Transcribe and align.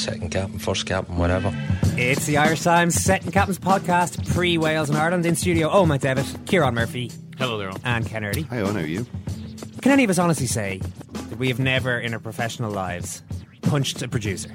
Second 0.00 0.30
captain, 0.30 0.58
first 0.58 0.86
captain, 0.86 1.18
whatever. 1.18 1.52
It's 1.98 2.24
the 2.24 2.38
Irish 2.38 2.62
Times 2.62 2.94
Second 2.94 3.32
Captain's 3.32 3.58
podcast, 3.58 4.26
pre 4.32 4.56
Wales 4.56 4.88
and 4.88 4.96
Ireland 4.96 5.26
in 5.26 5.36
studio. 5.36 5.68
Oh, 5.70 5.84
my 5.84 5.98
David, 5.98 6.24
Ciarán 6.46 6.72
Murphy, 6.72 7.12
Hello 7.38 7.58
there. 7.58 7.70
and 7.84 8.06
Ken 8.06 8.24
Early. 8.24 8.42
Hi, 8.44 8.56
Eoin, 8.56 8.72
how 8.72 8.78
are 8.80 8.86
you? 8.86 9.06
Can 9.82 9.92
any 9.92 10.04
of 10.04 10.08
us 10.10 10.18
honestly 10.18 10.46
say 10.46 10.78
that 11.28 11.38
we 11.38 11.48
have 11.48 11.58
never 11.58 11.98
in 11.98 12.14
our 12.14 12.18
professional 12.18 12.70
lives 12.70 13.22
punched 13.62 14.00
a 14.00 14.08
producer? 14.08 14.50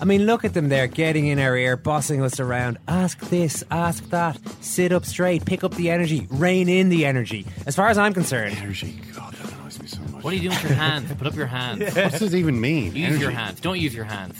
I 0.00 0.04
mean, 0.04 0.26
look 0.26 0.44
at 0.44 0.52
them 0.52 0.68
there, 0.68 0.88
getting 0.88 1.28
in 1.28 1.38
our 1.38 1.56
ear, 1.56 1.76
bossing 1.76 2.20
us 2.22 2.40
around. 2.40 2.78
Ask 2.88 3.20
this, 3.30 3.62
ask 3.70 4.02
that, 4.10 4.36
sit 4.60 4.90
up 4.92 5.04
straight, 5.06 5.46
pick 5.46 5.62
up 5.62 5.74
the 5.76 5.90
energy, 5.90 6.26
rein 6.28 6.68
in 6.68 6.88
the 6.88 7.06
energy. 7.06 7.46
As 7.66 7.76
far 7.76 7.88
as 7.88 7.96
I'm 7.98 8.12
concerned, 8.12 8.56
Energy. 8.58 9.00
God, 9.14 9.32
that 9.34 9.52
annoys 9.52 9.80
me 9.80 9.86
so 9.86 10.00
much. 10.12 10.24
What 10.24 10.32
are 10.32 10.36
you 10.36 10.42
doing 10.50 10.56
with 10.60 10.64
your 10.70 10.74
hands? 10.78 11.12
Put 11.14 11.26
up 11.28 11.34
your 11.36 11.46
hands. 11.46 11.82
What 11.94 11.94
does 12.10 12.18
this 12.20 12.34
even 12.34 12.60
mean? 12.60 12.94
Use 12.96 13.06
Energy. 13.06 13.22
your 13.22 13.30
hands. 13.30 13.60
Don't 13.60 13.78
use 13.78 13.94
your 13.94 14.04
hands. 14.04 14.36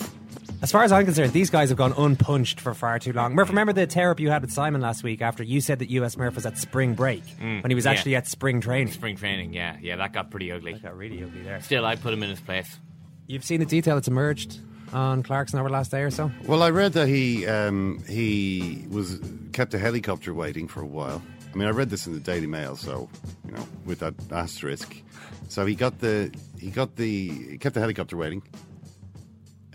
As 0.63 0.73
far 0.73 0.85
as 0.85 0.93
I'm 0.93 1.05
concerned, 1.05 1.33
these 1.33 1.51
guys 1.51 1.69
have 1.69 1.79
gone 1.79 1.93
unpunched 1.97 2.61
for 2.61 2.75
far 2.75 2.99
too 2.99 3.13
long. 3.13 3.35
Murph, 3.35 3.49
remember 3.49 3.73
the 3.73 3.87
tear 3.87 4.11
up 4.11 4.21
you 4.21 4.31
had 4.31 4.43
with 4.43 4.53
Simon 4.53 4.81
last 4.81 5.03
week 5.03 5.23
after 5.23 5.43
you 5.43 5.61
said 5.61 5.79
that 5.81 5.91
US 5.91 6.17
Murph 6.17 6.35
was 6.35 6.47
at 6.47 6.59
spring 6.59 6.95
break 6.95 7.23
when 7.39 7.69
he 7.69 7.75
was 7.75 7.85
yeah. 7.85 7.91
actually 7.91 8.17
at 8.17 8.27
spring 8.27 8.61
training? 8.61 8.93
Spring 8.93 9.17
training, 9.17 9.53
yeah. 9.53 9.77
Yeah, 9.81 9.97
that 9.97 10.13
got 10.13 10.31
pretty 10.31 10.51
ugly. 10.53 10.73
That 10.73 10.83
got 10.83 10.97
really 10.97 11.23
ugly 11.23 11.43
there. 11.43 11.61
Still, 11.61 11.85
I 11.85 11.97
put 11.97 12.13
him 12.13 12.23
in 12.23 12.31
his 12.31 12.41
place. 12.41 12.79
You've 13.27 13.45
seen 13.45 13.61
the 13.61 13.67
detail 13.67 13.97
that's 13.97 14.09
emerged 14.09 14.61
on 14.93 15.23
Clarkson 15.23 15.59
over 15.59 15.69
the 15.69 15.73
last 15.73 15.91
day 15.91 16.03
or 16.03 16.11
so? 16.11 16.31
Well, 16.47 16.63
I 16.63 16.71
read 16.71 16.93
that 16.95 17.09
he 17.09 17.47
um, 17.47 18.03
he 18.09 18.85
was 18.89 19.21
kept 19.53 19.75
a 19.75 19.79
helicopter 19.79 20.33
waiting 20.33 20.69
for 20.69 20.81
a 20.81 20.87
while. 20.87 21.23
I 21.53 21.57
mean, 21.57 21.69
I 21.69 21.71
read 21.71 21.91
this 21.91 22.07
in 22.07 22.13
the 22.13 22.21
Daily 22.21 22.47
Mail, 22.47 22.77
so 22.77 23.09
you 23.45 23.53
know, 23.53 23.67
with 23.85 24.01
that 24.01 24.15
asterisk. 24.31 25.03
So 25.49 25.65
he 25.67 25.75
got 25.75 26.01
the 26.01 26.33
he 26.59 26.71
got 26.71 26.97
the 26.97 27.29
he 27.29 27.59
kept 27.59 27.75
the 27.75 27.81
helicopter 27.81 28.17
waiting. 28.17 28.43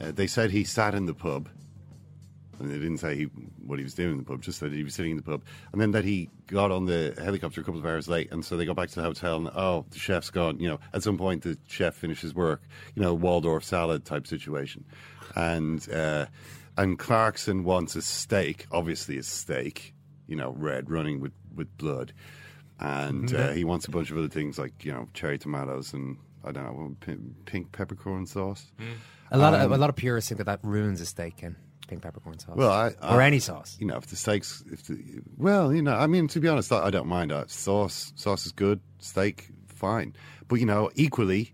Uh, 0.01 0.11
they 0.11 0.27
said 0.27 0.51
he 0.51 0.63
sat 0.63 0.95
in 0.95 1.05
the 1.05 1.13
pub, 1.13 1.49
and 2.59 2.69
they 2.69 2.77
didn't 2.77 2.97
say 2.97 3.15
he, 3.15 3.23
what 3.65 3.77
he 3.77 3.83
was 3.83 3.93
doing 3.93 4.11
in 4.11 4.17
the 4.17 4.23
pub. 4.23 4.41
Just 4.41 4.59
that 4.61 4.71
he 4.71 4.83
was 4.83 4.95
sitting 4.95 5.11
in 5.11 5.17
the 5.17 5.23
pub, 5.23 5.43
and 5.71 5.81
then 5.81 5.91
that 5.91 6.03
he 6.03 6.29
got 6.47 6.71
on 6.71 6.85
the 6.85 7.13
helicopter 7.21 7.61
a 7.61 7.63
couple 7.63 7.79
of 7.79 7.85
hours 7.85 8.07
late, 8.07 8.31
and 8.31 8.43
so 8.43 8.57
they 8.57 8.65
got 8.65 8.75
back 8.75 8.89
to 8.89 8.95
the 8.95 9.03
hotel, 9.03 9.37
and 9.37 9.49
oh, 9.49 9.85
the 9.91 9.99
chef's 9.99 10.29
gone. 10.29 10.59
You 10.59 10.69
know, 10.69 10.79
at 10.93 11.03
some 11.03 11.17
point 11.17 11.43
the 11.43 11.57
chef 11.67 11.95
finishes 11.95 12.33
work. 12.33 12.63
You 12.95 13.01
know, 13.01 13.13
Waldorf 13.13 13.63
salad 13.63 14.05
type 14.05 14.27
situation, 14.27 14.85
and 15.35 15.87
uh, 15.91 16.25
and 16.77 16.97
Clarkson 16.97 17.63
wants 17.63 17.95
a 17.95 18.01
steak, 18.01 18.65
obviously 18.71 19.17
a 19.17 19.23
steak. 19.23 19.93
You 20.27 20.35
know, 20.35 20.51
red 20.51 20.89
running 20.89 21.19
with 21.19 21.33
with 21.55 21.75
blood, 21.77 22.13
and 22.79 23.33
uh, 23.33 23.51
he 23.51 23.63
wants 23.63 23.85
a 23.87 23.91
bunch 23.91 24.09
of 24.09 24.17
other 24.17 24.29
things 24.29 24.57
like 24.57 24.83
you 24.83 24.91
know 24.91 25.07
cherry 25.13 25.37
tomatoes 25.37 25.93
and 25.93 26.17
I 26.43 26.51
don't 26.51 26.63
know 26.63 26.95
pink, 26.99 27.19
pink 27.45 27.71
peppercorn 27.71 28.25
sauce. 28.25 28.71
A 29.31 29.37
lot 29.37 29.53
of 29.53 29.61
Um, 29.61 29.71
a 29.73 29.77
lot 29.77 29.89
of 29.89 29.95
purists 29.95 30.29
think 30.29 30.37
that 30.39 30.45
that 30.45 30.59
ruins 30.63 30.99
a 31.01 31.05
steak, 31.05 31.37
Ken. 31.37 31.55
Pink 31.87 32.01
peppercorn 32.03 32.39
sauce. 32.39 32.55
Well, 32.55 32.71
I, 32.71 32.87
or 33.01 33.21
I- 33.21 33.27
any 33.27 33.39
sauce. 33.39 33.77
You 33.79 33.87
know, 33.87 33.97
if 33.97 34.07
the 34.07 34.15
steaks, 34.15 34.63
if 34.71 34.83
the, 34.87 34.97
well, 35.37 35.73
you 35.73 35.81
know, 35.81 35.93
I 35.95 36.07
mean, 36.07 36.27
to 36.29 36.39
be 36.39 36.47
honest, 36.47 36.71
I, 36.71 36.85
I 36.85 36.89
don't 36.89 37.07
mind. 37.07 37.31
Uh, 37.31 37.45
sauce, 37.47 38.13
sauce 38.15 38.45
is 38.45 38.51
good. 38.53 38.79
Steak, 38.99 39.49
fine. 39.67 40.15
But 40.47 40.59
you 40.59 40.65
know, 40.65 40.89
equally, 40.95 41.53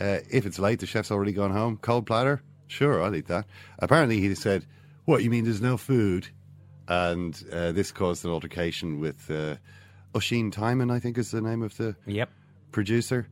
uh, 0.00 0.18
if 0.30 0.46
it's 0.46 0.58
late, 0.58 0.80
the 0.80 0.86
chef's 0.86 1.10
already 1.12 1.32
gone 1.32 1.50
home. 1.52 1.76
Cold 1.76 2.06
platter, 2.06 2.42
sure, 2.66 3.02
I'll 3.02 3.14
eat 3.14 3.26
that. 3.28 3.46
Apparently, 3.78 4.20
he 4.20 4.34
said, 4.34 4.64
"What 5.04 5.22
you 5.22 5.30
mean? 5.30 5.44
There's 5.44 5.60
no 5.62 5.76
food?" 5.76 6.28
And 6.88 7.40
uh, 7.52 7.72
this 7.72 7.92
caused 7.92 8.24
an 8.24 8.30
altercation 8.32 8.98
with 8.98 9.30
uh, 9.30 9.56
Oisin 10.16 10.50
Tymon, 10.50 10.90
I 10.90 10.98
think 10.98 11.18
is 11.18 11.30
the 11.30 11.40
name 11.42 11.62
of 11.62 11.76
the 11.76 11.94
Yep. 12.06 12.30
producer. 12.72 13.28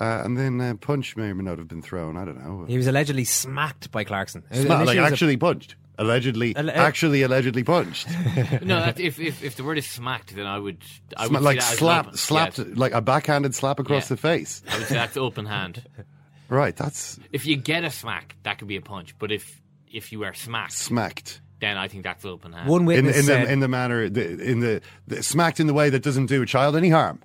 Uh, 0.00 0.22
and 0.24 0.36
then 0.36 0.60
uh, 0.60 0.74
punch 0.74 1.16
may 1.16 1.28
or 1.30 1.34
may 1.34 1.44
not 1.44 1.58
have 1.58 1.68
been 1.68 1.82
thrown. 1.82 2.16
I 2.16 2.24
don't 2.24 2.38
know. 2.42 2.64
He 2.66 2.76
was 2.76 2.86
allegedly 2.86 3.24
smacked 3.24 3.90
by 3.90 4.04
Clarkson. 4.04 4.42
Sma- 4.52 4.56
like 4.60 4.64
Initially 4.66 4.80
it 4.98 5.00
was 5.00 5.10
a- 5.10 5.12
actually 5.12 5.36
punched. 5.36 5.76
Allegedly, 5.98 6.54
Alle- 6.54 6.70
actually, 6.70 7.22
allegedly 7.22 7.64
punched. 7.64 8.06
No, 8.62 8.80
that, 8.80 9.00
if, 9.00 9.18
if 9.18 9.42
if 9.42 9.56
the 9.56 9.64
word 9.64 9.78
is 9.78 9.86
smacked, 9.86 10.36
then 10.36 10.44
I 10.46 10.58
would. 10.58 10.84
I 11.16 11.26
Sma- 11.26 11.32
would 11.32 11.38
see 11.40 11.44
like 11.44 11.58
that 11.60 11.78
slap, 11.78 12.16
slapped, 12.16 12.58
Yes. 12.58 12.68
like 12.76 12.92
a 12.92 13.00
backhanded 13.00 13.54
slap 13.54 13.78
across 13.78 14.04
Yeah. 14.04 14.16
the 14.16 14.16
face. 14.18 14.62
I 14.68 14.78
would 14.78 14.86
say 14.88 14.94
that's 14.94 15.16
open 15.16 15.46
hand. 15.46 15.82
Right, 16.48 16.76
that's 16.76 17.18
If 17.32 17.44
you 17.44 17.56
get 17.56 17.82
a 17.82 17.90
smack, 17.90 18.36
that 18.44 18.58
could 18.58 18.68
be 18.68 18.76
a 18.76 18.80
punch. 18.80 19.18
But 19.18 19.32
if 19.32 19.60
if 19.90 20.12
you 20.12 20.22
are 20.22 20.32
smacked, 20.34 20.74
smacked 20.74 21.40
then 21.58 21.76
I 21.76 21.88
think 21.88 22.04
that's 22.04 22.24
open 22.24 22.52
hand. 22.52 22.68
One 22.68 22.88
in, 22.88 23.06
in 23.06 23.12
said, 23.24 23.46
the 23.48 23.52
in 23.52 23.58
the 23.60 23.66
manner 23.68 24.08
the, 24.08 24.40
in 24.42 24.60
the, 24.60 24.80
the 25.08 25.22
smacked 25.24 25.58
in 25.58 25.66
the 25.66 25.74
way 25.74 25.90
that 25.90 26.02
doesn't 26.04 26.26
do 26.26 26.42
a 26.42 26.46
child 26.46 26.76
any 26.76 26.90
harm. 26.90 27.18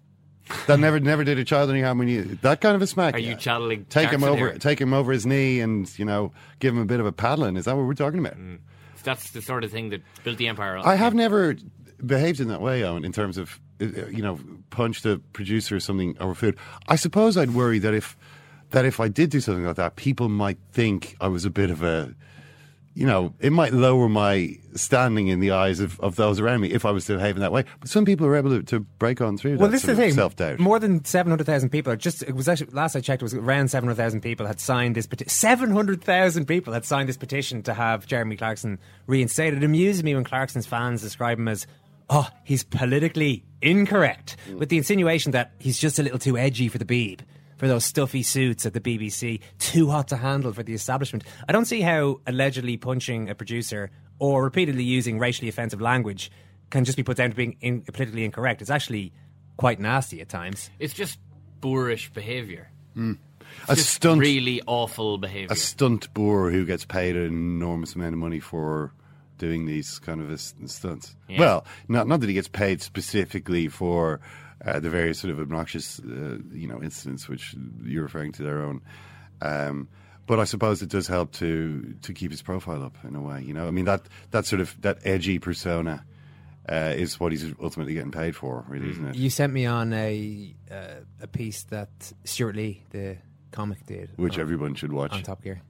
That 0.68 0.79
never 0.79 1.00
never 1.00 1.24
did 1.24 1.40
a 1.40 1.44
child 1.44 1.69
any 1.69 1.81
harm 1.81 1.97
when 1.97 2.07
you 2.07 2.24
that 2.41 2.62
kind 2.62 2.75
of 2.75 2.81
a 2.81 2.88
smack. 2.88 3.13
Are 3.13 3.19
you 3.19 3.35
channeling 3.35 3.85
take 3.85 4.09
him 4.09 4.24
over 4.24 4.50
here? 4.50 4.57
take 4.57 4.79
him 4.79 4.94
over 4.94 5.12
his 5.12 5.25
knee 5.25 5.59
and 5.59 5.88
you 5.97 6.06
know 6.06 6.31
give 6.59 6.75
him 6.75 6.81
a 6.81 6.85
bit 6.85 7.00
of 7.00 7.06
a 7.06 7.12
paddling? 7.12 7.57
Is 7.57 7.66
that 7.66 7.78
what 7.78 7.85
we're 7.85 7.94
talking 7.94 8.19
about? 8.19 8.35
That's 9.03 9.31
the 9.31 9.41
sort 9.41 9.63
of 9.63 9.72
thing 9.72 9.90
that 9.90 10.01
built 10.24 10.38
the 10.38 10.47
empire. 10.47 10.78
I 10.78 10.96
have 10.96 11.13
never 11.13 11.56
behaved 12.06 12.40
in 12.40 12.47
that 12.50 12.62
way, 12.62 12.81
Eoin, 12.81 13.06
in 13.06 13.12
terms 13.12 13.38
of 13.38 13.59
uh, 13.81 13.85
you 14.07 14.22
know 14.22 14.40
punch 14.69 15.01
the 15.01 15.22
producer 15.34 15.75
or 15.78 15.80
something 15.80 16.18
over 16.19 16.35
food. 16.35 16.57
I 16.88 16.96
suppose 16.96 17.38
I'd 17.38 17.51
worry 17.51 17.80
that 17.80 17.94
if 17.94 18.18
that 18.71 18.86
if 18.86 19.00
I 19.00 19.07
did 19.07 19.30
do 19.30 19.39
something 19.39 19.66
like 19.66 19.75
that, 19.77 19.95
people 19.95 20.30
might 20.30 20.57
think 20.71 21.16
I 21.21 21.27
was 21.27 21.45
a 21.45 21.50
bit 21.50 21.69
of 21.69 21.83
a 21.83 22.13
you 22.94 23.06
know, 23.06 23.34
it 23.40 23.52
might 23.52 23.74
lower 23.74 24.10
my 24.10 24.58
standing 24.74 25.28
in 25.28 25.40
the 25.40 25.52
eyes 25.52 25.80
of, 25.80 26.00
of 26.02 26.16
those 26.18 26.40
around 26.40 26.62
me 26.62 26.72
if 26.72 26.86
I 26.86 26.92
was 26.92 27.06
to 27.06 27.16
behave 27.16 27.36
in 27.36 27.42
that 27.42 27.52
way. 27.52 27.64
But 27.80 27.90
some 27.90 28.04
people 28.04 28.28
are 28.28 28.36
able 28.36 28.50
to, 28.50 28.64
to 28.64 28.80
break 28.80 29.22
on 29.22 29.38
through 29.38 29.58
Well, 29.58 29.70
this 29.70 29.82
is 29.82 29.88
the 29.88 29.96
thing. 29.96 30.14
self-doubt. 30.14 30.60
More 30.60 30.78
than 30.80 31.04
seven 31.06 31.32
hundred 31.32 31.46
thousand 31.46 31.70
people. 31.70 31.96
Just 31.96 32.24
it 32.24 32.36
was 32.36 32.48
actually 32.50 32.72
last 32.72 32.96
I 32.96 33.00
checked, 33.02 33.22
it 33.22 33.26
was 33.26 33.34
around 33.34 33.70
seven 33.70 33.88
hundred 33.88 33.96
thousand 34.02 34.22
people 34.22 34.46
had 34.46 34.60
signed 34.60 34.96
this 34.96 35.08
petition. 35.08 35.30
Seven 35.30 35.72
hundred 35.72 36.04
thousand 36.04 36.46
people 36.46 36.74
had 36.74 36.86
signed 36.86 37.08
this 37.08 37.18
petition 37.18 37.64
to 37.64 37.74
have 37.74 38.06
Jeremy 38.08 38.36
Clarkson 38.36 38.80
reinstated. 39.08 39.62
It 39.62 39.66
amuses 39.66 40.04
me 40.04 40.14
when 40.16 40.24
Clarkson's 40.24 40.66
fans 40.66 41.02
describe 41.02 41.38
him 41.40 41.48
as, 41.48 41.68
"Oh, 42.10 42.28
he's 42.44 42.64
politically 42.64 43.46
incorrect," 43.62 44.36
mm. 44.50 44.58
with 44.58 44.70
the 44.70 44.78
insinuation 44.78 45.32
that 45.32 45.54
he's 45.60 45.80
just 45.80 45.98
a 46.00 46.04
little 46.04 46.20
too 46.20 46.38
edgy 46.38 46.68
for 46.68 46.78
the 46.78 46.86
Beeb. 46.86 47.22
For 47.62 47.68
those 47.68 47.86
stuffy 47.86 48.24
suits 48.24 48.66
at 48.66 48.74
the 48.74 48.80
BBC, 48.81 49.40
too 49.60 49.92
hot 49.92 50.08
to 50.08 50.18
handle 50.18 50.52
for 50.52 50.63
the 50.63 50.74
establishment. 50.74 51.24
I 51.48 51.52
don't 51.52 51.66
see 51.66 51.81
how 51.81 52.19
allegedly 52.25 52.75
punching 52.75 53.30
a 53.30 53.36
producer 53.36 53.92
or 54.18 54.44
repeatedly 54.44 54.84
using 54.84 55.19
racially 55.19 55.48
offensive 55.48 55.80
language 55.80 56.31
can 56.72 56.86
just 56.86 56.98
be 56.98 57.04
put 57.04 57.18
down 57.18 57.30
to 57.30 57.36
being 57.36 57.58
in, 57.62 57.84
politically 57.84 58.25
incorrect. 58.25 58.62
It's 58.62 58.72
actually 58.72 59.13
quite 59.58 59.80
nasty 59.80 60.22
at 60.22 60.28
times. 60.28 60.72
It's 60.80 60.96
just 60.96 61.19
boorish 61.60 62.12
behaviour. 62.12 62.72
Mm. 62.98 63.19
A 63.69 63.75
Just 63.75 63.92
stunt, 63.92 64.22
really 64.22 64.64
awful 64.66 65.19
behaviour. 65.19 65.54
a 65.54 65.56
stunt 65.56 66.12
boor 66.16 66.50
who 66.50 66.66
gets 66.66 66.84
paid 66.84 67.16
an 67.16 67.28
enormous 67.28 67.94
amount 67.94 68.14
of 68.14 68.19
money 68.19 68.40
for 68.40 68.92
doing 69.42 69.66
these 69.66 70.00
kind 70.00 70.22
of 70.22 70.40
stunts. 70.40 71.16
Yeah. 71.28 71.40
Well, 71.40 71.66
not 71.88 72.08
not 72.08 72.20
that 72.22 72.28
he 72.28 72.34
gets 72.36 72.48
paid 72.48 72.82
specifically 72.82 73.68
for 73.68 74.22
uh, 74.66 74.80
the 74.80 74.90
various 74.90 75.20
sort 75.20 75.32
of 75.34 75.40
obnoxious, 75.40 76.00
uh, 76.00 76.38
you 76.54 76.68
know, 76.68 76.80
incidents 76.82 77.28
which 77.28 77.56
you're 77.84 78.04
referring 78.04 78.32
to 78.34 78.44
their 78.44 78.62
own. 78.62 78.82
Um, 79.42 79.88
but 80.28 80.40
I 80.40 80.46
suppose 80.46 80.82
it 80.82 80.90
does 80.90 81.08
help 81.08 81.32
to 81.34 81.96
to 82.04 82.14
keep 82.14 82.32
his 82.32 82.42
profile 82.42 82.84
up 82.84 82.96
in 83.04 83.16
a 83.16 83.22
way. 83.22 83.42
You 83.42 83.54
know, 83.54 83.68
I 83.68 83.72
mean 83.72 83.86
that 83.86 84.02
that 84.30 84.46
sort 84.46 84.62
of 84.62 84.80
that 84.82 85.00
edgy 85.04 85.40
persona 85.40 86.06
uh, 86.70 86.94
is 86.96 87.20
what 87.20 87.32
he's 87.32 87.54
ultimately 87.60 87.96
getting 87.96 88.12
paid 88.12 88.36
for, 88.36 88.64
really, 88.70 88.90
isn't 88.92 89.08
it? 89.10 89.16
You 89.16 89.30
sent 89.30 89.52
me 89.52 89.66
on 89.66 89.92
a 89.94 90.56
uh, 90.70 91.02
a 91.22 91.28
piece 91.28 91.64
that 91.64 91.90
Stewart 92.24 92.56
Lee, 92.56 92.84
the 92.92 93.18
comic, 93.52 93.86
did, 93.88 94.12
Which 94.16 94.36
on- 94.36 94.42
everyone 94.42 94.76
should 94.76 94.94
watch. 94.94 95.12
on 95.14 95.24
Top 95.24 95.42
Gear. 95.44 95.62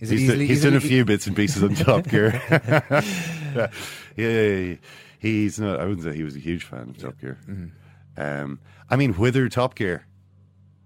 Is 0.00 0.08
he's 0.10 0.22
it 0.22 0.26
done- 0.26 0.30
easily- 0.32 0.46
he's 0.46 0.58
is 0.58 0.64
done 0.64 0.74
a 0.76 0.80
few 0.80 1.04
bits 1.04 1.26
and 1.26 1.36
pieces 1.36 1.62
on 1.62 1.74
Top 1.74 2.06
Gear. 2.08 2.40
yeah, 2.50 3.70
yeah, 4.16 4.28
yeah, 4.48 4.74
he's 5.18 5.58
not. 5.60 5.80
I 5.80 5.84
wouldn't 5.84 6.02
say 6.04 6.14
he 6.16 6.22
was 6.24 6.36
a 6.36 6.40
huge 6.40 6.64
fan 6.64 6.90
of 6.90 6.98
Top 6.98 7.20
Gear. 7.20 7.38
Mm-hmm. 7.48 8.20
Um, 8.20 8.60
I 8.88 8.96
mean, 8.96 9.14
whither 9.14 9.48
Top 9.48 9.74
Gear? 9.74 10.06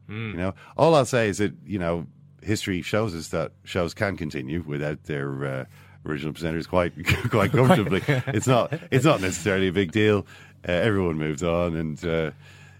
You 0.09 0.35
know, 0.35 0.55
all 0.77 0.95
I'll 0.95 1.07
say 1.07 1.29
is 1.31 1.39
that 1.39 1.55
you 1.65 1.79
know 1.79 2.07
history 2.43 2.83
shows 2.83 3.15
us 3.15 3.29
that 3.29 3.53
shows 3.65 3.95
can 3.95 4.19
continue 4.19 4.63
without 4.67 5.05
their 5.05 5.45
uh, 5.47 5.65
original 6.05 6.35
presenters 6.35 6.69
quite 6.69 6.93
quite 7.31 7.53
comfortably. 7.53 8.03
it's 8.07 8.47
not 8.47 8.73
it's 8.91 9.05
not 9.07 9.23
necessarily 9.23 9.69
a 9.69 9.73
big 9.73 9.93
deal. 9.93 10.27
Uh, 10.69 10.73
everyone 10.73 11.17
moves 11.17 11.43
on, 11.43 11.75
and 11.75 12.05
uh, 12.05 12.31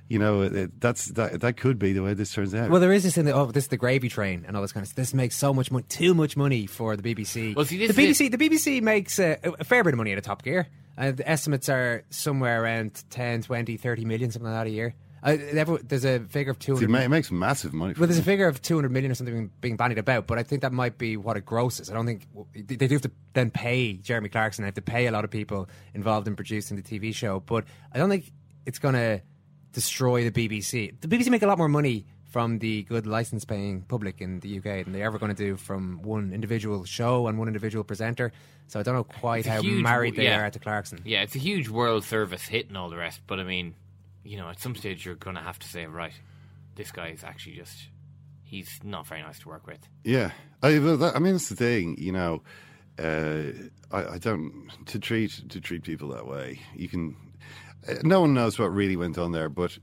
you 0.09 0.19
know 0.19 0.43
it, 0.43 0.81
that's 0.81 1.07
that 1.13 1.41
that 1.41 1.57
could 1.57 1.79
be 1.79 1.93
the 1.93 2.03
way 2.03 2.15
this 2.15 2.33
turns 2.33 2.55
out. 2.55 2.71
Well, 2.71 2.81
there 2.81 2.93
is 2.93 3.03
this 3.05 3.17
in 3.17 3.25
the 3.25 3.33
oh, 3.33 3.47
this 3.47 3.65
is 3.65 3.69
the 3.69 3.77
gravy 3.77 4.09
train 4.09 4.45
and 4.47 4.57
all 4.57 4.63
this 4.63 4.73
kind 4.73 4.83
of 4.83 4.89
stuff. 4.89 4.97
This 4.97 5.15
makes 5.15 5.37
so 5.37 5.53
much 5.55 5.71
money, 5.71 5.85
too 5.89 6.15
much 6.15 6.37
money 6.37 6.67
for 6.67 6.97
the 6.97 7.03
BBC. 7.15 7.55
Well, 7.57 7.65
see, 7.65 7.87
the 7.87 7.93
BBC, 7.95 8.27
is- 8.27 8.31
the 8.31 8.39
BBC 8.39 8.83
makes 8.83 9.19
uh, 9.19 9.37
a 9.43 9.65
fair 9.65 9.83
bit 9.85 9.95
of 9.95 9.99
money 9.99 10.13
out 10.13 10.19
of 10.19 10.25
Top 10.25 10.43
Gear. 10.43 10.67
Uh, 10.97 11.11
the 11.11 11.29
estimates 11.29 11.69
are 11.69 12.05
somewhere 12.11 12.63
around 12.63 13.03
10, 13.11 13.43
20, 13.43 13.77
30 13.79 14.05
million, 14.05 14.31
something 14.31 14.49
like 14.51 14.61
that 14.61 14.67
a 14.69 14.71
year. 14.71 14.95
Uh, 15.25 15.39
there's 15.83 16.05
a 16.05 16.21
figure 16.21 16.51
of 16.51 16.59
two 16.59 16.77
See, 16.77 16.85
it, 16.85 16.87
hundred. 16.87 16.91
ma- 16.91 17.05
it 17.05 17.09
makes 17.09 17.31
massive 17.33 17.73
money. 17.73 17.95
For 17.95 18.01
Well, 18.01 18.09
there's 18.09 18.19
a 18.19 18.23
figure 18.23 18.47
of 18.47 18.61
200 18.61 18.91
million 18.93 19.11
or 19.11 19.15
something 19.15 19.51
being 19.63 19.77
bandied 19.77 19.97
about, 19.97 20.27
but 20.27 20.39
I 20.39 20.43
think 20.43 20.61
that 20.61 20.73
might 20.73 20.99
be 20.99 21.17
what 21.17 21.39
it 21.39 21.47
grosses. 21.47 21.89
I 21.91 21.95
don't 21.95 22.05
think 22.05 22.27
they 22.55 22.77
they 22.77 22.87
do 22.87 22.97
have 22.97 23.03
to 23.03 23.11
then 23.33 23.51
pay 23.51 23.95
Jeremy 23.95 24.29
Clarkson. 24.29 24.63
They 24.65 24.67
have 24.67 24.75
to 24.75 24.83
pay 24.83 25.07
a 25.07 25.11
lot 25.13 25.25
of 25.25 25.31
people 25.31 25.67
involved 25.95 26.29
in 26.29 26.37
producing 26.37 26.77
the 26.77 26.83
TV 26.83 27.15
show, 27.15 27.41
but 27.41 27.65
I 27.93 27.97
don't 27.97 28.11
think 28.11 28.31
it's 28.67 28.79
going 28.79 28.95
to 28.97 29.23
destroy 29.75 30.29
the 30.29 30.49
BBC. 30.49 30.95
The 31.01 31.09
BBC 31.09 31.29
make 31.29 31.43
a 31.43 31.47
lot 31.47 31.59
more 31.59 31.69
money 31.69 32.07
from 32.31 32.59
the 32.59 32.83
good 32.85 33.07
license 33.07 33.45
paying 33.45 33.83
public 33.83 34.21
in 34.21 34.41
the 34.41 34.59
UK 34.59 34.85
than 34.85 34.93
they're 34.93 35.07
ever 35.07 35.19
going 35.19 35.35
to 35.35 35.41
do 35.41 35.57
from 35.57 36.03
one 36.03 36.33
individual 36.33 36.85
show 36.85 37.29
and 37.29 37.39
one 37.39 37.47
individual 37.47 37.85
presenter. 37.85 38.33
So 38.67 38.81
I 38.81 38.83
don't 38.83 38.95
know 38.95 39.05
quite 39.05 39.47
how 39.47 39.61
huge- 39.61 39.83
married 39.83 40.17
they 40.17 40.25
yeah. 40.25 40.41
are 40.41 40.51
to 40.51 40.59
Clarkson. 40.59 41.01
Yeah, 41.05 41.23
it's 41.23 41.37
a 41.37 41.39
huge 41.39 41.69
world 41.69 42.03
service 42.05 42.43
hit 42.43 42.69
and 42.69 42.77
all 42.77 42.89
the 42.89 42.97
rest. 42.97 43.21
But 43.27 43.39
I 43.39 43.45
mean, 43.45 43.75
you 44.25 44.37
know, 44.37 44.49
at 44.49 44.59
some 44.59 44.75
stage 44.75 45.05
you're 45.05 45.15
going 45.15 45.37
to 45.37 45.43
have 45.43 45.59
to 45.61 45.69
say, 45.69 45.87
right, 45.87 46.15
this 46.75 46.91
guy 46.91 47.09
is 47.09 47.23
actually 47.23 47.57
just. 47.57 47.89
He's 48.43 48.79
not 48.85 49.07
very 49.07 49.23
nice 49.23 49.39
to 49.41 49.49
work 49.49 49.67
with. 49.67 49.81
Yeah, 50.05 50.31
I, 50.63 50.79
well, 50.79 50.97
that, 50.99 51.17
I 51.17 51.19
mean 51.19 51.35
it's 51.35 51.49
the 51.49 51.57
thing. 51.57 51.97
You 51.99 52.13
know, 52.13 52.43
uh, 52.99 53.53
I, 53.91 54.15
I 54.15 54.19
don't 54.19 54.71
to 54.87 54.99
treat 54.99 55.43
to 55.49 55.61
treat 55.61 55.83
people 55.83 56.09
that 56.09 56.27
way. 56.27 56.61
You 56.75 56.89
can. 56.89 57.17
No 58.03 58.21
one 58.21 58.35
knows 58.35 58.59
what 58.59 58.73
really 58.73 58.97
went 58.97 59.19
on 59.19 59.33
there, 59.33 59.49
but 59.49 59.79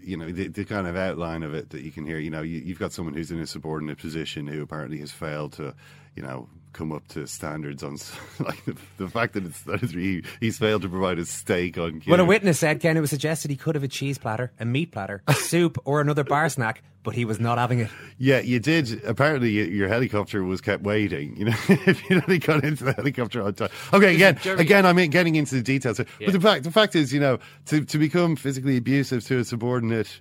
you 0.00 0.16
know 0.16 0.30
the, 0.30 0.48
the 0.48 0.64
kind 0.64 0.86
of 0.86 0.96
outline 0.96 1.42
of 1.42 1.54
it 1.54 1.70
that 1.70 1.82
you 1.82 1.90
can 1.90 2.06
hear. 2.06 2.18
You 2.18 2.30
know, 2.30 2.42
you, 2.42 2.60
you've 2.60 2.78
got 2.78 2.92
someone 2.92 3.14
who's 3.14 3.30
in 3.30 3.40
a 3.40 3.46
subordinate 3.46 3.98
position 3.98 4.46
who 4.46 4.62
apparently 4.62 4.98
has 4.98 5.10
failed 5.10 5.52
to, 5.54 5.74
you 6.16 6.22
know. 6.22 6.48
Come 6.72 6.92
up 6.92 7.06
to 7.08 7.26
standards 7.26 7.82
on 7.82 7.98
like 8.40 8.64
the, 8.64 8.76
the 8.96 9.08
fact 9.08 9.34
that 9.34 9.44
it's 9.44 9.62
that 9.62 9.82
is 9.82 9.92
he, 9.92 10.24
he's 10.40 10.58
failed 10.58 10.82
to 10.82 10.88
provide 10.88 11.18
a 11.18 11.26
steak 11.26 11.76
on. 11.78 12.02
Well, 12.06 12.20
a 12.20 12.24
witness 12.24 12.58
said, 12.58 12.80
Ken, 12.80 12.96
it 12.96 13.00
was 13.00 13.10
suggested 13.10 13.50
he 13.50 13.56
could 13.56 13.74
have 13.74 13.84
a 13.84 13.88
cheese 13.88 14.18
platter, 14.18 14.52
a 14.58 14.64
meat 14.64 14.92
platter, 14.92 15.22
a 15.26 15.34
soup, 15.34 15.78
or 15.84 16.00
another 16.00 16.24
bar 16.24 16.48
snack, 16.48 16.82
but 17.02 17.14
he 17.14 17.24
was 17.24 17.38
not 17.38 17.58
having 17.58 17.80
it. 17.80 17.90
Yeah, 18.18 18.40
you 18.40 18.58
did. 18.58 19.04
Apparently, 19.04 19.56
y- 19.56 19.68
your 19.68 19.88
helicopter 19.88 20.42
was 20.42 20.60
kept 20.60 20.82
waiting. 20.82 21.36
You 21.36 21.46
know, 21.46 21.56
if 21.68 22.08
you 22.08 22.22
only 22.22 22.38
got 22.38 22.64
into 22.64 22.84
the 22.84 22.92
helicopter 22.92 23.42
on 23.42 23.54
time. 23.54 23.70
Okay, 23.92 24.14
again, 24.14 24.38
again, 24.58 24.86
I'm 24.86 24.96
getting 25.10 25.34
into 25.36 25.54
the 25.56 25.62
details. 25.62 25.98
Yeah. 25.98 26.04
But 26.26 26.32
the 26.32 26.40
fact, 26.40 26.64
the 26.64 26.70
fact 26.70 26.96
is, 26.96 27.12
you 27.12 27.20
know, 27.20 27.38
to 27.66 27.84
to 27.84 27.98
become 27.98 28.36
physically 28.36 28.76
abusive 28.76 29.24
to 29.26 29.38
a 29.40 29.44
subordinate, 29.44 30.20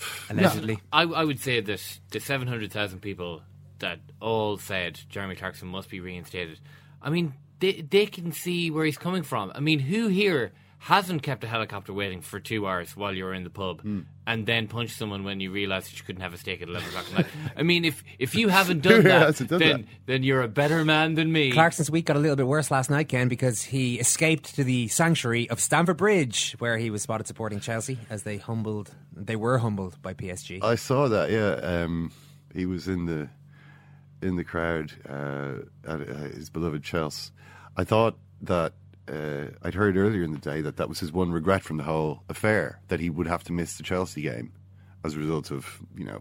Allegedly. 0.30 0.80
I, 0.92 1.02
I 1.02 1.24
would 1.24 1.40
say 1.40 1.60
that 1.60 1.98
the 2.10 2.20
700,000 2.20 3.00
people 3.00 3.42
that 3.80 4.00
all 4.20 4.58
said 4.58 5.00
Jeremy 5.08 5.34
Clarkson 5.36 5.68
must 5.68 5.88
be 5.88 6.00
reinstated, 6.00 6.58
I 7.02 7.10
mean, 7.10 7.34
they, 7.60 7.80
they 7.88 8.06
can 8.06 8.32
see 8.32 8.70
where 8.70 8.84
he's 8.84 8.98
coming 8.98 9.22
from. 9.22 9.52
I 9.54 9.60
mean, 9.60 9.78
who 9.80 10.08
here 10.08 10.52
hasn't 10.80 11.24
kept 11.24 11.42
a 11.42 11.48
helicopter 11.48 11.92
waiting 11.92 12.20
for 12.20 12.38
two 12.38 12.64
hours 12.64 12.96
while 12.96 13.12
you 13.12 13.24
were 13.24 13.34
in 13.34 13.42
the 13.42 13.50
pub 13.50 13.80
Hmm. 13.82 14.02
and 14.28 14.46
then 14.46 14.68
punched 14.68 14.96
someone 14.96 15.24
when 15.24 15.40
you 15.40 15.50
realised 15.50 15.88
that 15.90 15.98
you 15.98 16.04
couldn't 16.06 16.22
have 16.22 16.32
a 16.32 16.38
steak 16.38 16.62
at 16.62 16.68
11 16.68 16.88
o'clock 16.90 17.06
at 17.08 17.12
night? 17.14 17.26
I 17.56 17.64
mean, 17.64 17.84
if, 17.84 18.04
if 18.20 18.36
you 18.36 18.46
haven't 18.46 18.82
done 18.82 19.02
that, 19.04 19.22
hasn't 19.22 19.50
done 19.50 19.58
then, 19.58 19.76
that? 19.80 19.86
then 20.06 20.22
you're 20.22 20.42
a 20.42 20.46
better 20.48 20.84
man 20.84 21.14
than 21.14 21.32
me. 21.32 21.50
Clarkson's 21.50 21.90
week 21.90 22.04
got 22.06 22.14
a 22.14 22.20
little 22.20 22.36
bit 22.36 22.46
worse 22.46 22.70
last 22.70 22.90
night, 22.90 23.08
Ken, 23.08 23.26
because 23.26 23.64
he 23.64 23.98
escaped 23.98 24.54
to 24.54 24.62
the 24.62 24.86
sanctuary 24.86 25.50
of 25.50 25.58
Stamford 25.58 25.96
Bridge, 25.96 26.54
where 26.60 26.78
he 26.78 26.90
was 26.90 27.02
spotted 27.02 27.26
supporting 27.26 27.58
Chelsea 27.58 27.98
as 28.08 28.22
they 28.22 28.36
humbled, 28.36 28.94
they 29.12 29.34
were 29.34 29.58
humbled 29.58 30.00
by 30.00 30.14
PSG. 30.14 30.62
I 30.62 30.76
saw 30.76 31.08
that. 31.08 31.28
Yeah, 31.32 31.54
um, 31.54 32.12
he 32.54 32.66
was 32.66 32.86
in 32.86 33.06
the 33.06 33.28
in 34.22 34.36
the 34.36 34.44
crowd 34.44 34.92
uh, 35.08 35.62
at 35.86 36.00
uh, 36.00 36.14
his 36.34 36.50
beloved 36.50 36.82
Chelsea. 36.82 37.30
I 37.76 37.84
thought 37.84 38.16
that 38.42 38.72
uh, 39.08 39.46
I'd 39.62 39.74
heard 39.74 39.96
earlier 39.96 40.22
in 40.22 40.32
the 40.32 40.38
day 40.38 40.60
that 40.60 40.76
that 40.76 40.88
was 40.88 41.00
his 41.00 41.12
one 41.12 41.32
regret 41.32 41.62
from 41.62 41.76
the 41.76 41.84
whole 41.84 42.22
affair 42.28 42.80
that 42.88 43.00
he 43.00 43.10
would 43.10 43.26
have 43.26 43.44
to 43.44 43.52
miss 43.52 43.76
the 43.76 43.82
Chelsea 43.82 44.22
game 44.22 44.52
as 45.04 45.14
a 45.14 45.18
result 45.18 45.50
of 45.50 45.80
you 45.96 46.04
know 46.04 46.20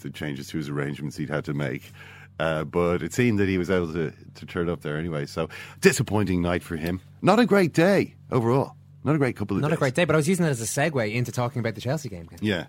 the 0.00 0.10
changes 0.10 0.48
to 0.48 0.58
his 0.58 0.68
arrangements 0.68 1.16
he'd 1.16 1.30
had 1.30 1.44
to 1.46 1.54
make. 1.54 1.92
Uh, 2.40 2.64
but 2.64 3.02
it 3.02 3.12
seemed 3.12 3.38
that 3.38 3.48
he 3.48 3.58
was 3.58 3.70
able 3.70 3.92
to, 3.92 4.12
to 4.34 4.44
turn 4.44 4.68
up 4.68 4.80
there 4.80 4.96
anyway. 4.96 5.24
So 5.24 5.48
disappointing 5.80 6.42
night 6.42 6.64
for 6.64 6.76
him. 6.76 7.00
Not 7.22 7.38
a 7.38 7.46
great 7.46 7.72
day 7.72 8.16
overall. 8.30 8.74
Not 9.04 9.14
a 9.14 9.18
great 9.18 9.36
couple 9.36 9.56
of 9.56 9.60
days. 9.60 9.62
Not 9.62 9.68
days. 9.68 9.78
a 9.78 9.78
great 9.78 9.94
day, 9.94 10.04
but 10.04 10.14
I 10.14 10.16
was 10.16 10.28
using 10.28 10.44
that 10.44 10.50
as 10.50 10.60
a 10.60 10.64
segue 10.64 11.14
into 11.14 11.30
talking 11.30 11.60
about 11.60 11.74
the 11.74 11.80
Chelsea 11.80 12.08
game. 12.08 12.28
Yeah, 12.40 12.66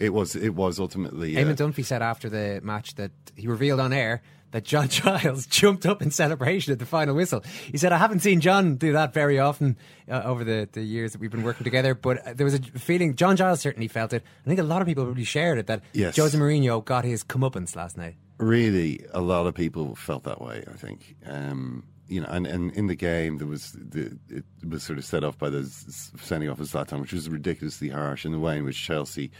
it 0.00 0.12
was. 0.12 0.34
It 0.34 0.54
was 0.54 0.80
ultimately. 0.80 1.36
uh, 1.36 1.40
Eamon 1.44 1.56
Dunphy 1.56 1.84
said 1.84 2.02
after 2.02 2.28
the 2.28 2.60
match 2.62 2.94
that 2.96 3.12
he 3.36 3.46
revealed 3.46 3.78
on 3.80 3.92
air 3.92 4.22
that 4.52 4.64
John 4.64 4.88
Giles 4.98 5.46
jumped 5.46 5.86
up 5.86 6.02
in 6.02 6.10
celebration 6.10 6.72
at 6.72 6.80
the 6.80 6.86
final 6.86 7.14
whistle. 7.14 7.44
He 7.70 7.78
said, 7.78 7.92
I 7.92 7.98
haven't 7.98 8.18
seen 8.20 8.40
John 8.40 8.74
do 8.76 8.92
that 8.94 9.14
very 9.14 9.38
often 9.38 9.76
uh, 10.10 10.22
over 10.24 10.42
the, 10.42 10.68
the 10.72 10.82
years 10.82 11.12
that 11.12 11.20
we've 11.20 11.30
been 11.30 11.44
working 11.44 11.62
together, 11.62 11.94
but 11.94 12.26
uh, 12.26 12.32
there 12.34 12.44
was 12.44 12.54
a 12.54 12.60
feeling, 12.60 13.14
John 13.14 13.36
Giles 13.36 13.60
certainly 13.60 13.86
felt 13.86 14.12
it. 14.12 14.24
I 14.44 14.48
think 14.48 14.58
a 14.58 14.64
lot 14.64 14.82
of 14.82 14.88
people 14.88 15.06
really 15.06 15.22
shared 15.22 15.58
it, 15.58 15.68
that 15.68 15.82
Yes. 15.92 16.16
Jose 16.16 16.36
Mourinho 16.36 16.84
got 16.84 17.04
his 17.04 17.22
comeuppance 17.22 17.76
last 17.76 17.96
night. 17.96 18.16
really 18.38 19.04
a 19.12 19.20
lot 19.20 19.46
of 19.46 19.54
people 19.54 19.94
felt 19.94 20.24
that 20.24 20.40
way 20.40 20.64
i 20.72 20.76
think 20.76 21.14
um, 21.26 21.84
you 22.08 22.20
know 22.22 22.26
and, 22.30 22.46
and 22.46 22.72
in 22.72 22.86
the 22.88 22.96
game 22.96 23.36
there 23.38 23.46
was 23.46 23.72
the, 23.72 24.18
it 24.30 24.44
was 24.66 24.82
sort 24.82 24.98
of 24.98 25.04
set 25.04 25.22
off 25.22 25.36
by 25.38 25.50
the 25.50 25.62
sending 26.22 26.48
off 26.50 26.58
of 26.58 26.66
Zlatan 26.66 27.00
which 27.02 27.12
was 27.12 27.28
ridiculously 27.28 27.90
harsh 27.90 28.24
in 28.24 28.32
the 28.32 28.40
way 28.40 28.56
in 28.56 28.64
which 28.64 28.82
Chelsea 28.82 29.30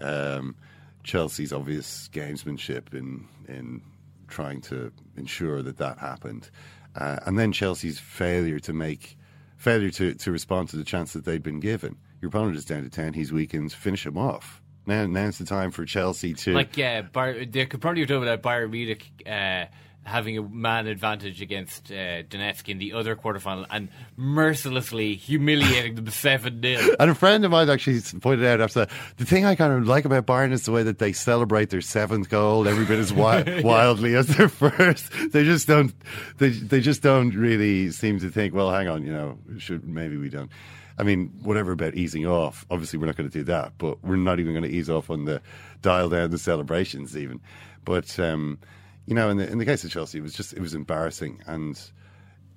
um, 0.00 0.56
Chelsea's 1.02 1.52
obvious 1.52 2.08
gamesmanship 2.12 2.94
in 2.94 3.26
in 3.48 3.82
trying 4.28 4.60
to 4.62 4.92
ensure 5.16 5.62
that 5.62 5.78
that 5.78 5.98
happened. 5.98 6.50
Uh, 6.96 7.18
and 7.26 7.38
then 7.38 7.52
Chelsea's 7.52 7.98
failure 7.98 8.58
to 8.60 8.72
make 8.72 9.16
failure 9.56 9.90
to, 9.90 10.14
to 10.14 10.32
respond 10.32 10.68
to 10.70 10.76
the 10.76 10.84
chance 10.84 11.12
that 11.12 11.24
they'd 11.24 11.42
been 11.42 11.60
given. 11.60 11.96
Your 12.20 12.28
opponent 12.28 12.56
is 12.56 12.64
down 12.64 12.82
to 12.82 12.90
10 12.90 13.12
he's 13.12 13.32
weakened. 13.32 13.72
Finish 13.72 14.06
him 14.06 14.16
off. 14.16 14.62
Now, 14.86 15.06
now's 15.06 15.38
the 15.38 15.44
time 15.44 15.70
for 15.70 15.84
Chelsea 15.84 16.34
to 16.34 16.54
Like, 16.54 16.76
yeah, 16.76 17.02
Bar- 17.02 17.44
they 17.44 17.66
could 17.66 17.80
probably 17.80 18.00
have 18.00 18.08
done 18.08 18.20
without 18.20 18.42
Bayern 18.42 18.70
Munich 18.70 19.10
uh, 19.26 19.66
having 20.10 20.36
a 20.36 20.42
man 20.42 20.86
advantage 20.86 21.40
against 21.40 21.90
uh, 21.90 22.22
Donetsk 22.24 22.68
in 22.68 22.78
the 22.78 22.92
other 22.92 23.16
quarterfinal 23.16 23.66
and 23.70 23.88
mercilessly 24.16 25.14
humiliating 25.14 25.94
them 25.94 26.06
7 26.10 26.60
0. 26.62 26.96
And 26.98 27.10
a 27.10 27.14
friend 27.14 27.44
of 27.44 27.50
mine 27.50 27.70
actually 27.70 28.00
pointed 28.20 28.46
out 28.46 28.60
after 28.60 28.80
that, 28.80 28.90
the 29.16 29.24
thing 29.24 29.44
I 29.44 29.54
kind 29.54 29.72
of 29.72 29.86
like 29.86 30.04
about 30.04 30.26
Bayern 30.26 30.52
is 30.52 30.64
the 30.64 30.72
way 30.72 30.82
that 30.82 30.98
they 30.98 31.12
celebrate 31.12 31.70
their 31.70 31.80
seventh 31.80 32.28
goal 32.28 32.68
every 32.68 32.84
bit 32.84 32.98
as 32.98 33.10
wi- 33.10 33.60
wildly 33.64 34.14
as 34.14 34.26
their 34.28 34.48
first. 34.48 35.10
They 35.32 35.44
just 35.44 35.66
don't. 35.66 35.94
They 36.38 36.50
they 36.50 36.80
just 36.80 37.02
don't 37.02 37.34
really 37.34 37.90
seem 37.90 38.18
to 38.20 38.30
think. 38.30 38.54
Well, 38.54 38.70
hang 38.70 38.88
on, 38.88 39.04
you 39.04 39.12
know, 39.12 39.38
should 39.58 39.86
maybe 39.88 40.16
we 40.16 40.28
don't. 40.28 40.50
I 40.98 41.02
mean, 41.02 41.32
whatever 41.42 41.72
about 41.72 41.94
easing 41.94 42.26
off. 42.26 42.66
Obviously, 42.70 42.98
we're 42.98 43.06
not 43.06 43.16
going 43.16 43.30
to 43.30 43.38
do 43.38 43.44
that, 43.44 43.72
but 43.78 44.02
we're 44.04 44.16
not 44.16 44.38
even 44.38 44.52
going 44.52 44.64
to 44.64 44.70
ease 44.70 44.90
off 44.90 45.08
on 45.08 45.24
the 45.24 45.40
dial 45.80 46.10
down 46.10 46.30
the 46.30 46.38
celebrations 46.38 47.16
even. 47.16 47.40
But 47.84 48.18
um, 48.18 48.58
you 49.06 49.14
know, 49.14 49.30
in 49.30 49.36
the 49.36 49.50
in 49.50 49.58
the 49.58 49.64
case 49.64 49.84
of 49.84 49.90
Chelsea, 49.90 50.18
it 50.18 50.22
was 50.22 50.34
just 50.34 50.52
it 50.52 50.60
was 50.60 50.74
embarrassing 50.74 51.42
and 51.46 51.80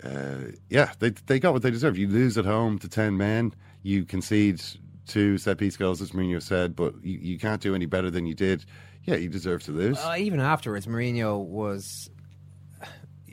uh, 0.03 0.51
yeah, 0.69 0.91
they 0.99 1.09
they 1.09 1.39
got 1.39 1.53
what 1.53 1.61
they 1.61 1.71
deserve. 1.71 1.97
You 1.97 2.07
lose 2.07 2.37
at 2.37 2.45
home 2.45 2.79
to 2.79 2.89
ten 2.89 3.17
men, 3.17 3.53
you 3.83 4.05
concede 4.05 4.61
two 5.07 5.37
set 5.37 5.57
piece 5.57 5.77
goals, 5.77 6.01
as 6.01 6.11
Mourinho 6.11 6.41
said, 6.41 6.75
but 6.75 6.93
you, 7.03 7.19
you 7.19 7.39
can't 7.39 7.61
do 7.61 7.75
any 7.75 7.85
better 7.85 8.09
than 8.11 8.25
you 8.25 8.33
did. 8.33 8.65
Yeah, 9.03 9.15
you 9.15 9.29
deserve 9.29 9.63
to 9.63 9.71
lose. 9.71 9.99
Uh, 9.99 10.15
even 10.17 10.39
afterwards, 10.39 10.85
Mourinho 10.85 11.43
was. 11.43 12.09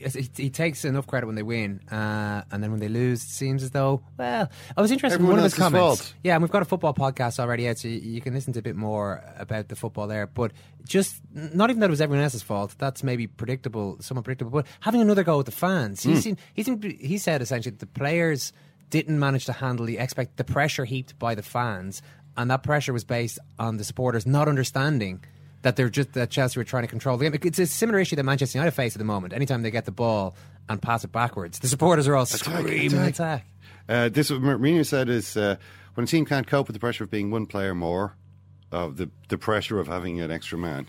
He, 0.08 0.30
he 0.44 0.50
takes 0.50 0.84
enough 0.84 1.06
credit 1.06 1.26
when 1.26 1.34
they 1.36 1.42
win, 1.42 1.80
uh, 1.90 2.42
and 2.50 2.62
then 2.62 2.70
when 2.70 2.80
they 2.80 2.88
lose, 2.88 3.22
it 3.22 3.28
seems 3.28 3.62
as 3.62 3.70
though. 3.70 4.02
Well, 4.18 4.50
I 4.76 4.80
was 4.80 4.90
interested 4.90 5.14
Everyone 5.16 5.32
in 5.32 5.36
one 5.36 5.38
of 5.40 5.44
his 5.52 5.54
comments. 5.54 5.78
fault. 6.00 6.14
Yeah, 6.24 6.34
and 6.34 6.42
we've 6.42 6.50
got 6.50 6.62
a 6.62 6.64
football 6.64 6.94
podcast 6.94 7.38
already 7.38 7.68
out, 7.68 7.78
so 7.78 7.88
you, 7.88 7.98
you 7.98 8.20
can 8.20 8.34
listen 8.34 8.52
to 8.54 8.58
a 8.58 8.62
bit 8.62 8.76
more 8.76 9.22
about 9.38 9.68
the 9.68 9.76
football 9.76 10.06
there. 10.06 10.26
But 10.26 10.52
just 10.84 11.20
not 11.32 11.70
even 11.70 11.80
that 11.80 11.86
it 11.86 11.90
was 11.90 12.00
everyone 12.00 12.24
else's 12.24 12.42
fault. 12.42 12.74
That's 12.78 13.02
maybe 13.02 13.26
predictable, 13.26 13.98
somewhat 14.00 14.24
predictable. 14.24 14.50
But 14.50 14.66
having 14.80 15.00
another 15.00 15.22
go 15.24 15.38
at 15.40 15.46
the 15.46 15.52
fans, 15.52 16.02
he 16.02 16.12
Hmm. 16.14 16.18
seemed, 16.20 16.38
he 16.54 16.62
seemed, 16.62 16.84
he 16.84 17.18
said 17.18 17.42
essentially 17.42 17.70
that 17.72 17.80
the 17.80 17.86
players 17.86 18.52
didn't 18.90 19.18
manage 19.18 19.44
to 19.44 19.52
handle 19.52 19.86
the 19.86 19.98
expect 19.98 20.36
the 20.36 20.44
pressure 20.44 20.84
heaped 20.84 21.18
by 21.18 21.34
the 21.34 21.42
fans, 21.42 22.02
and 22.36 22.50
that 22.50 22.62
pressure 22.62 22.92
was 22.92 23.04
based 23.04 23.38
on 23.58 23.76
the 23.76 23.84
supporters 23.84 24.26
not 24.26 24.48
understanding 24.48 25.22
that 25.62 25.76
they're 25.76 25.88
just 25.90 26.12
that 26.14 26.30
Chelsea 26.30 26.58
were 26.58 26.64
trying 26.64 26.84
to 26.84 26.88
control 26.88 27.16
the 27.16 27.28
game. 27.28 27.38
It's 27.42 27.58
a 27.58 27.66
similar 27.66 27.98
issue 27.98 28.16
that 28.16 28.24
Manchester 28.24 28.58
United 28.58 28.72
face 28.74 28.94
at 28.94 28.98
the 28.98 29.04
moment. 29.04 29.32
Anytime 29.32 29.62
they 29.62 29.70
get 29.70 29.84
the 29.84 29.92
ball 29.92 30.34
and 30.68 30.80
pass 30.80 31.04
it 31.04 31.12
backwards, 31.12 31.58
the 31.58 31.68
supporters 31.68 32.08
are 32.08 32.16
all 32.16 32.26
screaming 32.26 32.86
attack. 32.86 33.10
attack. 33.10 33.46
Uh, 33.88 34.08
this 34.08 34.30
what 34.30 34.40
Mourinho 34.40 34.86
said 34.86 35.08
is 35.08 35.36
uh, 35.36 35.56
when 35.94 36.04
a 36.04 36.06
team 36.06 36.24
can't 36.24 36.46
cope 36.46 36.66
with 36.68 36.74
the 36.74 36.80
pressure 36.80 37.04
of 37.04 37.10
being 37.10 37.30
one 37.30 37.46
player 37.46 37.74
more, 37.74 38.14
of 38.72 38.96
the 38.96 39.10
the 39.28 39.38
pressure 39.38 39.78
of 39.80 39.88
having 39.88 40.20
an 40.20 40.30
extra 40.30 40.56
man, 40.56 40.88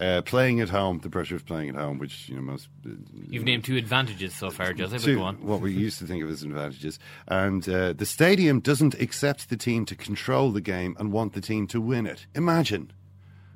uh, 0.00 0.20
playing 0.22 0.60
at 0.60 0.68
home, 0.68 0.98
the 1.00 1.10
pressure 1.10 1.36
of 1.36 1.46
playing 1.46 1.68
at 1.68 1.74
home, 1.76 1.98
which 1.98 2.28
you 2.28 2.34
know 2.34 2.42
most 2.42 2.68
uh, 2.84 2.90
You've 3.28 3.44
named 3.44 3.64
two 3.64 3.76
advantages 3.76 4.34
so 4.34 4.50
far, 4.50 4.72
Joseph. 4.72 5.02
But 5.02 5.06
two- 5.06 5.16
go 5.16 5.22
on. 5.22 5.36
what 5.36 5.60
we 5.60 5.72
used 5.72 5.98
to 6.00 6.06
think 6.06 6.24
of 6.24 6.30
as 6.30 6.42
advantages, 6.42 6.98
and 7.28 7.66
uh, 7.68 7.92
the 7.92 8.06
stadium 8.06 8.60
doesn't 8.60 8.94
accept 8.94 9.48
the 9.48 9.56
team 9.56 9.84
to 9.86 9.94
control 9.94 10.50
the 10.50 10.60
game 10.60 10.96
and 10.98 11.12
want 11.12 11.34
the 11.34 11.40
team 11.40 11.66
to 11.68 11.80
win 11.80 12.06
it. 12.06 12.26
Imagine. 12.34 12.92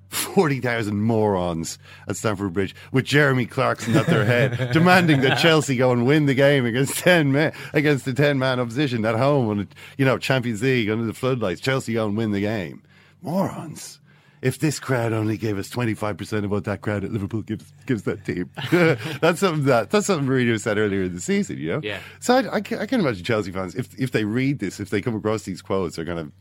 40,000 0.09 1.01
morons 1.01 1.79
at 2.09 2.17
Stamford 2.17 2.53
Bridge 2.53 2.75
with 2.93 3.05
Jeremy 3.05 3.47
Clarkson 3.47 3.97
at 3.97 4.07
their 4.07 4.25
head 4.25 4.71
demanding 4.73 5.21
that 5.23 5.39
Chelsea 5.39 5.77
go 5.77 5.93
and 5.93 6.07
win 6.07 6.27
the 6.27 6.35
game 6.35 6.65
against 6.67 6.99
10 6.99 7.33
men 7.33 7.53
against 7.73 8.05
the 8.05 8.13
10 8.13 8.39
man 8.39 8.61
opposition 8.61 9.05
at 9.05 9.17
home 9.17 9.49
on 9.49 9.69
you 9.99 10.05
know 10.05 10.19
Champions 10.19 10.63
League 10.63 10.91
under 10.91 11.05
the 11.05 11.15
floodlights. 11.15 11.61
Chelsea 11.61 11.95
go 11.95 12.07
and 12.07 12.17
win 12.17 12.33
the 12.33 12.41
game. 12.41 12.83
Morons. 13.23 14.01
If 14.43 14.59
this 14.59 14.79
crowd 14.79 15.15
only 15.15 15.39
gave 15.39 15.57
us 15.57 15.71
25% 15.71 16.45
of 16.45 16.51
what 16.51 16.65
that 16.65 16.83
crowd 16.83 17.03
at 17.03 17.11
Liverpool 17.11 17.41
gives 17.41 17.73
gives 17.87 18.03
that 18.03 18.27
team. 18.27 18.51
That's 19.21 19.41
something 19.41 19.65
that 19.65 19.91
that's 19.91 20.07
something 20.07 20.29
Mourinho 20.29 20.61
said 20.61 20.77
earlier 20.77 21.05
in 21.05 21.15
the 21.15 21.21
season 21.21 21.59
you 21.59 21.73
know? 21.73 21.81
Yeah. 21.83 22.01
so 22.21 22.35
I, 22.35 22.57
I, 22.57 22.61
can, 22.61 22.79
I 22.79 22.87
can 22.87 23.01
imagine 23.01 23.25
Chelsea 23.25 23.53
fans 23.53 23.75
if 23.75 23.99
if 23.99 24.13
they 24.13 24.25
read 24.25 24.59
this 24.59 24.81
if 24.81 24.91
they 24.91 25.01
come 25.01 25.17
across 25.17 25.45
these 25.45 25.63
quotes 25.63 25.97
they're 25.97 26.05
going 26.05 26.27
to 26.27 26.33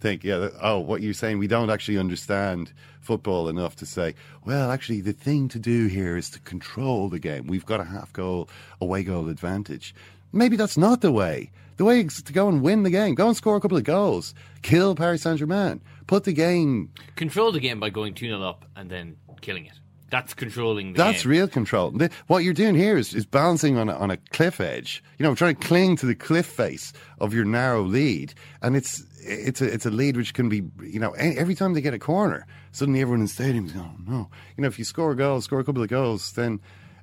think, 0.00 0.24
yeah, 0.24 0.48
oh, 0.62 0.78
what 0.78 1.02
you're 1.02 1.14
saying, 1.14 1.38
we 1.38 1.46
don't 1.46 1.70
actually 1.70 1.98
understand 1.98 2.72
football 3.00 3.48
enough 3.48 3.76
to 3.76 3.86
say, 3.86 4.14
well, 4.44 4.70
actually, 4.70 5.00
the 5.00 5.12
thing 5.12 5.48
to 5.48 5.58
do 5.58 5.86
here 5.86 6.16
is 6.16 6.30
to 6.30 6.40
control 6.40 7.08
the 7.08 7.18
game. 7.18 7.46
We've 7.46 7.66
got 7.66 7.80
a 7.80 7.84
half 7.84 8.12
goal, 8.12 8.48
away 8.80 9.02
goal 9.02 9.28
advantage. 9.28 9.94
Maybe 10.32 10.56
that's 10.56 10.78
not 10.78 11.00
the 11.00 11.12
way. 11.12 11.50
The 11.76 11.84
way 11.84 12.00
is 12.00 12.22
to 12.22 12.32
go 12.32 12.48
and 12.48 12.62
win 12.62 12.82
the 12.82 12.90
game, 12.90 13.14
go 13.14 13.28
and 13.28 13.36
score 13.36 13.56
a 13.56 13.60
couple 13.60 13.78
of 13.78 13.84
goals, 13.84 14.34
kill 14.62 14.94
Paris 14.94 15.22
Saint 15.22 15.38
Germain, 15.38 15.80
put 16.06 16.24
the 16.24 16.32
game. 16.32 16.90
Control 17.16 17.52
the 17.52 17.60
game 17.60 17.80
by 17.80 17.90
going 17.90 18.14
2 18.14 18.26
0 18.26 18.42
up 18.42 18.66
and 18.76 18.90
then 18.90 19.16
killing 19.40 19.66
it. 19.66 19.78
That's 20.10 20.34
controlling 20.34 20.92
the 20.92 20.98
That's 20.98 21.22
game. 21.22 21.30
real 21.30 21.48
control. 21.48 21.96
What 22.26 22.44
you're 22.44 22.52
doing 22.52 22.74
here 22.74 22.96
is, 22.96 23.14
is 23.14 23.24
balancing 23.24 23.78
on 23.78 23.88
a, 23.88 23.94
on 23.94 24.10
a 24.10 24.16
cliff 24.16 24.60
edge. 24.60 25.02
You 25.18 25.24
know, 25.24 25.34
trying 25.34 25.54
to 25.56 25.66
cling 25.66 25.96
to 25.98 26.06
the 26.06 26.14
cliff 26.14 26.46
face 26.46 26.92
of 27.20 27.32
your 27.32 27.44
narrow 27.44 27.82
lead, 27.82 28.34
and 28.60 28.76
it's 28.76 29.04
it's 29.22 29.60
a 29.60 29.72
it's 29.72 29.86
a 29.86 29.90
lead 29.90 30.16
which 30.16 30.34
can 30.34 30.48
be 30.48 30.62
you 30.82 30.98
know 30.98 31.12
every 31.12 31.54
time 31.54 31.74
they 31.74 31.80
get 31.80 31.94
a 31.94 31.98
corner, 31.98 32.46
suddenly 32.72 33.00
everyone 33.00 33.20
in 33.20 33.26
the 33.26 33.32
stadium 33.32 33.66
is 33.66 33.72
going, 33.72 33.86
oh, 33.86 34.10
no. 34.10 34.28
You 34.56 34.62
know, 34.62 34.68
if 34.68 34.78
you 34.78 34.84
score 34.84 35.12
a 35.12 35.16
goal, 35.16 35.40
score 35.40 35.60
a 35.60 35.64
couple 35.64 35.82
of 35.82 35.88
goals, 35.88 36.32
then 36.32 36.60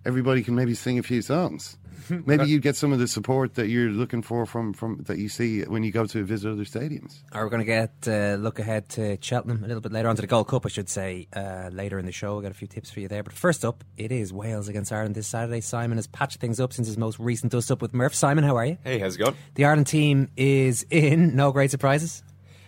everybody 0.07 0.41
can 0.41 0.55
maybe 0.55 0.73
sing 0.73 0.97
a 0.97 1.03
few 1.03 1.21
songs. 1.21 1.77
Maybe 2.25 2.45
you 2.45 2.59
get 2.59 2.77
some 2.77 2.93
of 2.93 2.99
the 2.99 3.07
support 3.07 3.55
that 3.55 3.67
you're 3.67 3.89
looking 3.89 4.21
for 4.21 4.45
from, 4.45 4.71
from 4.71 5.03
that 5.07 5.17
you 5.17 5.27
see 5.27 5.63
when 5.63 5.83
you 5.83 5.91
go 5.91 6.05
to 6.05 6.23
visit 6.23 6.49
other 6.49 6.63
stadiums. 6.63 7.19
Are 7.33 7.43
we 7.43 7.49
going 7.49 7.59
to 7.59 7.65
get 7.65 7.91
uh, 8.07 8.35
look 8.35 8.59
ahead 8.59 8.87
to 8.89 9.17
Cheltenham 9.19 9.63
a 9.63 9.67
little 9.67 9.81
bit 9.81 9.91
later 9.91 10.07
on 10.07 10.15
to 10.15 10.21
the 10.21 10.27
Gold 10.27 10.47
Cup, 10.47 10.65
I 10.65 10.69
should 10.69 10.89
say, 10.89 11.27
uh, 11.35 11.69
later 11.73 11.99
in 11.99 12.05
the 12.05 12.13
show. 12.13 12.35
We've 12.35 12.43
got 12.43 12.51
a 12.51 12.55
few 12.55 12.67
tips 12.67 12.89
for 12.89 13.01
you 13.01 13.09
there. 13.09 13.23
But 13.23 13.33
first 13.33 13.65
up, 13.65 13.83
it 13.97 14.11
is 14.13 14.31
Wales 14.31 14.69
against 14.69 14.93
Ireland 14.93 15.15
this 15.15 15.27
Saturday. 15.27 15.59
Simon 15.59 15.97
has 15.97 16.07
patched 16.07 16.39
things 16.39 16.59
up 16.59 16.71
since 16.71 16.87
his 16.87 16.97
most 16.97 17.19
recent 17.19 17.51
dust 17.51 17.71
up 17.71 17.81
with 17.81 17.93
Murph. 17.93 18.15
Simon, 18.15 18.45
how 18.45 18.55
are 18.55 18.65
you? 18.65 18.77
Hey, 18.83 18.99
how's 18.99 19.15
it 19.15 19.19
going? 19.19 19.35
The 19.55 19.65
Ireland 19.65 19.87
team 19.87 20.29
is 20.37 20.85
in. 20.89 21.35
No 21.35 21.51
great 21.51 21.71
surprises. 21.71 22.23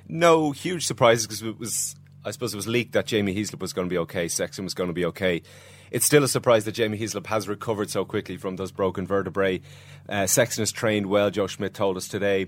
No 0.07 0.51
huge 0.51 0.85
surprises 0.85 1.27
because 1.27 1.43
it 1.43 1.57
was, 1.57 1.95
I 2.25 2.31
suppose, 2.31 2.53
it 2.53 2.57
was 2.57 2.67
leaked 2.67 2.93
that 2.93 3.05
Jamie 3.05 3.35
Heaslip 3.35 3.61
was 3.61 3.73
going 3.73 3.87
to 3.87 3.93
be 3.93 3.99
okay, 3.99 4.27
Sexton 4.27 4.65
was 4.65 4.73
going 4.73 4.89
to 4.89 4.93
be 4.93 5.05
okay. 5.05 5.43
It's 5.91 6.05
still 6.05 6.23
a 6.23 6.27
surprise 6.27 6.65
that 6.65 6.73
Jamie 6.73 6.97
Heaslip 6.97 7.27
has 7.27 7.47
recovered 7.47 7.89
so 7.89 8.05
quickly 8.05 8.37
from 8.37 8.55
those 8.55 8.71
broken 8.71 9.07
vertebrae. 9.07 9.61
Uh, 10.07 10.27
Sexton 10.27 10.61
has 10.61 10.71
trained 10.71 11.07
well. 11.07 11.29
Joe 11.29 11.47
Schmidt 11.47 11.73
told 11.73 11.97
us 11.97 12.07
today. 12.07 12.47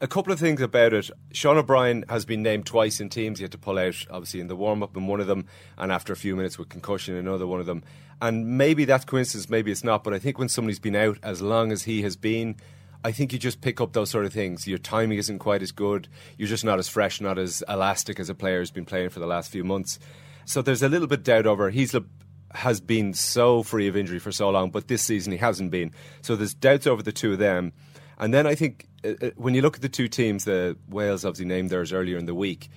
A 0.00 0.08
couple 0.08 0.32
of 0.32 0.40
things 0.40 0.60
about 0.60 0.92
it. 0.92 1.10
Sean 1.32 1.56
O'Brien 1.56 2.04
has 2.08 2.24
been 2.24 2.42
named 2.42 2.66
twice 2.66 3.00
in 3.00 3.08
teams. 3.08 3.38
He 3.38 3.44
had 3.44 3.52
to 3.52 3.58
pull 3.58 3.78
out, 3.78 3.94
obviously, 4.10 4.40
in 4.40 4.48
the 4.48 4.56
warm 4.56 4.82
up 4.82 4.96
in 4.96 5.06
one 5.06 5.20
of 5.20 5.28
them, 5.28 5.46
and 5.78 5.92
after 5.92 6.12
a 6.12 6.16
few 6.16 6.34
minutes 6.34 6.58
with 6.58 6.68
concussion 6.68 7.14
in 7.14 7.26
another 7.26 7.46
one 7.46 7.60
of 7.60 7.66
them. 7.66 7.84
And 8.20 8.58
maybe 8.58 8.84
that's 8.84 9.04
coincidence, 9.04 9.48
maybe 9.48 9.70
it's 9.70 9.84
not. 9.84 10.02
But 10.02 10.12
I 10.12 10.18
think 10.18 10.38
when 10.38 10.48
somebody's 10.48 10.80
been 10.80 10.96
out 10.96 11.18
as 11.22 11.40
long 11.40 11.70
as 11.70 11.84
he 11.84 12.02
has 12.02 12.16
been, 12.16 12.56
I 13.04 13.12
think 13.12 13.32
you 13.32 13.38
just 13.38 13.60
pick 13.60 13.80
up 13.80 13.92
those 13.92 14.10
sort 14.10 14.24
of 14.24 14.32
things. 14.32 14.66
Your 14.66 14.78
timing 14.78 15.18
isn't 15.18 15.38
quite 15.38 15.62
as 15.62 15.70
good. 15.70 16.08
You're 16.36 16.48
just 16.48 16.64
not 16.64 16.80
as 16.80 16.88
fresh, 16.88 17.20
not 17.20 17.38
as 17.38 17.62
elastic 17.68 18.18
as 18.18 18.28
a 18.28 18.34
player 18.34 18.58
who's 18.58 18.70
been 18.70 18.84
playing 18.84 19.10
for 19.10 19.20
the 19.20 19.26
last 19.26 19.52
few 19.52 19.62
months. 19.62 20.00
So 20.44 20.62
there's 20.62 20.82
a 20.82 20.88
little 20.88 21.06
bit 21.08 21.22
doubt 21.22 21.46
over. 21.46 21.70
Heaslip 21.70 22.06
has 22.54 22.80
been 22.80 23.14
so 23.14 23.62
free 23.62 23.88
of 23.88 23.96
injury 23.96 24.18
for 24.18 24.32
so 24.32 24.50
long, 24.50 24.70
but 24.70 24.88
this 24.88 25.02
season 25.02 25.32
he 25.32 25.38
hasn't 25.38 25.70
been. 25.70 25.92
So 26.20 26.36
there's 26.36 26.54
doubts 26.54 26.86
over 26.86 27.02
the 27.02 27.12
two 27.12 27.32
of 27.32 27.38
them. 27.38 27.72
And 28.18 28.32
then 28.32 28.46
I 28.46 28.54
think 28.54 28.86
uh, 29.04 29.14
uh, 29.20 29.30
when 29.36 29.54
you 29.54 29.62
look 29.62 29.76
at 29.76 29.82
the 29.82 29.88
two 29.88 30.08
teams, 30.08 30.44
the 30.44 30.76
Wales 30.88 31.24
obviously 31.24 31.46
named 31.46 31.70
theirs 31.70 31.92
earlier 31.92 32.18
in 32.18 32.26
the 32.26 32.34
week. 32.34 32.68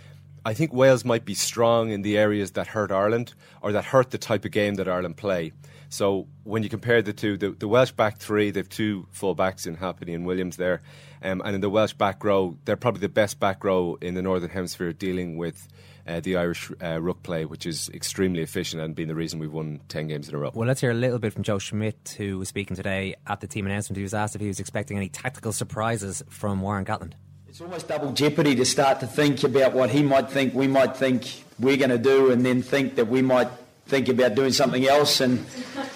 I 0.45 0.53
think 0.53 0.73
Wales 0.73 1.03
might 1.03 1.25
be 1.25 1.33
strong 1.33 1.89
in 1.89 2.03
the 2.03 2.17
areas 2.17 2.51
that 2.51 2.67
hurt 2.67 2.91
Ireland 2.91 3.33
or 3.61 3.71
that 3.71 3.85
hurt 3.85 4.11
the 4.11 4.19
type 4.19 4.45
of 4.45 4.51
game 4.51 4.75
that 4.75 4.87
Ireland 4.87 5.17
play. 5.17 5.53
So 5.89 6.27
when 6.43 6.61
you 6.61 6.69
compare 6.69 7.01
the 7.01 7.13
two, 7.13 7.37
the, 7.37 7.51
the 7.51 7.67
Welsh 7.67 7.91
back 7.91 8.17
three, 8.17 8.51
they've 8.51 8.67
two 8.67 9.07
full 9.11 9.33
backs 9.33 9.65
in 9.65 9.75
Halfpenny 9.75 10.13
and 10.13 10.25
Williams 10.25 10.57
there. 10.57 10.81
Um, 11.23 11.41
and 11.43 11.55
in 11.55 11.61
the 11.61 11.69
Welsh 11.69 11.93
back 11.93 12.23
row, 12.23 12.57
they're 12.65 12.75
probably 12.75 13.01
the 13.01 13.09
best 13.09 13.39
back 13.39 13.63
row 13.63 13.97
in 14.01 14.13
the 14.13 14.21
Northern 14.21 14.49
Hemisphere 14.49 14.93
dealing 14.93 15.37
with 15.37 15.67
uh, 16.07 16.19
the 16.19 16.35
Irish 16.37 16.71
uh, 16.83 17.01
ruck 17.01 17.23
play, 17.23 17.45
which 17.45 17.65
is 17.65 17.89
extremely 17.93 18.41
efficient 18.41 18.81
and 18.81 18.93
been 18.95 19.07
the 19.07 19.15
reason 19.15 19.39
we've 19.39 19.51
won 19.53 19.81
10 19.89 20.07
games 20.07 20.29
in 20.29 20.35
a 20.35 20.37
row. 20.37 20.51
Well, 20.53 20.67
let's 20.67 20.81
hear 20.81 20.91
a 20.91 20.95
little 20.95 21.19
bit 21.19 21.33
from 21.33 21.43
Joe 21.43 21.57
Schmidt, 21.59 22.15
who 22.17 22.37
was 22.37 22.47
speaking 22.49 22.75
today 22.75 23.15
at 23.27 23.41
the 23.41 23.47
team 23.47 23.65
announcement. 23.65 23.97
He 23.97 24.03
was 24.03 24.13
asked 24.13 24.35
if 24.35 24.41
he 24.41 24.47
was 24.47 24.59
expecting 24.59 24.97
any 24.97 25.09
tactical 25.09 25.51
surprises 25.51 26.23
from 26.29 26.61
Warren 26.61 26.85
Gatland. 26.85 27.13
It's 27.47 27.61
almost 27.61 27.87
double 27.87 28.11
jeopardy 28.11 28.53
to 28.55 28.65
start 28.65 28.99
to 28.99 29.07
think 29.07 29.43
about 29.43 29.73
what 29.73 29.89
he 29.89 30.03
might 30.03 30.29
think, 30.29 30.53
we 30.53 30.67
might 30.67 30.97
think 30.97 31.25
we're 31.59 31.77
going 31.77 31.89
to 31.89 31.97
do, 31.97 32.29
and 32.31 32.45
then 32.45 32.61
think 32.61 32.95
that 32.95 33.07
we 33.07 33.21
might 33.21 33.47
think 33.87 34.09
about 34.09 34.35
doing 34.35 34.51
something 34.51 34.85
else. 34.87 35.21
And 35.21 35.45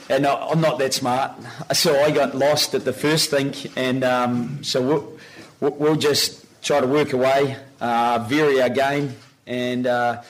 and 0.10 0.26
I- 0.26 0.48
I'm 0.48 0.62
not 0.62 0.80
that 0.80 0.94
smart, 0.94 1.32
so 1.74 2.00
I 2.02 2.12
got 2.12 2.34
lost 2.34 2.74
at 2.76 2.86
the 2.86 2.94
first 2.94 3.30
think, 3.30 3.78
and 3.78 4.04
um, 4.04 4.64
so 4.64 4.82
we'll, 4.82 5.18
we'll- 5.60 5.72
we'll 5.78 5.96
just 5.98 6.46
try 6.64 6.80
to 6.80 6.88
work 6.88 7.14
away, 7.14 7.58
uh, 7.82 8.26
vary 8.30 8.62
our 8.62 8.70
game, 8.70 9.16
and 9.50 9.88
uh, 9.88 10.22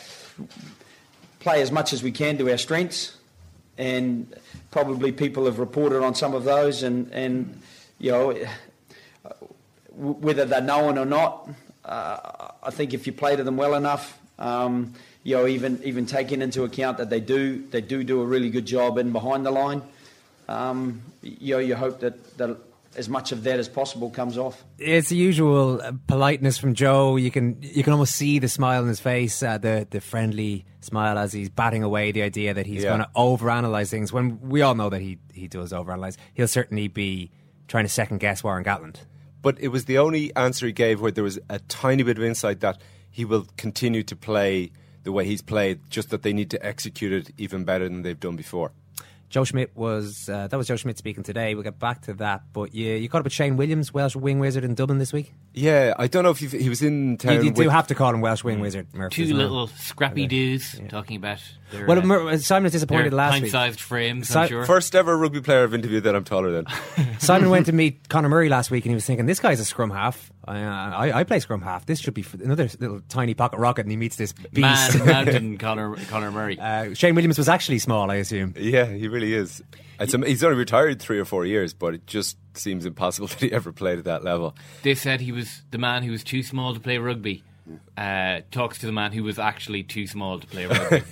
play 1.40 1.62
as 1.62 1.72
much 1.72 1.94
as 1.94 2.02
we 2.02 2.12
can 2.12 2.38
to 2.40 2.50
our 2.50 2.58
strengths. 2.58 3.18
And 3.78 4.34
probably 4.72 5.12
people 5.12 5.46
have 5.46 5.60
reported 5.60 6.04
on 6.04 6.16
some 6.16 6.34
of 6.34 6.44
those, 6.44 6.82
and 6.84 7.12
and 7.14 7.62
you 8.00 8.12
know 8.12 8.36
whether 9.92 10.46
they're 10.46 10.62
known 10.62 10.98
or 10.98 11.06
not. 11.06 11.50
Uh, 11.86 12.52
I 12.64 12.72
think 12.72 12.94
if 12.94 13.06
you 13.06 13.14
play 13.14 13.36
to 13.36 13.44
them 13.44 13.58
well 13.58 13.76
enough, 13.76 14.20
um, 14.38 14.94
you 15.24 15.36
know, 15.36 15.48
even 15.48 15.82
even 15.84 16.06
taking 16.06 16.42
into 16.42 16.64
account 16.64 16.98
that 16.98 17.10
they 17.10 17.20
do 17.20 17.66
they 17.72 17.82
do 17.82 18.04
do 18.04 18.22
a 18.22 18.26
really 18.26 18.50
good 18.50 18.66
job 18.66 18.98
in 18.98 19.12
behind 19.12 19.46
the 19.46 19.52
line, 19.52 19.82
um, 20.50 21.02
you 21.22 21.56
know, 21.56 21.60
you 21.60 21.76
hope 21.76 22.00
that, 22.00 22.38
that 22.38 22.58
as 23.00 23.08
much 23.10 23.32
of 23.32 23.44
that 23.44 23.58
as 23.60 23.68
possible 23.70 24.10
comes 24.10 24.38
off. 24.38 24.64
It's 24.78 25.10
the 25.10 25.16
usual 25.16 25.82
uh, 25.82 25.94
politeness 26.08 26.58
from 26.58 26.74
Joe. 26.76 27.16
You 27.16 27.32
can 27.32 27.58
you 27.62 27.84
can 27.84 27.94
almost 27.94 28.14
see 28.16 28.40
the 28.40 28.50
smile 28.50 28.82
on 28.82 28.88
his 28.88 29.00
face, 29.00 29.42
uh, 29.42 29.58
the 29.58 29.88
the 29.90 30.02
friendly 30.02 30.66
smile 30.82 31.18
as 31.18 31.34
he's 31.34 31.50
batting 31.50 31.84
away 31.84 32.12
the 32.12 32.22
idea 32.22 32.54
that 32.54 32.66
he's 32.66 32.84
Yeah. 32.84 32.90
going 32.98 33.02
to 33.02 33.10
overanalyze 33.16 33.90
things. 33.90 34.12
When 34.14 34.40
we 34.42 34.62
all 34.62 34.76
know 34.76 34.90
that 34.90 35.02
he 35.02 35.18
he 35.34 35.48
does 35.48 35.72
overanalyze, 35.72 36.18
he'll 36.34 36.48
certainly 36.60 36.88
be 36.88 37.32
trying 37.68 37.86
to 37.86 37.90
second 37.90 38.20
guess 38.20 38.44
Warren 38.44 38.64
Gatland. 38.64 38.98
But 39.42 39.58
it 39.62 39.70
was 39.70 39.86
the 39.86 39.98
only 39.98 40.36
answer 40.36 40.66
he 40.66 40.74
gave 40.74 41.00
where 41.02 41.12
there 41.12 41.24
was 41.24 41.40
a 41.50 41.60
tiny 41.60 42.04
bit 42.04 42.18
of 42.18 42.24
insight 42.24 42.60
that 42.60 42.78
he 43.10 43.24
will 43.26 43.48
continue 43.58 44.04
to 44.04 44.16
play 44.16 44.72
the 45.04 45.12
way 45.14 45.24
he's 45.26 45.42
played, 45.42 45.80
just 45.90 46.10
that 46.10 46.24
they 46.24 46.34
need 46.34 46.50
to 46.52 46.66
execute 46.66 47.14
it 47.14 47.34
even 47.38 47.64
better 47.64 47.86
than 47.88 48.02
they've 48.02 48.20
done 48.20 48.36
before. 48.36 48.74
Joe 49.30 49.44
Schmidt 49.44 49.72
was 49.76 50.28
uh, 50.28 50.48
that 50.48 50.58
was 50.58 50.68
Joe 50.68 50.76
Schmidt 50.76 50.98
speaking 50.98 51.24
today. 51.24 51.54
We'll 51.54 51.64
get 51.64 51.78
back 51.78 52.02
to 52.04 52.14
that. 52.16 52.44
But 52.52 52.74
you 52.74 52.94
you 52.96 53.10
caught 53.10 53.20
up 53.20 53.26
with 53.26 53.34
Shane 53.34 53.58
Williams, 53.58 53.94
Welsh 53.94 54.16
wing 54.16 54.40
wizard 54.40 54.64
in 54.64 54.74
Dublin 54.76 54.98
this 54.98 55.14
week. 55.14 55.34
Yeah, 55.54 55.94
I 55.98 56.08
don't 56.08 56.24
know 56.24 56.32
if 56.32 56.42
you've, 56.42 56.52
he 56.52 56.68
was 56.70 56.82
in 56.82 57.18
town. 57.18 57.36
You, 57.36 57.44
you 57.44 57.52
do 57.52 57.64
with- 57.66 57.72
have 57.72 57.88
to 57.88 57.96
call 57.96 58.14
him 58.14 58.22
Welsh 58.22 58.44
wing 58.44 58.60
wizard. 58.60 58.88
Murphy, 58.94 59.28
Two 59.28 59.34
little 59.36 59.68
scrappy 59.68 60.26
dudes 60.28 60.80
talking 60.90 61.18
about 61.18 61.40
their, 61.72 61.86
Well, 61.86 62.00
uh, 62.00 62.02
Mur- 62.02 62.38
Simon 62.40 62.64
was 62.64 62.72
disappointed 62.74 63.14
last 63.14 63.34
week. 63.34 63.44
pint-sized 63.44 63.80
frames. 63.80 64.28
Si- 64.30 64.38
I'm 64.40 64.48
sure. 64.48 64.66
First 64.66 64.96
ever 64.96 65.18
rugby 65.18 65.42
player 65.42 65.64
I've 65.64 65.74
interviewed 65.74 66.04
that 66.04 66.16
I'm 66.16 66.24
taller 66.24 66.52
than. 66.52 66.66
Simon 67.20 67.50
went 67.50 67.66
to 67.68 67.72
meet 67.72 68.08
Conor 68.10 68.30
Murray 68.30 68.50
last 68.50 68.72
week, 68.72 68.86
and 68.86 68.92
he 68.92 68.96
was 68.96 69.06
thinking, 69.06 69.26
"This 69.26 69.40
guy's 69.40 69.60
a 69.60 69.66
scrum 69.66 69.90
half. 69.92 70.32
I, 70.46 70.58
I, 70.64 71.20
I 71.20 71.24
play 71.24 71.40
scrum 71.40 71.62
half. 71.62 71.86
This 71.86 72.00
should 72.00 72.14
be 72.14 72.26
another 72.44 72.70
little 72.80 73.02
tiny 73.10 73.34
pocket 73.34 73.60
rocket." 73.60 73.82
And 73.82 73.92
he 73.92 73.98
meets 73.98 74.16
this 74.16 74.34
beast. 74.34 74.98
Man, 74.98 75.06
mountain 75.06 75.58
Conor 75.58 75.96
Conor 76.10 76.32
Murray. 76.32 76.58
Uh, 76.60 76.94
Shane 76.94 77.16
Williams 77.16 77.38
was 77.38 77.50
actually 77.50 77.80
small, 77.80 78.10
I 78.10 78.16
assume. 78.16 78.54
Yeah, 78.58 78.86
he 78.86 79.08
really 79.08 79.34
is. 79.34 79.62
It's, 80.00 80.14
he's 80.14 80.44
only 80.46 80.58
retired 80.58 81.02
three 81.02 81.20
or 81.20 81.26
four 81.26 81.46
years, 81.46 81.74
but 81.74 81.94
it 81.94 82.08
just 82.08 82.38
seems 82.54 82.86
impossible 82.86 83.28
that 83.30 83.40
he 83.42 83.52
ever 83.52 83.72
played 83.74 84.00
at 84.00 84.06
that 84.06 84.24
level. 84.24 84.56
They 84.82 84.96
said 84.96 85.20
he 85.22 85.32
was 85.34 85.62
the 85.72 85.78
man 85.78 86.04
who 86.04 86.12
was 86.12 86.24
too 86.24 86.42
small 86.42 86.74
to 86.74 86.80
play 86.80 86.98
rugby. 86.98 87.44
Uh, 87.96 88.40
talks 88.50 88.80
to 88.80 88.88
the 88.88 88.92
man 88.92 89.12
who 89.12 89.24
was 89.24 89.38
actually 89.38 89.84
too 89.84 90.08
small 90.08 90.40
to 90.40 90.48
play 90.48 90.66
rugby. 90.66 91.04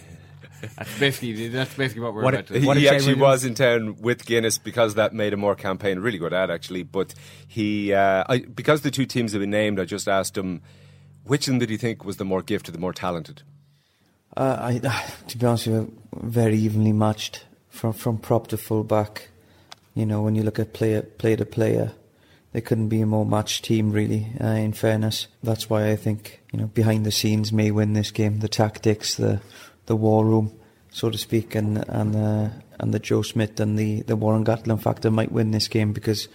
That's 0.78 1.00
basically 1.00 1.48
that's 1.50 1.74
basically 1.74 2.02
what 2.04 2.14
we're 2.14 2.24
What- 2.24 2.34
about 2.34 2.48
to. 2.48 2.60
He, 2.60 2.66
What 2.66 2.78
he 2.78 2.84
Shane 2.86 2.94
actually 2.96 3.14
Williams- 3.16 3.44
was 3.44 3.46
in 3.46 3.54
town 3.56 3.96
with 4.02 4.26
Guinness 4.26 4.58
because 4.58 4.96
that 4.96 5.14
made 5.14 5.34
him 5.34 5.40
more 5.40 5.56
campaign. 5.56 6.00
Really 6.00 6.18
good 6.18 6.34
ad, 6.34 6.50
actually. 6.52 6.84
But 6.84 7.14
he, 7.48 7.94
uh, 7.94 8.24
I, 8.28 8.40
because 8.40 8.82
the 8.82 8.92
two 8.92 9.06
teams 9.06 9.32
have 9.34 9.42
been 9.42 9.50
named, 9.50 9.80
I 9.80 9.86
just 9.86 10.08
asked 10.08 10.38
him 10.38 10.62
which 11.24 11.48
of 11.48 11.52
them 11.54 11.60
did 11.60 11.70
he 11.70 11.78
think 11.78 12.06
was 12.06 12.18
the 12.18 12.26
more 12.26 12.42
gifted, 12.42 12.74
the 12.74 12.80
more 12.80 12.94
talented. 12.94 13.42
Uh, 14.36 14.58
I, 14.60 14.80
to 15.28 15.38
be 15.38 15.46
honest 15.46 15.68
with 15.68 15.76
you, 15.76 15.98
very 16.22 16.58
evenly 16.58 16.94
matched 16.94 17.46
from 17.70 17.94
from 17.94 18.18
prop 18.18 18.48
to 18.48 18.58
full 18.58 18.84
back. 18.84 19.30
You 19.94 20.06
know, 20.06 20.22
when 20.22 20.36
you 20.36 20.44
look 20.44 20.60
at 20.60 20.74
player 20.74 21.02
player 21.02 21.38
to 21.38 21.46
player, 21.46 21.92
they 22.54 22.62
couldn't 22.62 22.90
be 22.90 23.02
a 23.02 23.06
more 23.06 23.26
matched 23.26 23.66
team, 23.66 23.92
really. 23.92 24.28
Uh, 24.40 24.48
in 24.48 24.74
fairness, 24.74 25.28
that's 25.44 25.70
why 25.70 25.90
I 25.90 25.96
think 25.96 26.42
you 26.54 26.60
know 26.60 26.68
behind 26.68 27.06
the 27.06 27.12
scenes 27.12 27.52
may 27.52 27.72
win 27.72 27.94
this 27.94 28.12
game. 28.12 28.40
The 28.40 28.48
tactics, 28.48 29.16
the 29.16 29.42
the 29.88 29.96
war 29.96 30.26
room, 30.26 30.52
so 30.92 31.10
to 31.10 31.18
speak, 31.18 31.56
and 31.56 31.84
and 31.90 32.16
uh, 32.16 32.50
and 32.80 32.94
the 32.94 33.00
Joe 33.00 33.24
Schmidt 33.24 33.60
and 33.60 33.78
the 33.78 34.02
the 34.04 34.16
Warren 34.16 34.46
Gatland 34.46 34.82
factor 34.82 35.12
might 35.12 35.32
win 35.32 35.52
this 35.52 35.68
game 35.68 35.92
because 35.92 36.28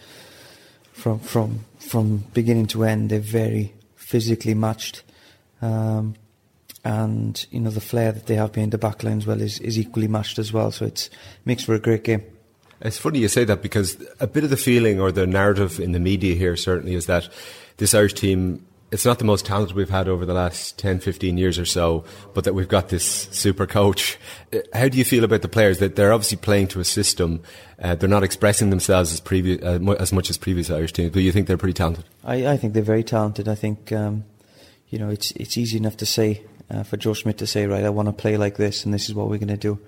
from 0.93 1.21
from 1.21 1.65
from 1.79 2.25
beginning 2.35 2.67
to 2.69 2.85
end, 2.85 3.11
they're 3.11 3.21
very 3.21 3.73
physically 3.95 4.55
matched. 4.55 5.03
Um, 5.61 6.15
and 6.85 7.47
you 7.51 7.61
know 7.61 7.71
the 7.71 7.81
flair 7.81 8.11
that 8.11 8.27
they 8.27 8.35
have 8.35 8.53
behind 8.53 8.73
the 8.73 8.79
back 8.79 9.05
line 9.05 9.19
as 9.19 9.27
well 9.27 9.41
is, 9.41 9.61
is 9.61 9.79
equally 9.79 10.09
matched 10.09 10.39
as 10.39 10.53
well. 10.53 10.73
So 10.73 10.85
it's 10.85 11.11
makes 11.45 11.65
for 11.65 11.75
a 11.75 11.79
great 11.79 12.05
game. 12.05 12.23
It's 12.81 12.99
funny 12.99 13.21
you 13.21 13.29
say 13.29 13.45
that 13.45 13.63
because 13.63 13.97
a 14.19 14.27
bit 14.27 14.43
of 14.43 14.51
the 14.51 14.57
feeling 14.57 15.01
or 15.01 15.13
the 15.13 15.27
narrative 15.27 15.79
in 15.79 15.93
the 15.93 16.01
media 16.01 16.35
here 16.35 16.57
certainly 16.57 16.95
is 16.95 17.07
that 17.07 17.29
this 17.77 17.95
Irish 17.95 18.15
team, 18.15 18.67
it's 18.93 19.07
not 19.07 19.19
the 19.19 19.25
most 19.25 19.47
talented 19.47 19.75
we've 19.75 19.89
had 19.89 20.07
over 20.07 20.27
the 20.27 20.35
last 20.35 20.79
10, 20.79 21.01
15 21.01 21.39
years 21.39 21.59
or 21.59 21.65
so, 21.65 22.05
but 22.35 22.45
that 22.45 22.53
we've 22.53 22.69
got 22.69 22.91
this 22.91 23.05
super 23.33 23.67
coach. 23.67 24.19
Uh, 24.53 24.59
How 24.75 24.89
do 24.89 24.99
you 24.99 25.05
feel 25.05 25.25
about 25.25 25.41
the 25.41 25.49
players? 25.49 25.79
That 25.79 25.97
they're 25.97 26.13
obviously 26.13 26.37
playing 26.37 26.69
to 26.69 26.81
a 26.81 26.85
system. 26.85 27.43
Uh, 27.83 27.95
they're 27.95 28.09
not 28.09 28.23
expressing 28.23 28.69
themselves 28.69 29.11
as, 29.11 29.19
previous, 29.19 29.63
uh, 29.63 29.81
as 29.99 30.13
much 30.13 30.29
as 30.29 30.37
previous 30.37 30.71
Irish 30.71 30.93
teams, 30.93 31.11
but 31.11 31.23
you 31.23 31.33
think 31.33 31.47
they're 31.47 31.57
pretty 31.57 31.73
talented? 31.73 32.05
I, 32.23 32.47
I 32.49 32.57
think 32.59 32.75
they're 32.75 32.83
very 32.83 33.03
talented. 33.03 33.49
I 33.49 33.55
think 33.55 33.91
um, 33.93 34.25
you 34.91 34.99
know 34.99 35.09
it's 35.09 35.31
it's 35.33 35.57
easy 35.57 35.79
enough 35.79 35.97
to 35.97 36.07
say 36.07 36.43
uh, 36.71 36.83
for 36.83 36.99
Joe 36.99 37.15
Schmidt 37.15 37.39
to 37.39 37.47
say 37.47 37.67
right, 37.67 37.85
I 37.85 37.91
want 37.91 38.09
to 38.09 38.13
play 38.13 38.37
like 38.37 38.57
this, 38.57 38.85
and 38.85 38.93
this 38.93 39.09
is 39.09 39.15
what 39.15 39.29
we're 39.29 39.39
going 39.39 39.49
to 39.49 39.57
do. 39.57 39.79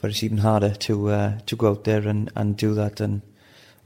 But 0.00 0.10
it's 0.10 0.22
even 0.22 0.38
harder 0.38 0.74
to 0.74 1.10
uh, 1.10 1.38
to 1.46 1.56
go 1.56 1.70
out 1.70 1.84
there 1.84 2.06
and, 2.06 2.30
and 2.36 2.56
do 2.56 2.72
that 2.74 3.00
and 3.00 3.22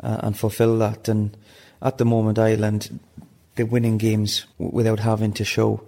uh, 0.03 0.19
and 0.21 0.39
fulfil 0.39 0.77
that. 0.79 1.09
And 1.09 1.35
at 1.81 1.97
the 1.97 2.05
moment, 2.05 2.39
Ireland 2.39 3.01
they're 3.59 3.67
winning 3.67 3.99
games 3.99 4.47
without 4.57 5.01
having 5.01 5.33
to 5.33 5.45
show 5.45 5.83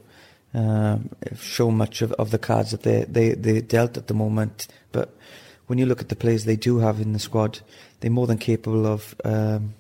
um, 0.53 1.09
show 1.37 1.71
much 1.71 2.03
of, 2.03 2.13
of 2.15 2.33
the 2.33 2.39
cards 2.39 2.73
that 2.73 2.83
they 2.83 3.05
they 3.05 3.31
they 3.31 3.61
dealt 3.63 3.97
at 3.97 4.09
the 4.09 4.15
moment. 4.15 4.67
But 4.93 5.17
when 5.69 5.79
you 5.79 5.87
look 5.87 6.01
at 6.01 6.09
the 6.09 6.17
players 6.17 6.45
they 6.45 6.57
do 6.57 6.79
have 6.79 7.01
in 7.01 7.13
the 7.13 7.19
squad, 7.19 7.61
they're 8.01 8.11
more 8.11 8.27
than 8.27 8.39
capable 8.39 8.87
of. 8.87 9.15
Um, 9.25 9.75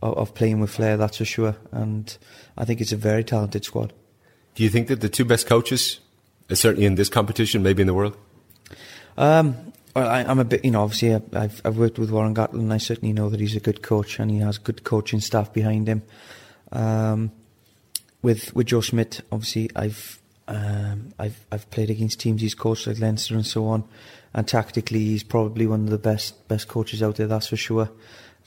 of 0.00 0.18
of 0.18 0.34
playing 0.34 0.60
with 0.60 0.70
flair, 0.70 0.98
that's 0.98 1.16
for 1.16 1.24
sure. 1.24 1.56
And 1.72 2.16
I 2.58 2.66
think 2.66 2.80
it's 2.82 2.92
a 2.92 2.96
very 2.96 3.24
talented 3.24 3.64
squad. 3.64 3.92
Do 4.54 4.62
you 4.62 4.68
think 4.68 4.88
that 4.88 5.00
the 5.00 5.08
two 5.08 5.24
best 5.24 5.46
coaches, 5.46 5.98
uh, 6.50 6.54
certainly 6.54 6.86
in 6.86 6.94
this 6.94 7.08
competition, 7.08 7.62
maybe 7.62 7.80
in 7.80 7.86
the 7.86 7.94
world? 7.94 8.14
Um, 9.16 9.72
well, 9.96 10.08
I, 10.08 10.24
I'm 10.24 10.38
a 10.38 10.44
bit, 10.44 10.64
you 10.64 10.72
know, 10.72 10.82
obviously 10.82 11.14
I've, 11.14 11.62
I've 11.64 11.78
worked 11.78 11.98
with 11.98 12.10
Warren 12.10 12.34
Gatland 12.34 12.60
and 12.60 12.72
I 12.72 12.78
certainly 12.78 13.12
know 13.12 13.30
that 13.30 13.40
he's 13.40 13.56
a 13.56 13.60
good 13.60 13.82
coach 13.82 14.18
and 14.18 14.30
he 14.30 14.38
has 14.38 14.58
good 14.58 14.84
coaching 14.84 15.20
staff 15.20 15.52
behind 15.52 15.88
him. 15.88 16.02
Um, 16.72 17.32
with 18.22 18.54
with 18.54 18.68
Joe 18.68 18.80
Schmidt, 18.80 19.20
obviously 19.30 19.70
I've 19.76 20.20
um, 20.48 21.12
I've 21.18 21.46
I've 21.52 21.70
played 21.70 21.90
against 21.90 22.20
teams 22.20 22.42
he's 22.42 22.54
coached 22.54 22.86
like 22.86 22.98
Leinster 22.98 23.34
and 23.34 23.46
so 23.46 23.66
on, 23.66 23.84
and 24.32 24.46
tactically 24.46 25.00
he's 25.00 25.22
probably 25.22 25.66
one 25.66 25.84
of 25.84 25.90
the 25.90 25.98
best 25.98 26.48
best 26.48 26.68
coaches 26.68 27.02
out 27.02 27.16
there. 27.16 27.26
That's 27.26 27.48
for 27.48 27.56
sure. 27.56 27.90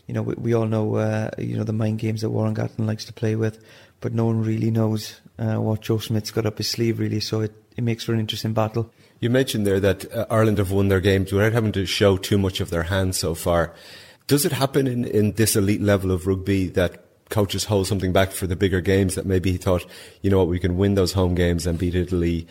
You 0.07 0.13
know, 0.13 0.21
we, 0.21 0.35
we 0.35 0.53
all 0.53 0.67
know 0.67 0.95
uh, 0.95 1.29
you 1.37 1.57
know 1.57 1.63
the 1.63 1.73
mind 1.73 1.99
games 1.99 2.21
that 2.21 2.29
Warren 2.29 2.55
Gatland 2.55 2.87
likes 2.87 3.05
to 3.05 3.13
play 3.13 3.35
with, 3.35 3.63
but 4.01 4.13
no 4.13 4.25
one 4.25 4.43
really 4.43 4.71
knows 4.71 5.19
uh, 5.39 5.55
what 5.55 5.81
Joe 5.81 5.97
Schmidt's 5.97 6.31
got 6.31 6.45
up 6.45 6.57
his 6.57 6.69
sleeve 6.69 6.99
really. 6.99 7.19
So 7.19 7.41
it, 7.41 7.53
it 7.75 7.83
makes 7.83 8.03
for 8.03 8.13
an 8.13 8.19
interesting 8.19 8.53
battle. 8.53 8.91
You 9.19 9.29
mentioned 9.29 9.65
there 9.65 9.79
that 9.79 10.11
uh, 10.13 10.25
Ireland 10.29 10.59
have 10.59 10.71
won 10.71 10.89
their 10.89 10.99
games 10.99 11.31
without 11.31 11.53
having 11.53 11.71
to 11.73 11.85
show 11.85 12.17
too 12.17 12.37
much 12.37 12.61
of 12.61 12.69
their 12.69 12.83
hand 12.83 13.15
so 13.15 13.33
far. 13.33 13.73
Does 14.27 14.45
it 14.45 14.51
happen 14.51 14.87
in, 14.87 15.05
in 15.05 15.31
this 15.33 15.55
elite 15.55 15.81
level 15.81 16.11
of 16.11 16.27
rugby 16.27 16.67
that 16.69 17.06
coaches 17.29 17.65
hold 17.65 17.87
something 17.87 18.13
back 18.13 18.31
for 18.31 18.47
the 18.47 18.55
bigger 18.55 18.81
games 18.81 19.15
that 19.15 19.25
maybe 19.25 19.51
he 19.51 19.57
thought, 19.57 19.85
you 20.21 20.29
know 20.29 20.39
what, 20.39 20.47
we 20.47 20.59
can 20.59 20.77
win 20.77 20.95
those 20.95 21.13
home 21.13 21.35
games 21.35 21.67
and 21.67 21.77
beat 21.77 21.95
Italy 21.95 22.47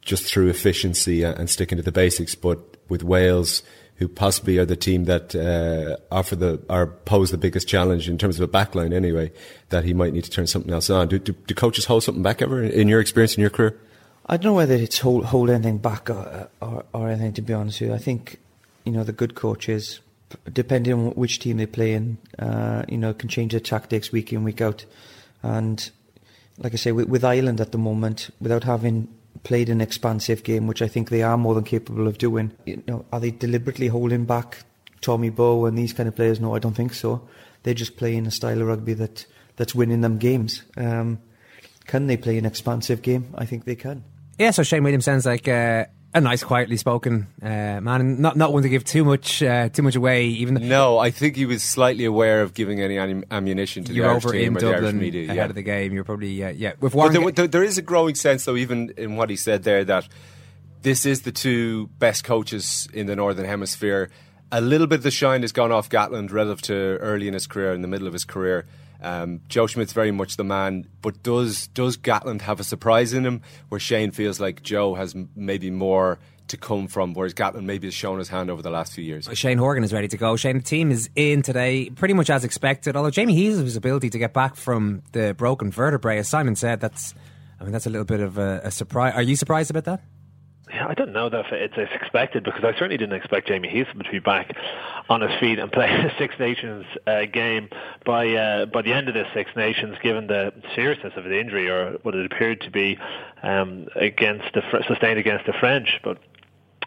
just 0.00 0.24
through 0.24 0.48
efficiency 0.48 1.22
and, 1.22 1.50
sticking 1.50 1.76
to 1.76 1.82
the 1.82 1.92
basics, 1.92 2.34
but 2.34 2.58
with 2.88 3.02
Wales, 3.02 3.62
who 3.96 4.08
possibly 4.08 4.58
are 4.58 4.64
the 4.64 4.76
team 4.76 5.04
that 5.04 5.34
uh, 5.34 5.96
offer 6.14 6.36
the 6.36 6.62
or 6.68 6.86
pose 7.04 7.30
the 7.30 7.36
biggest 7.36 7.68
challenge 7.68 8.08
in 8.08 8.16
terms 8.16 8.38
of 8.38 8.48
a 8.48 8.50
backline 8.50 8.94
anyway, 8.94 9.30
that 9.70 9.84
he 9.84 9.92
might 9.92 10.12
need 10.12 10.24
to 10.24 10.30
turn 10.30 10.46
something 10.46 10.72
else 10.72 10.88
on. 10.88 11.08
Do, 11.08 11.18
do, 11.18 11.32
do 11.32 11.54
coaches 11.54 11.84
hold 11.84 12.04
something 12.04 12.22
back 12.22 12.40
ever 12.40 12.62
in 12.62 12.88
your 12.88 13.00
experience 13.00 13.34
in 13.34 13.40
your 13.40 13.50
career? 13.50 13.78
I 14.26 14.36
don't 14.36 14.52
know 14.52 14.54
whether 14.54 14.74
it's 14.74 14.98
hold, 14.98 15.24
hold 15.26 15.50
anything 15.50 15.78
back 15.78 16.08
or, 16.10 16.48
or, 16.60 16.84
or 16.92 17.08
anything, 17.08 17.32
to 17.34 17.42
be 17.42 17.52
honest 17.52 17.80
with 17.80 17.90
you. 17.90 17.94
I 17.94 17.98
think, 17.98 18.38
you 18.84 18.92
know, 18.92 19.02
the 19.02 19.12
good 19.12 19.34
coaches, 19.34 20.00
depending 20.52 20.92
on 20.92 21.10
which 21.12 21.38
team 21.38 21.56
they 21.56 21.66
play 21.66 21.92
in, 21.94 22.18
uh, 22.38 22.84
you 22.88 22.98
know, 22.98 23.14
can 23.14 23.28
change 23.28 23.52
their 23.52 23.60
tactics 23.60 24.12
week 24.12 24.32
in, 24.32 24.44
week 24.44 24.60
out. 24.60 24.84
And 25.42 25.90
like 26.58 26.72
I 26.72 26.76
say, 26.76 26.92
with, 26.92 27.08
with 27.08 27.24
Ireland 27.24 27.60
at 27.60 27.72
the 27.72 27.78
moment, 27.78 28.30
without 28.40 28.64
having 28.64 29.08
played 29.44 29.68
an 29.68 29.80
expansive 29.80 30.42
game, 30.42 30.66
which 30.66 30.82
I 30.82 30.88
think 30.88 31.10
they 31.10 31.22
are 31.22 31.38
more 31.38 31.54
than 31.54 31.64
capable 31.64 32.06
of 32.06 32.18
doing, 32.18 32.52
you 32.66 32.82
know, 32.86 33.04
are 33.12 33.20
they 33.20 33.30
deliberately 33.30 33.88
holding 33.88 34.24
back 34.24 34.64
Tommy 35.00 35.30
Bowe 35.30 35.66
and 35.66 35.78
these 35.78 35.92
kind 35.92 36.08
of 36.08 36.16
players? 36.16 36.40
No, 36.40 36.54
I 36.54 36.58
don't 36.58 36.74
think 36.74 36.94
so. 36.94 37.26
They're 37.62 37.74
just 37.74 37.96
playing 37.96 38.26
a 38.26 38.30
style 38.30 38.60
of 38.60 38.68
rugby 38.68 38.94
that, 38.94 39.26
that's 39.56 39.74
winning 39.74 40.00
them 40.00 40.18
games. 40.18 40.62
Um, 40.76 41.20
can 41.86 42.06
they 42.06 42.16
play 42.16 42.38
an 42.38 42.44
expansive 42.44 43.02
game? 43.02 43.34
I 43.36 43.46
think 43.46 43.64
they 43.64 43.76
can. 43.76 44.04
Yeah, 44.38 44.50
so 44.52 44.62
Shane 44.62 44.84
Williams 44.84 45.04
sounds 45.04 45.26
like 45.26 45.48
uh, 45.48 45.86
a 46.14 46.20
nice, 46.20 46.42
quietly 46.42 46.76
spoken 46.76 47.26
uh, 47.42 47.80
man, 47.80 48.00
and 48.00 48.18
not 48.18 48.36
not 48.36 48.52
one 48.52 48.62
to 48.62 48.68
give 48.68 48.84
too 48.84 49.04
much 49.04 49.42
uh, 49.42 49.68
too 49.68 49.82
much 49.82 49.94
away. 49.94 50.26
Even 50.26 50.54
though 50.54 50.60
No, 50.60 50.98
I 50.98 51.10
think 51.10 51.36
he 51.36 51.46
was 51.46 51.62
slightly 51.62 52.04
aware 52.04 52.42
of 52.42 52.54
giving 52.54 52.80
any 52.80 52.98
am- 52.98 53.24
ammunition 53.30 53.84
to 53.84 53.92
you're 53.92 54.06
the 54.06 54.12
Irish 54.12 54.24
over 54.24 54.32
team 54.32 54.56
in 54.56 54.56
or 54.56 54.60
the 54.60 54.66
Irish 54.68 54.80
Dublin 54.80 54.98
media. 54.98 55.24
ahead 55.24 55.36
yeah. 55.36 55.44
of 55.44 55.54
the 55.54 55.62
game, 55.62 55.92
you're 55.92 56.04
probably 56.04 56.42
uh, 56.42 56.50
yeah. 56.50 56.72
With 56.80 56.94
Warren, 56.94 57.12
there, 57.12 57.30
there, 57.32 57.46
there 57.46 57.64
is 57.64 57.78
a 57.78 57.82
growing 57.82 58.14
sense, 58.14 58.44
though, 58.44 58.56
even 58.56 58.92
in 58.96 59.16
what 59.16 59.28
he 59.30 59.36
said 59.36 59.64
there, 59.64 59.84
that 59.84 60.08
this 60.82 61.04
is 61.04 61.22
the 61.22 61.32
two 61.32 61.88
best 61.98 62.24
coaches 62.24 62.88
in 62.92 63.06
the 63.06 63.16
Northern 63.16 63.44
Hemisphere. 63.44 64.10
A 64.50 64.62
little 64.62 64.86
bit 64.86 64.96
of 64.96 65.02
the 65.02 65.10
shine 65.10 65.42
has 65.42 65.52
gone 65.52 65.72
off 65.72 65.90
Gatland 65.90 66.32
relative 66.32 66.62
to 66.62 66.74
early 66.74 67.28
in 67.28 67.34
his 67.34 67.46
career, 67.46 67.74
in 67.74 67.82
the 67.82 67.88
middle 67.88 68.06
of 68.06 68.14
his 68.14 68.24
career. 68.24 68.64
Um, 69.00 69.40
Joe 69.48 69.66
Schmidt's 69.66 69.92
very 69.92 70.10
much 70.10 70.36
the 70.36 70.44
man, 70.44 70.88
but 71.02 71.22
does 71.22 71.68
does 71.68 71.96
Gatland 71.96 72.42
have 72.42 72.58
a 72.60 72.64
surprise 72.64 73.12
in 73.12 73.24
him 73.24 73.42
where 73.68 73.78
Shane 73.78 74.10
feels 74.10 74.40
like 74.40 74.62
Joe 74.62 74.94
has 74.94 75.14
m- 75.14 75.28
maybe 75.36 75.70
more 75.70 76.18
to 76.48 76.56
come 76.56 76.88
from, 76.88 77.12
whereas 77.14 77.34
Gatland 77.34 77.64
maybe 77.64 77.86
has 77.86 77.94
shown 77.94 78.18
his 78.18 78.28
hand 78.28 78.50
over 78.50 78.62
the 78.62 78.70
last 78.70 78.94
few 78.94 79.04
years? 79.04 79.28
Shane 79.34 79.58
Horgan 79.58 79.84
is 79.84 79.92
ready 79.92 80.08
to 80.08 80.16
go. 80.16 80.34
Shane, 80.36 80.56
the 80.56 80.62
team 80.62 80.90
is 80.90 81.10
in 81.14 81.42
today, 81.42 81.90
pretty 81.90 82.14
much 82.14 82.30
as 82.30 82.42
expected. 82.42 82.96
Although 82.96 83.10
Jamie 83.10 83.36
Heaslip's 83.36 83.76
ability 83.76 84.10
to 84.10 84.18
get 84.18 84.32
back 84.32 84.56
from 84.56 85.02
the 85.12 85.34
broken 85.34 85.70
vertebrae, 85.70 86.18
as 86.18 86.28
Simon 86.28 86.56
said, 86.56 86.80
that's 86.80 87.14
I 87.60 87.64
mean 87.64 87.72
that's 87.72 87.86
a 87.86 87.90
little 87.90 88.06
bit 88.06 88.20
of 88.20 88.38
a, 88.38 88.62
a 88.64 88.70
surprise. 88.70 89.14
Are 89.14 89.22
you 89.22 89.36
surprised 89.36 89.70
about 89.70 89.84
that? 89.84 90.02
Yeah, 90.70 90.86
I 90.86 90.94
don't 90.94 91.12
know 91.12 91.28
that 91.30 91.46
it's 91.50 91.76
expected 91.76 92.44
because 92.44 92.62
I 92.62 92.72
certainly 92.72 92.98
didn't 92.98 93.14
expect 93.14 93.48
Jamie 93.48 93.68
Heaslip 93.68 94.04
to 94.04 94.10
be 94.10 94.18
back 94.18 94.54
on 95.08 95.22
his 95.22 95.30
feet 95.40 95.58
and 95.58 95.72
play 95.72 95.86
a 95.88 96.12
Six 96.18 96.34
Nations 96.38 96.84
uh, 97.06 97.24
game 97.24 97.68
by 98.04 98.28
uh, 98.34 98.66
by 98.66 98.82
the 98.82 98.92
end 98.92 99.08
of 99.08 99.14
this 99.14 99.26
Six 99.32 99.50
Nations, 99.56 99.96
given 100.02 100.26
the 100.26 100.52
seriousness 100.74 101.14
of 101.16 101.24
the 101.24 101.40
injury 101.40 101.70
or 101.70 101.92
what 102.02 102.14
it 102.14 102.30
appeared 102.30 102.60
to 102.62 102.70
be 102.70 102.98
um, 103.42 103.86
against 103.96 104.52
the 104.54 104.62
sustained 104.86 105.18
against 105.18 105.46
the 105.46 105.54
French, 105.54 106.00
but. 106.02 106.18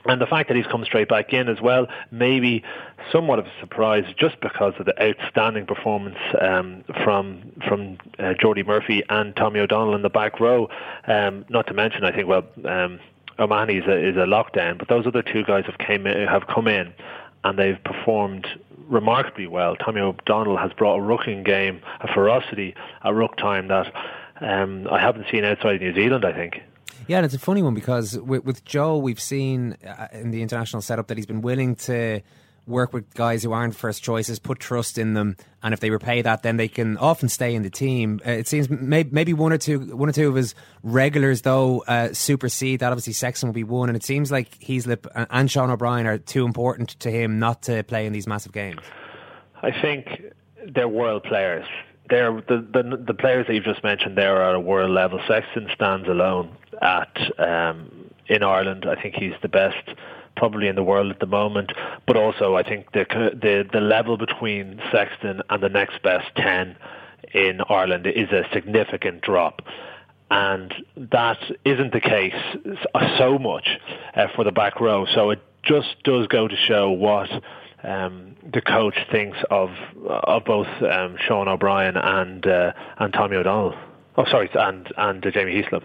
And 0.04 0.20
the 0.20 0.26
fact 0.26 0.48
that 0.48 0.58
he's 0.58 0.66
come 0.66 0.84
straight 0.84 1.08
back 1.08 1.32
in 1.32 1.48
as 1.48 1.62
well 1.62 1.86
maybe 2.10 2.64
somewhat 3.12 3.38
of 3.38 3.46
a 3.46 3.52
surprise 3.60 4.04
just 4.18 4.42
because 4.42 4.74
of 4.80 4.88
the 4.88 5.00
outstanding 5.00 5.68
performance 5.68 6.18
um, 6.42 6.84
from 7.04 7.52
from 7.68 8.00
uh, 8.18 8.34
Jordi 8.42 8.66
Murphy 8.66 9.04
and 9.10 9.36
Tommy 9.36 9.60
O'Donnell 9.60 9.94
in 9.94 10.02
the 10.02 10.10
back 10.10 10.40
row. 10.40 10.70
Um, 11.06 11.46
not 11.50 11.68
to 11.68 11.76
mention, 11.76 12.04
I 12.04 12.12
think 12.12 12.28
well. 12.28 12.48
Um, 12.66 13.00
O'Mahony 13.42 13.78
is 13.78 13.88
a, 13.88 14.10
is 14.10 14.16
a 14.16 14.26
lockdown, 14.26 14.78
but 14.78 14.88
those 14.88 15.08
other 15.08 15.22
two 15.22 15.44
guys 15.44 15.66
have 15.66 15.78
came 15.78 16.08
in, 16.08 16.28
have 16.28 16.48
come 16.48 16.68
in 16.68 16.94
and 17.44 17.58
they've 17.58 17.84
performed 17.84 18.48
remarkably 18.88 19.48
well. 19.48 19.76
Tommy 19.76 20.02
O'Donnell 20.02 20.58
has 20.58 20.72
brought 20.74 21.00
a 21.00 21.02
rucking 21.02 21.46
game, 21.46 21.82
a 22.02 22.14
ferocity 22.14 22.76
at 23.04 23.14
ruck 23.14 23.38
time 23.38 23.68
that 23.70 23.92
um, 24.42 24.88
I 24.92 25.00
haven't 25.00 25.26
seen 25.32 25.44
outside 25.44 25.76
of 25.76 25.82
New 25.82 25.94
Zealand. 25.94 26.26
I 26.26 26.34
think. 26.34 26.62
Yeah, 27.08 27.18
and 27.18 27.26
it's 27.26 27.34
a 27.36 27.40
funny 27.40 27.64
one 27.64 27.74
because 27.74 28.18
with, 28.20 28.46
with 28.46 28.64
Joe, 28.64 28.98
we've 28.98 29.20
seen 29.20 29.78
uh, 29.86 30.08
in 30.12 30.32
the 30.32 30.42
international 30.42 30.82
setup 30.82 31.08
that 31.08 31.18
he's 31.18 31.26
been 31.26 31.42
willing 31.42 31.76
to 31.76 32.22
work 32.72 32.94
with 32.94 33.14
guys 33.14 33.44
who 33.44 33.52
aren't 33.52 33.76
first 33.76 34.04
choices, 34.04 34.40
put 34.40 34.60
trust 34.60 34.98
in 34.98 35.14
them, 35.14 35.38
and 35.62 35.74
if 35.74 35.80
they 35.80 35.90
repay 35.90 36.22
that, 36.22 36.44
then 36.44 36.58
they 36.58 36.68
can 36.68 36.98
often 36.98 37.30
stay 37.30 37.54
in 37.54 37.62
the 37.62 37.70
team. 37.70 38.20
Uh, 38.26 38.32
it 38.32 38.48
seems 38.48 38.70
may, 38.70 39.04
maybe 39.04 39.34
one 39.34 39.54
or 39.54 39.58
two, 39.58 39.96
one 39.96 40.10
or 40.10 40.12
two 40.12 40.30
of 40.30 40.36
his 40.36 40.56
regulars 40.82 41.42
though 41.44 41.84
uh, 41.88 42.14
supersede 42.14 42.80
that. 42.80 42.92
Obviously, 42.92 43.14
Sexton 43.14 43.50
will 43.50 43.54
be 43.54 43.64
one, 43.64 43.90
and 43.90 43.96
it 43.96 44.04
seems 44.04 44.32
like 44.32 44.58
Heaslip 44.60 45.06
and 45.30 45.52
Sean 45.52 45.70
O'Brien 45.70 46.08
are 46.08 46.18
too 46.18 46.46
important 46.46 46.90
to 47.02 47.12
him 47.12 47.40
not 47.40 47.64
to 47.64 47.84
play 47.84 48.06
in 48.06 48.14
these 48.14 48.28
massive 48.28 48.52
games. 48.52 48.82
I 49.62 49.72
think 49.72 50.08
they're 50.74 50.88
world 50.88 51.24
players. 51.24 51.68
They're 52.10 52.34
the, 52.34 52.68
the 52.74 53.04
the 53.08 53.14
players 53.14 53.48
that 53.48 53.54
you've 53.54 53.64
just 53.64 53.84
mentioned. 53.84 54.18
There 54.18 54.38
are 54.38 54.50
at 54.50 54.56
a 54.56 54.60
world 54.60 54.92
level. 54.92 55.22
Sexton 55.28 55.70
stands 55.74 56.08
alone 56.08 56.56
at 56.82 57.16
um, 57.38 58.10
in 58.28 58.44
Ireland. 58.44 58.86
I 58.86 59.02
think 59.02 59.16
he's 59.16 59.34
the 59.42 59.50
best 59.50 59.90
probably 60.36 60.68
in 60.68 60.76
the 60.76 60.84
world 60.84 61.12
at 61.12 61.20
the 61.20 61.26
moment. 61.26 61.72
But 62.08 62.18
also, 62.18 62.56
I 62.56 62.64
think 62.64 62.92
the 62.92 63.06
the 63.34 63.68
the 63.72 63.82
level 63.82 64.18
between 64.18 64.82
Sexton 64.92 65.42
and 65.50 65.64
the 65.64 65.70
next 65.70 66.02
best 66.04 66.28
ten 66.36 66.76
in 67.34 67.62
Ireland 67.70 68.08
is 68.08 68.30
a 68.32 68.44
significant 68.54 69.22
drop. 69.22 69.62
And 70.30 70.74
that 70.96 71.40
isn't 71.66 71.92
the 71.92 72.00
case 72.00 72.34
so 73.18 73.38
much 73.38 73.68
uh, 74.16 74.28
for 74.34 74.46
the 74.46 74.52
back 74.52 74.80
row. 74.80 75.06
So 75.14 75.32
it 75.32 75.42
just 75.64 75.90
does 76.04 76.28
go 76.28 76.48
to 76.48 76.56
show 76.56 76.90
what 76.90 77.30
um, 77.84 78.36
the 78.54 78.62
coach 78.62 78.96
thinks 79.12 79.38
of 79.50 79.70
of 80.08 80.46
both 80.46 80.68
um, 80.82 81.18
Sean 81.28 81.48
O'Brien 81.48 81.98
and 81.98 82.46
uh, 82.48 82.72
and 82.98 83.14
Tommy 83.14 83.38
O'Donnell. 83.38 83.76
Oh, 84.18 84.26
sorry, 84.26 84.50
and 84.54 84.88
and 84.98 85.26
uh, 85.26 85.32
Jamie 85.32 85.62
Heaslip. 85.62 85.84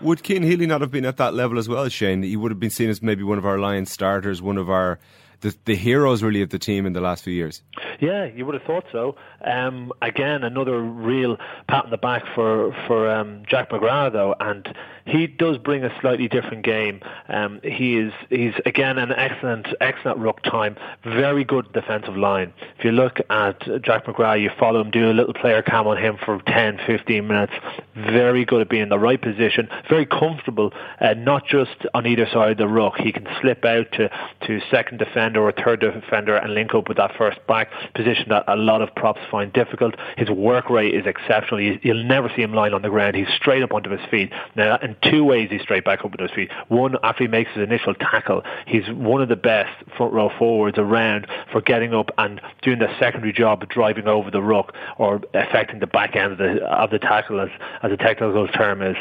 Would 0.00 0.24
Cian 0.26 0.42
Healy 0.42 0.66
not 0.66 0.80
have 0.80 0.90
been 0.90 1.04
at 1.04 1.18
that 1.18 1.34
level 1.34 1.58
as 1.58 1.68
well, 1.68 1.88
Shane? 1.88 2.22
He 2.22 2.36
would 2.36 2.50
have 2.50 2.60
been 2.60 2.70
seen 2.70 2.88
as 2.88 3.02
maybe 3.02 3.22
one 3.22 3.38
of 3.38 3.44
our 3.44 3.58
Lions 3.58 3.90
starters, 3.90 4.40
one 4.40 4.56
of 4.56 4.70
our 4.70 4.98
the, 5.40 5.54
the 5.64 5.74
heroes 5.74 6.22
really 6.22 6.42
of 6.42 6.50
the 6.50 6.58
team 6.58 6.86
in 6.86 6.92
the 6.92 7.00
last 7.00 7.24
few 7.24 7.32
years. 7.32 7.62
Yeah, 7.98 8.24
you 8.24 8.46
would 8.46 8.54
have 8.54 8.62
thought 8.64 8.84
so. 8.92 9.16
Um, 9.44 9.92
again, 10.02 10.44
another 10.44 10.80
real 10.80 11.36
pat 11.68 11.84
on 11.84 11.90
the 11.90 11.96
back 11.98 12.24
for 12.34 12.74
for 12.86 13.10
um, 13.10 13.42
Jack 13.46 13.70
McGrath 13.70 14.12
though, 14.12 14.34
and 14.38 14.74
he 15.06 15.26
does 15.26 15.58
bring 15.58 15.84
a 15.84 16.00
slightly 16.00 16.28
different 16.28 16.64
game. 16.64 17.00
Um, 17.28 17.60
he 17.62 17.98
is 17.98 18.12
he's 18.28 18.54
again 18.66 18.98
an 18.98 19.12
excellent 19.12 19.68
excellent 19.80 20.18
ruck 20.18 20.42
time, 20.42 20.76
very 21.04 21.44
good 21.44 21.72
defensive 21.72 22.16
line. 22.16 22.52
If 22.78 22.84
you 22.84 22.92
look 22.92 23.20
at 23.30 23.60
Jack 23.82 24.06
McGrath, 24.06 24.40
you 24.40 24.50
follow 24.58 24.80
him, 24.80 24.90
do 24.90 25.10
a 25.10 25.14
little 25.14 25.34
player 25.34 25.62
cam 25.62 25.86
on 25.86 25.96
him 25.96 26.16
for 26.24 26.40
10, 26.46 26.80
15 26.86 27.26
minutes. 27.26 27.52
Very 27.94 28.44
good 28.44 28.60
at 28.60 28.68
being 28.68 28.82
in 28.82 28.88
the 28.88 28.98
right 28.98 29.20
position, 29.20 29.68
very 29.88 30.06
comfortable, 30.06 30.72
uh, 31.00 31.14
not 31.14 31.46
just 31.46 31.86
on 31.94 32.06
either 32.06 32.26
side 32.32 32.52
of 32.52 32.58
the 32.58 32.68
ruck. 32.68 32.96
He 32.98 33.12
can 33.12 33.26
slip 33.40 33.64
out 33.64 33.90
to 33.92 34.10
to 34.46 34.60
second 34.70 34.98
defender 34.98 35.42
or 35.42 35.52
third 35.52 35.80
defender 35.80 36.36
and 36.36 36.54
link 36.54 36.74
up 36.74 36.88
with 36.88 36.96
that 36.96 37.16
first 37.16 37.44
back 37.46 37.70
position 37.94 38.26
that 38.28 38.44
a 38.46 38.56
lot 38.56 38.82
of 38.82 38.94
props 38.94 39.20
find 39.30 39.52
difficult. 39.52 39.94
His 40.16 40.30
work 40.30 40.70
rate 40.70 40.94
is 40.94 41.06
exceptional. 41.06 41.60
You'll 41.60 42.04
never 42.04 42.30
see 42.34 42.42
him 42.42 42.54
lying 42.54 42.74
on 42.74 42.82
the 42.82 42.88
ground. 42.90 43.16
He's 43.16 43.28
straight 43.36 43.62
up 43.62 43.72
onto 43.72 43.90
his 43.90 44.00
feet. 44.10 44.32
Now, 44.56 44.76
in 44.76 44.96
two 45.02 45.24
ways, 45.24 45.50
he's 45.50 45.62
straight 45.62 45.84
back 45.84 46.00
up 46.00 46.06
onto 46.06 46.22
his 46.22 46.32
feet. 46.32 46.50
One, 46.68 46.96
after 47.02 47.24
he 47.24 47.28
makes 47.28 47.50
his 47.52 47.62
initial 47.62 47.94
tackle, 47.94 48.42
he's 48.66 48.88
one 48.90 49.22
of 49.22 49.28
the 49.28 49.36
best 49.36 49.70
front 49.96 50.12
row 50.12 50.30
forwards 50.38 50.78
around 50.78 51.26
for 51.52 51.60
getting 51.60 51.94
up 51.94 52.10
and 52.18 52.40
doing 52.62 52.78
the 52.78 52.88
secondary 52.98 53.32
job 53.32 53.62
of 53.62 53.68
driving 53.68 54.06
over 54.06 54.30
the 54.30 54.42
ruck 54.42 54.74
or 54.98 55.20
affecting 55.34 55.80
the 55.80 55.86
back 55.86 56.16
end 56.16 56.32
of 56.32 56.38
the, 56.38 56.62
of 56.64 56.90
the 56.90 56.98
tackle, 56.98 57.40
as, 57.40 57.50
as 57.82 57.89
a 57.90 57.96
technical 57.96 58.46
term 58.48 58.82
is. 58.82 58.96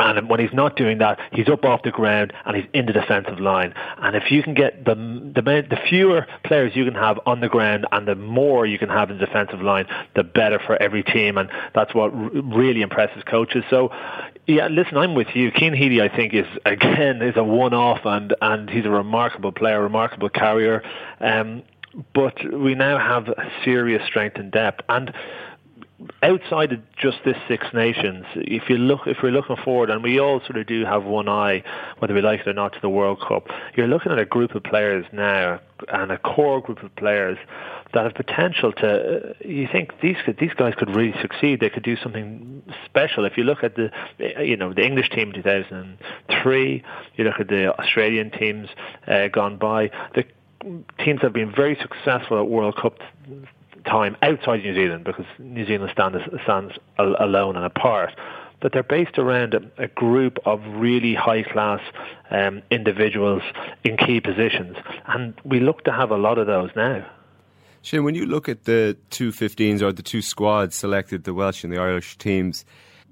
And 0.00 0.28
when 0.28 0.38
he's 0.38 0.52
not 0.52 0.76
doing 0.76 0.98
that, 0.98 1.18
he's 1.32 1.48
up 1.48 1.64
off 1.64 1.82
the 1.82 1.90
ground 1.90 2.32
and 2.44 2.56
he's 2.56 2.66
in 2.72 2.86
the 2.86 2.92
defensive 2.92 3.40
line. 3.40 3.74
And 3.96 4.14
if 4.14 4.30
you 4.30 4.42
can 4.44 4.54
get 4.54 4.84
the 4.84 4.94
the, 4.94 5.42
the 5.42 5.78
fewer 5.88 6.26
players 6.44 6.76
you 6.76 6.84
can 6.84 6.94
have 6.94 7.18
on 7.26 7.40
the 7.40 7.48
ground 7.48 7.86
and 7.90 8.06
the 8.06 8.14
more 8.14 8.64
you 8.64 8.78
can 8.78 8.90
have 8.90 9.10
in 9.10 9.18
the 9.18 9.26
defensive 9.26 9.60
line, 9.60 9.86
the 10.14 10.22
better 10.22 10.60
for 10.64 10.80
every 10.80 11.02
team. 11.02 11.36
And 11.36 11.50
that's 11.74 11.94
what 11.94 12.10
really 12.10 12.82
impresses 12.82 13.24
coaches. 13.24 13.64
So, 13.70 13.90
yeah, 14.46 14.68
listen, 14.68 14.96
I'm 14.96 15.14
with 15.14 15.34
you. 15.34 15.50
Cian 15.56 15.74
Healy, 15.74 16.00
I 16.00 16.14
think, 16.14 16.32
is 16.32 16.46
again 16.64 17.20
is 17.20 17.36
a 17.36 17.42
one-off, 17.42 18.00
and 18.04 18.36
and 18.40 18.70
he's 18.70 18.84
a 18.84 18.90
remarkable 18.90 19.50
player, 19.50 19.82
remarkable 19.82 20.28
carrier. 20.28 20.82
Um, 21.20 21.64
but 22.14 22.36
we 22.52 22.74
now 22.74 22.98
have 22.98 23.34
serious 23.64 24.06
strength 24.06 24.36
and 24.36 24.52
depth 24.52 24.82
and 24.88 25.12
outside 26.22 26.72
of 26.72 26.80
just 26.96 27.18
this 27.24 27.36
Six 27.48 27.66
Nations, 27.74 28.24
if 28.34 28.68
you 28.68 28.76
look, 28.76 29.00
if 29.06 29.18
we're 29.22 29.32
looking 29.32 29.56
forward, 29.56 29.90
and 29.90 30.02
we 30.02 30.20
all 30.20 30.40
sort 30.40 30.56
of 30.56 30.66
do 30.66 30.84
have 30.84 31.04
one 31.04 31.28
eye, 31.28 31.62
whether 31.98 32.14
we 32.14 32.20
like 32.20 32.40
it 32.40 32.48
or 32.48 32.52
not, 32.52 32.72
to 32.74 32.80
the 32.80 32.88
World 32.88 33.20
Cup, 33.20 33.48
you're 33.76 33.88
looking 33.88 34.12
at 34.12 34.18
a 34.18 34.24
group 34.24 34.54
of 34.54 34.62
players 34.62 35.04
now, 35.12 35.60
and 35.88 36.12
a 36.12 36.18
core 36.18 36.60
group 36.60 36.82
of 36.82 36.94
players 36.96 37.38
that 37.94 38.04
have 38.04 38.14
potential 38.14 38.72
to. 38.72 39.30
Uh, 39.30 39.32
you 39.44 39.68
think 39.70 40.00
these 40.00 40.16
these 40.38 40.52
guys 40.54 40.74
could 40.76 40.90
really 40.94 41.14
succeed? 41.20 41.60
They 41.60 41.70
could 41.70 41.82
do 41.82 41.96
something 41.96 42.62
special. 42.84 43.24
If 43.24 43.36
you 43.36 43.44
look 43.44 43.64
at 43.64 43.76
the, 43.76 43.90
you 44.40 44.56
know, 44.56 44.72
the 44.72 44.84
English 44.84 45.10
team 45.10 45.28
in 45.28 45.34
2003, 45.34 46.84
you 47.16 47.24
look 47.24 47.40
at 47.40 47.48
the 47.48 47.76
Australian 47.78 48.30
teams 48.30 48.68
uh, 49.06 49.28
gone 49.28 49.56
by, 49.56 49.90
the 50.14 50.24
teams 50.98 51.22
have 51.22 51.32
been 51.32 51.52
very 51.54 51.76
successful 51.80 52.38
at 52.38 52.48
World 52.48 52.76
Cup 52.76 52.98
time 53.84 54.16
outside 54.22 54.62
New 54.62 54.74
Zealand 54.74 55.04
because 55.04 55.26
New 55.38 55.66
Zealand 55.66 55.90
stands, 55.92 56.18
stands 56.42 56.74
alone 56.98 57.56
and 57.56 57.64
apart. 57.64 58.14
But 58.60 58.72
they're 58.72 58.82
based 58.82 59.18
around 59.18 59.54
a, 59.54 59.62
a 59.78 59.86
group 59.88 60.38
of 60.44 60.60
really 60.66 61.14
high 61.14 61.44
class 61.44 61.80
um, 62.30 62.62
individuals 62.70 63.42
in 63.84 63.96
key 63.96 64.20
positions. 64.20 64.76
And 65.06 65.34
we 65.44 65.60
look 65.60 65.84
to 65.84 65.92
have 65.92 66.10
a 66.10 66.16
lot 66.16 66.38
of 66.38 66.46
those 66.46 66.70
now. 66.74 67.06
Shane, 67.82 68.02
when 68.02 68.16
you 68.16 68.26
look 68.26 68.48
at 68.48 68.64
the 68.64 68.96
two 69.10 69.30
15s 69.30 69.80
or 69.80 69.92
the 69.92 70.02
two 70.02 70.22
squads 70.22 70.74
selected, 70.74 71.24
the 71.24 71.32
Welsh 71.32 71.62
and 71.62 71.72
the 71.72 71.78
Irish 71.78 72.18
teams, 72.18 72.64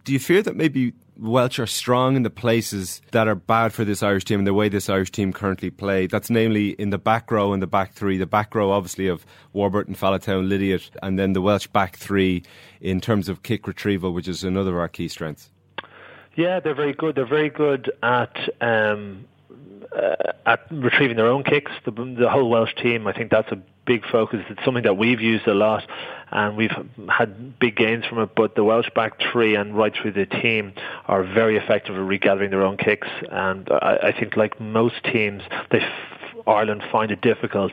do 0.04 0.12
you 0.12 0.18
fear 0.18 0.42
that 0.42 0.56
maybe 0.56 0.92
Welsh 1.18 1.58
are 1.58 1.66
strong 1.66 2.16
in 2.16 2.22
the 2.22 2.30
places 2.30 3.00
that 3.12 3.26
are 3.26 3.34
bad 3.34 3.72
for 3.72 3.84
this 3.84 4.02
Irish 4.02 4.24
team 4.24 4.40
and 4.40 4.46
the 4.46 4.54
way 4.54 4.68
this 4.68 4.88
Irish 4.90 5.10
team 5.10 5.32
currently 5.32 5.70
play. 5.70 6.06
That's 6.06 6.30
namely 6.30 6.70
in 6.70 6.90
the 6.90 6.98
back 6.98 7.30
row 7.30 7.52
and 7.52 7.62
the 7.62 7.66
back 7.66 7.94
three. 7.94 8.18
The 8.18 8.26
back 8.26 8.54
row, 8.54 8.70
obviously, 8.70 9.08
of 9.08 9.24
Warburton, 9.52 9.94
Faletau, 9.94 10.46
Lydiate, 10.46 10.90
and 11.02 11.18
then 11.18 11.32
the 11.32 11.40
Welsh 11.40 11.66
back 11.68 11.96
three 11.96 12.42
in 12.80 13.00
terms 13.00 13.28
of 13.28 13.42
kick 13.42 13.66
retrieval, 13.66 14.12
which 14.12 14.28
is 14.28 14.44
another 14.44 14.72
of 14.72 14.78
our 14.78 14.88
key 14.88 15.08
strengths. 15.08 15.50
Yeah, 16.36 16.60
they're 16.60 16.74
very 16.74 16.92
good. 16.92 17.14
They're 17.14 17.24
very 17.24 17.48
good 17.48 17.90
at 18.02 18.36
um, 18.60 19.24
uh, 19.94 20.32
at 20.46 20.60
retrieving 20.70 21.16
their 21.16 21.26
own 21.26 21.42
kicks. 21.42 21.72
The, 21.84 21.90
the 21.90 22.28
whole 22.30 22.48
Welsh 22.48 22.74
team, 22.74 23.06
I 23.06 23.12
think 23.12 23.30
that's 23.30 23.50
a 23.52 23.58
big 23.86 24.04
focus. 24.06 24.40
It's 24.48 24.64
something 24.64 24.84
that 24.84 24.96
we've 24.96 25.20
used 25.20 25.46
a 25.46 25.54
lot, 25.54 25.88
and 26.30 26.56
we've 26.56 26.74
had 27.08 27.58
big 27.58 27.76
gains 27.76 28.04
from 28.04 28.18
it. 28.18 28.30
But 28.34 28.54
the 28.54 28.64
Welsh 28.64 28.90
back 28.94 29.20
three 29.32 29.54
and 29.54 29.76
right 29.76 29.94
through 29.94 30.12
the 30.12 30.26
team 30.26 30.72
are 31.06 31.22
very 31.22 31.56
effective 31.56 31.94
at 31.94 32.02
regathering 32.02 32.50
their 32.50 32.64
own 32.64 32.76
kicks. 32.76 33.08
And 33.30 33.68
I, 33.70 33.98
I 34.04 34.12
think, 34.12 34.36
like 34.36 34.60
most 34.60 35.02
teams, 35.04 35.42
they 35.70 35.80
Ireland 36.46 36.84
find 36.92 37.10
it 37.10 37.20
difficult 37.20 37.72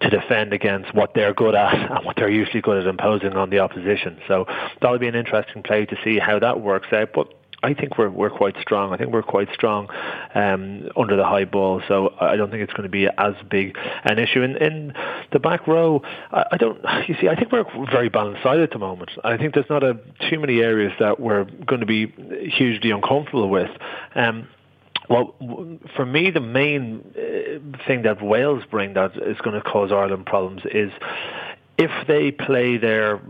to 0.00 0.10
defend 0.10 0.52
against 0.52 0.94
what 0.94 1.14
they're 1.14 1.34
good 1.34 1.54
at 1.54 1.74
and 1.74 2.04
what 2.06 2.16
they're 2.16 2.30
usually 2.30 2.62
good 2.62 2.78
at 2.78 2.86
imposing 2.86 3.34
on 3.34 3.50
the 3.50 3.58
opposition. 3.58 4.18
So 4.26 4.46
that'll 4.80 4.98
be 4.98 5.08
an 5.08 5.14
interesting 5.14 5.62
play 5.62 5.84
to 5.86 5.96
see 6.02 6.18
how 6.18 6.38
that 6.38 6.60
works 6.60 6.88
out. 6.92 7.12
But 7.12 7.32
I 7.64 7.72
think 7.72 7.96
we're 7.96 8.10
we're 8.10 8.30
quite 8.30 8.56
strong. 8.60 8.92
I 8.92 8.98
think 8.98 9.10
we're 9.10 9.22
quite 9.22 9.48
strong 9.54 9.88
um, 10.34 10.88
under 10.96 11.16
the 11.16 11.24
high 11.24 11.46
ball. 11.46 11.80
So 11.88 12.14
I 12.20 12.36
don't 12.36 12.50
think 12.50 12.62
it's 12.62 12.72
going 12.72 12.84
to 12.84 12.90
be 12.90 13.08
as 13.16 13.34
big 13.50 13.76
an 14.04 14.18
issue. 14.18 14.42
In, 14.42 14.56
in 14.58 14.92
the 15.32 15.38
back 15.38 15.66
row, 15.66 16.02
I, 16.30 16.44
I 16.52 16.56
don't. 16.56 16.80
You 17.06 17.14
see, 17.20 17.28
I 17.28 17.34
think 17.34 17.52
we're 17.52 17.64
very 17.90 18.08
balanced 18.08 18.42
side 18.42 18.60
at 18.60 18.70
the 18.70 18.78
moment. 18.78 19.10
I 19.24 19.36
think 19.36 19.52
there's 19.52 19.68
not 19.68 19.82
a 19.82 19.98
too 20.30 20.40
many 20.40 20.60
areas 20.60 20.92
that 20.98 21.20
we're 21.20 21.44
going 21.44 21.80
to 21.80 21.86
be 21.86 22.06
hugely 22.50 22.90
uncomfortable 22.90 23.50
with. 23.50 23.70
Um, 24.14 24.48
well, 25.10 25.34
for 25.94 26.06
me, 26.06 26.30
the 26.30 26.40
main 26.40 27.04
uh, 27.14 27.84
thing 27.86 28.02
that 28.02 28.22
Wales 28.22 28.62
bring 28.70 28.94
that 28.94 29.16
is 29.16 29.36
going 29.38 29.54
to 29.54 29.60
cause 29.60 29.92
Ireland 29.92 30.24
problems 30.24 30.62
is 30.72 30.92
if 31.76 31.90
they 32.06 32.30
play 32.30 32.78
their 32.78 33.20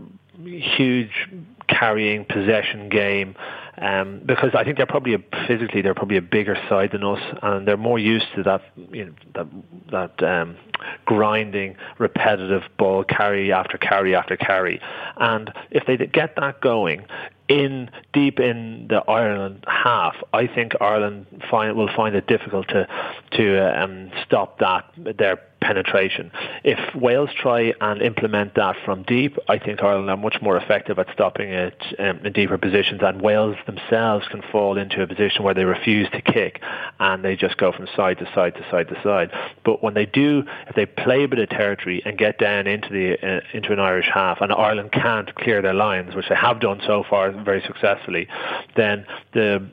huge 0.43 1.27
carrying 1.67 2.25
possession 2.25 2.89
game 2.89 3.35
um, 3.77 4.21
because 4.25 4.51
I 4.55 4.63
think 4.63 4.77
they're 4.77 4.85
probably 4.85 5.15
a, 5.15 5.47
physically 5.47 5.81
they're 5.81 5.93
probably 5.93 6.17
a 6.17 6.21
bigger 6.21 6.55
side 6.69 6.91
than 6.93 7.03
us, 7.03 7.21
and 7.41 7.67
they're 7.67 7.77
more 7.77 7.99
used 7.99 8.27
to 8.35 8.43
that 8.43 8.61
you 8.91 9.05
know 9.05 9.13
that 9.33 9.47
that 9.91 10.23
um, 10.23 10.57
grinding, 11.05 11.75
repetitive 11.97 12.63
ball 12.77 13.03
carry 13.03 13.51
after 13.51 13.77
carry 13.77 14.15
after 14.15 14.37
carry. 14.37 14.81
And 15.17 15.51
if 15.71 15.85
they 15.85 15.97
get 15.97 16.35
that 16.37 16.61
going, 16.61 17.05
in 17.47 17.89
deep 18.13 18.39
in 18.39 18.87
the 18.89 19.03
Ireland 19.07 19.65
half, 19.67 20.15
I 20.33 20.47
think 20.47 20.73
Ireland 20.81 21.27
find, 21.49 21.75
will 21.75 21.93
find 21.95 22.15
it 22.15 22.27
difficult 22.27 22.67
to 22.69 22.87
to 23.33 23.83
um, 23.83 24.11
stop 24.25 24.59
that 24.59 24.85
their 25.17 25.39
penetration. 25.61 26.31
If 26.63 26.79
Wales 26.95 27.31
try 27.35 27.73
and 27.81 28.01
implement 28.01 28.53
that 28.55 28.75
from 28.85 29.03
deep, 29.03 29.37
I 29.49 29.57
think 29.57 29.81
Ireland 29.81 30.09
are 30.09 30.17
much 30.17 30.37
more 30.41 30.57
effective 30.57 30.99
at 30.99 31.07
stopping 31.13 31.49
it 31.49 31.81
um, 31.97 32.19
in 32.23 32.33
deeper 32.33 32.57
positions, 32.57 33.01
and 33.03 33.21
Wales 33.21 33.57
themselves 33.65 34.27
can 34.27 34.43
fall 34.51 34.77
into 34.77 35.01
a 35.01 35.07
position 35.07 35.43
where 35.43 35.53
they 35.53 35.65
refuse 35.65 36.07
to 36.11 36.21
kick 36.21 36.61
and 36.99 37.23
they 37.23 37.35
just 37.35 37.57
go 37.57 37.71
from 37.71 37.87
side 37.95 38.19
to 38.19 38.25
side 38.33 38.53
to 38.55 38.65
side 38.69 38.87
to 38.89 39.01
side. 39.01 39.31
But 39.63 39.83
when 39.83 39.95
they 39.95 40.05
do, 40.05 40.43
if 40.67 40.75
they 40.75 40.85
play 40.85 41.23
a 41.23 41.27
bit 41.27 41.39
of 41.39 41.49
territory 41.49 42.01
and 42.05 42.17
get 42.17 42.37
down 42.39 42.67
into 42.67 42.89
the 42.89 43.13
uh, 43.21 43.41
into 43.53 43.71
an 43.71 43.79
Irish 43.79 44.09
half, 44.13 44.41
and 44.41 44.51
Ireland 44.51 44.91
can't 44.91 45.33
clear 45.35 45.61
their 45.61 45.73
lines, 45.73 46.15
which 46.15 46.29
they 46.29 46.35
have 46.35 46.59
done 46.59 46.81
so 46.85 47.03
far 47.09 47.31
very 47.31 47.61
successfully, 47.61 48.27
then 48.75 49.05
the 49.33 49.65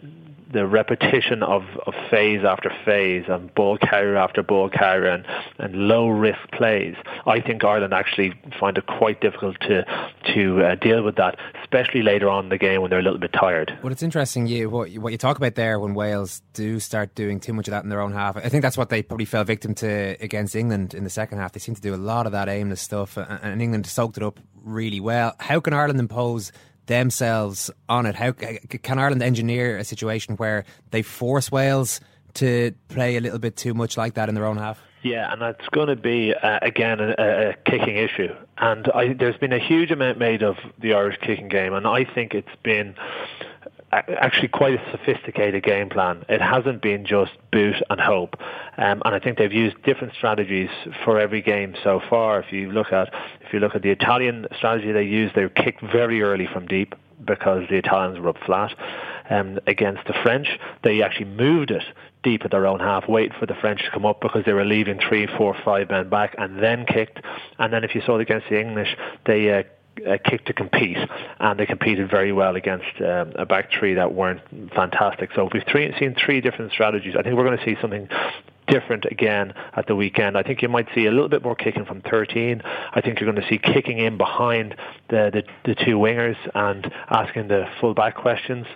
the 0.52 0.66
repetition 0.66 1.42
of, 1.42 1.62
of 1.86 1.94
phase 2.10 2.44
after 2.44 2.70
phase 2.84 3.24
and 3.28 3.52
ball 3.54 3.78
carrier 3.78 4.16
after 4.16 4.42
ball 4.42 4.68
carrier 4.68 5.08
and, 5.10 5.26
and 5.58 5.74
low 5.88 6.08
risk 6.08 6.40
plays, 6.52 6.94
I 7.26 7.40
think 7.40 7.64
Ireland 7.64 7.94
actually 7.94 8.34
find 8.60 8.76
it 8.76 8.86
quite 8.86 9.20
difficult 9.20 9.58
to 9.62 9.84
to 10.34 10.64
uh, 10.64 10.74
deal 10.76 11.02
with 11.02 11.16
that, 11.16 11.36
especially 11.62 12.02
later 12.02 12.28
on 12.28 12.44
in 12.44 12.50
the 12.50 12.58
game 12.58 12.80
when 12.82 12.90
they're 12.90 12.98
a 12.98 13.02
little 13.02 13.18
bit 13.18 13.32
tired. 13.32 13.76
Well, 13.82 13.92
it's 13.92 14.02
interesting 14.02 14.46
you 14.46 14.68
what, 14.68 14.90
what 14.92 15.12
you 15.12 15.18
talk 15.18 15.36
about 15.36 15.54
there 15.54 15.80
when 15.80 15.94
Wales 15.94 16.42
do 16.52 16.78
start 16.80 17.14
doing 17.14 17.40
too 17.40 17.52
much 17.52 17.66
of 17.68 17.72
that 17.72 17.82
in 17.82 17.88
their 17.88 18.00
own 18.00 18.12
half. 18.12 18.36
I 18.36 18.48
think 18.48 18.62
that's 18.62 18.78
what 18.78 18.90
they 18.90 19.02
probably 19.02 19.26
fell 19.26 19.44
victim 19.44 19.74
to 19.76 20.16
against 20.20 20.54
England 20.54 20.94
in 20.94 21.04
the 21.04 21.10
second 21.10 21.38
half. 21.38 21.52
They 21.52 21.60
seem 21.60 21.74
to 21.74 21.82
do 21.82 21.94
a 21.94 21.96
lot 21.96 22.26
of 22.26 22.32
that 22.32 22.48
aimless 22.48 22.80
stuff, 22.80 23.16
and, 23.16 23.40
and 23.42 23.62
England 23.62 23.86
soaked 23.86 24.16
it 24.16 24.22
up 24.22 24.38
really 24.62 25.00
well. 25.00 25.34
How 25.40 25.60
can 25.60 25.72
Ireland 25.72 25.98
impose? 25.98 26.52
Themselves 26.86 27.70
on 27.88 28.06
it? 28.06 28.14
How 28.14 28.32
can 28.32 28.98
Ireland 28.98 29.22
engineer 29.22 29.78
a 29.78 29.84
situation 29.84 30.36
where 30.36 30.64
they 30.90 31.02
force 31.02 31.50
Wales 31.50 32.00
to 32.34 32.72
play 32.88 33.16
a 33.16 33.20
little 33.20 33.38
bit 33.38 33.56
too 33.56 33.74
much 33.74 33.96
like 33.96 34.14
that 34.14 34.28
in 34.28 34.34
their 34.34 34.46
own 34.46 34.56
half? 34.56 34.80
Yeah, 35.02 35.32
and 35.32 35.42
that's 35.42 35.68
going 35.70 35.88
to 35.88 35.96
be 35.96 36.32
uh, 36.32 36.60
again 36.62 37.00
a, 37.00 37.14
a, 37.18 37.54
kicking 37.68 37.96
issue. 37.96 38.32
And 38.58 38.88
I, 38.94 39.14
there's 39.14 39.36
been 39.36 39.52
a 39.52 39.58
huge 39.58 39.90
amount 39.90 40.18
made 40.18 40.42
of 40.42 40.56
the 40.78 40.94
Irish 40.94 41.18
kicking 41.20 41.48
game, 41.48 41.74
and 41.74 41.86
I 41.86 42.04
think 42.04 42.34
it's 42.34 42.54
been 42.62 42.94
actually 43.92 44.48
quite 44.48 44.74
a 44.74 44.90
sophisticated 44.90 45.62
game 45.62 45.88
plan. 45.88 46.24
It 46.28 46.40
hasn't 46.40 46.80
been 46.82 47.04
just 47.04 47.32
boot 47.50 47.76
and 47.90 48.00
hope, 48.00 48.36
um, 48.78 49.02
and 49.04 49.14
I 49.14 49.18
think 49.18 49.38
they've 49.38 49.52
used 49.52 49.82
different 49.82 50.14
strategies 50.14 50.70
for 51.04 51.18
every 51.18 51.42
game 51.42 51.74
so 51.82 52.00
far. 52.08 52.40
If 52.40 52.52
you 52.52 52.70
look 52.72 52.92
at 52.92 53.12
if 53.40 53.52
you 53.52 53.60
look 53.60 53.74
at 53.74 53.82
the 53.82 53.90
Italian 53.90 54.46
strategy 54.56 54.92
they 54.92 55.02
used, 55.02 55.34
they 55.34 55.48
kicked 55.48 55.82
very 55.82 56.22
early 56.22 56.48
from 56.52 56.66
deep 56.66 56.94
because 57.24 57.68
the 57.68 57.76
Italians 57.76 58.18
were 58.18 58.30
up 58.30 58.38
flat. 58.44 58.74
Um, 59.30 59.60
against 59.66 60.06
the 60.06 60.14
French, 60.22 60.48
they 60.82 61.00
actually 61.00 61.26
moved 61.26 61.70
it 61.70 61.84
deep 62.22 62.44
at 62.44 62.50
their 62.50 62.66
own 62.66 62.80
half, 62.80 63.08
wait 63.08 63.32
for 63.38 63.46
the 63.46 63.54
French 63.54 63.82
to 63.82 63.90
come 63.90 64.04
up 64.04 64.20
because 64.20 64.44
they 64.44 64.52
were 64.52 64.64
leaving 64.64 64.98
three, 64.98 65.26
four, 65.38 65.56
five 65.64 65.88
men 65.90 66.08
back, 66.08 66.34
and 66.38 66.62
then 66.62 66.84
kicked. 66.86 67.20
And 67.58 67.72
then 67.72 67.84
if 67.84 67.94
you 67.94 68.02
saw 68.04 68.18
it 68.18 68.22
against 68.22 68.48
the 68.48 68.60
English, 68.60 68.96
they 69.26 69.50
uh, 69.50 69.62
uh, 70.06 70.16
kick 70.24 70.44
to 70.46 70.52
compete, 70.52 70.96
and 71.38 71.58
they 71.58 71.66
competed 71.66 72.10
very 72.10 72.32
well 72.32 72.56
against 72.56 73.00
um, 73.00 73.32
a 73.36 73.46
back 73.46 73.70
three 73.72 73.94
that 73.94 74.14
weren't 74.14 74.40
fantastic. 74.74 75.30
So 75.34 75.48
we've 75.52 75.64
three, 75.70 75.94
seen 75.98 76.14
three 76.14 76.40
different 76.40 76.72
strategies. 76.72 77.14
I 77.16 77.22
think 77.22 77.36
we're 77.36 77.44
going 77.44 77.58
to 77.58 77.64
see 77.64 77.76
something 77.80 78.08
different 78.72 79.04
again 79.04 79.52
at 79.74 79.86
the 79.86 79.94
weekend. 79.94 80.38
I 80.38 80.42
think 80.42 80.62
you 80.62 80.68
might 80.68 80.88
see 80.94 81.06
a 81.06 81.10
little 81.10 81.28
bit 81.28 81.42
more 81.42 81.54
kicking 81.54 81.84
from 81.84 82.00
13. 82.00 82.62
I 82.64 83.00
think 83.00 83.20
you're 83.20 83.30
going 83.30 83.42
to 83.42 83.48
see 83.48 83.58
kicking 83.58 83.98
in 83.98 84.16
behind 84.16 84.76
the, 85.08 85.30
the, 85.32 85.42
the 85.64 85.74
two 85.74 85.98
wingers 85.98 86.36
and 86.54 86.90
asking 87.10 87.48
the 87.48 87.66
full 87.80 87.94
back 87.94 88.16
questions 88.16 88.66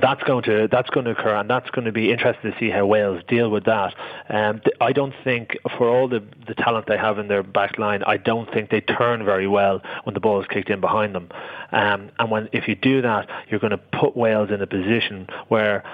that's 0.00 0.22
going 0.24 0.42
to 0.44 0.68
that's 0.70 0.90
going 0.90 1.04
to 1.06 1.12
occur, 1.12 1.34
and 1.36 1.48
that's 1.48 1.70
going 1.70 1.84
to 1.84 1.92
be 1.92 2.10
interesting 2.10 2.52
to 2.52 2.58
see 2.58 2.70
how 2.70 2.86
Wales 2.86 3.22
deal 3.28 3.50
with 3.50 3.64
that. 3.64 3.94
Um, 4.28 4.60
I 4.80 4.92
don't 4.92 5.14
think, 5.22 5.56
for 5.78 5.88
all 5.88 6.08
the 6.08 6.22
the 6.46 6.54
talent 6.54 6.86
they 6.86 6.98
have 6.98 7.18
in 7.18 7.28
their 7.28 7.42
back 7.42 7.78
line, 7.78 8.02
I 8.04 8.16
don't 8.16 8.52
think 8.52 8.70
they 8.70 8.80
turn 8.80 9.24
very 9.24 9.46
well 9.46 9.80
when 10.04 10.14
the 10.14 10.20
ball 10.20 10.40
is 10.40 10.46
kicked 10.48 10.70
in 10.70 10.80
behind 10.80 11.14
them. 11.14 11.28
Um, 11.72 12.10
and 12.18 12.30
when 12.30 12.48
if 12.52 12.66
you 12.66 12.74
do 12.74 13.02
that, 13.02 13.28
you're 13.48 13.60
going 13.60 13.70
to 13.70 13.78
put 13.78 14.16
Wales 14.16 14.50
in 14.50 14.60
a 14.62 14.66
position 14.66 15.28
where 15.48 15.84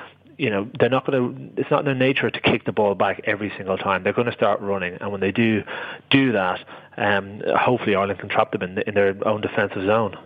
you 0.40 0.48
know 0.48 0.66
they're 0.78 0.88
not 0.88 1.04
going 1.04 1.52
to. 1.54 1.60
It's 1.60 1.70
not 1.70 1.80
in 1.80 1.84
their 1.84 1.94
nature 1.94 2.30
to 2.30 2.40
kick 2.40 2.64
the 2.64 2.72
ball 2.72 2.94
back 2.94 3.20
every 3.24 3.52
single 3.58 3.76
time. 3.76 4.02
They're 4.02 4.14
going 4.14 4.26
to 4.26 4.32
start 4.32 4.60
running, 4.60 4.94
and 4.94 5.12
when 5.12 5.20
they 5.20 5.32
do 5.32 5.62
do 6.08 6.32
that, 6.32 6.64
um, 6.96 7.42
hopefully 7.58 7.94
Ireland 7.94 8.20
can 8.20 8.30
trap 8.30 8.52
them 8.52 8.62
in, 8.62 8.78
in 8.78 8.94
their 8.94 9.14
own 9.28 9.42
defensive 9.42 9.84
zone. 9.84 10.16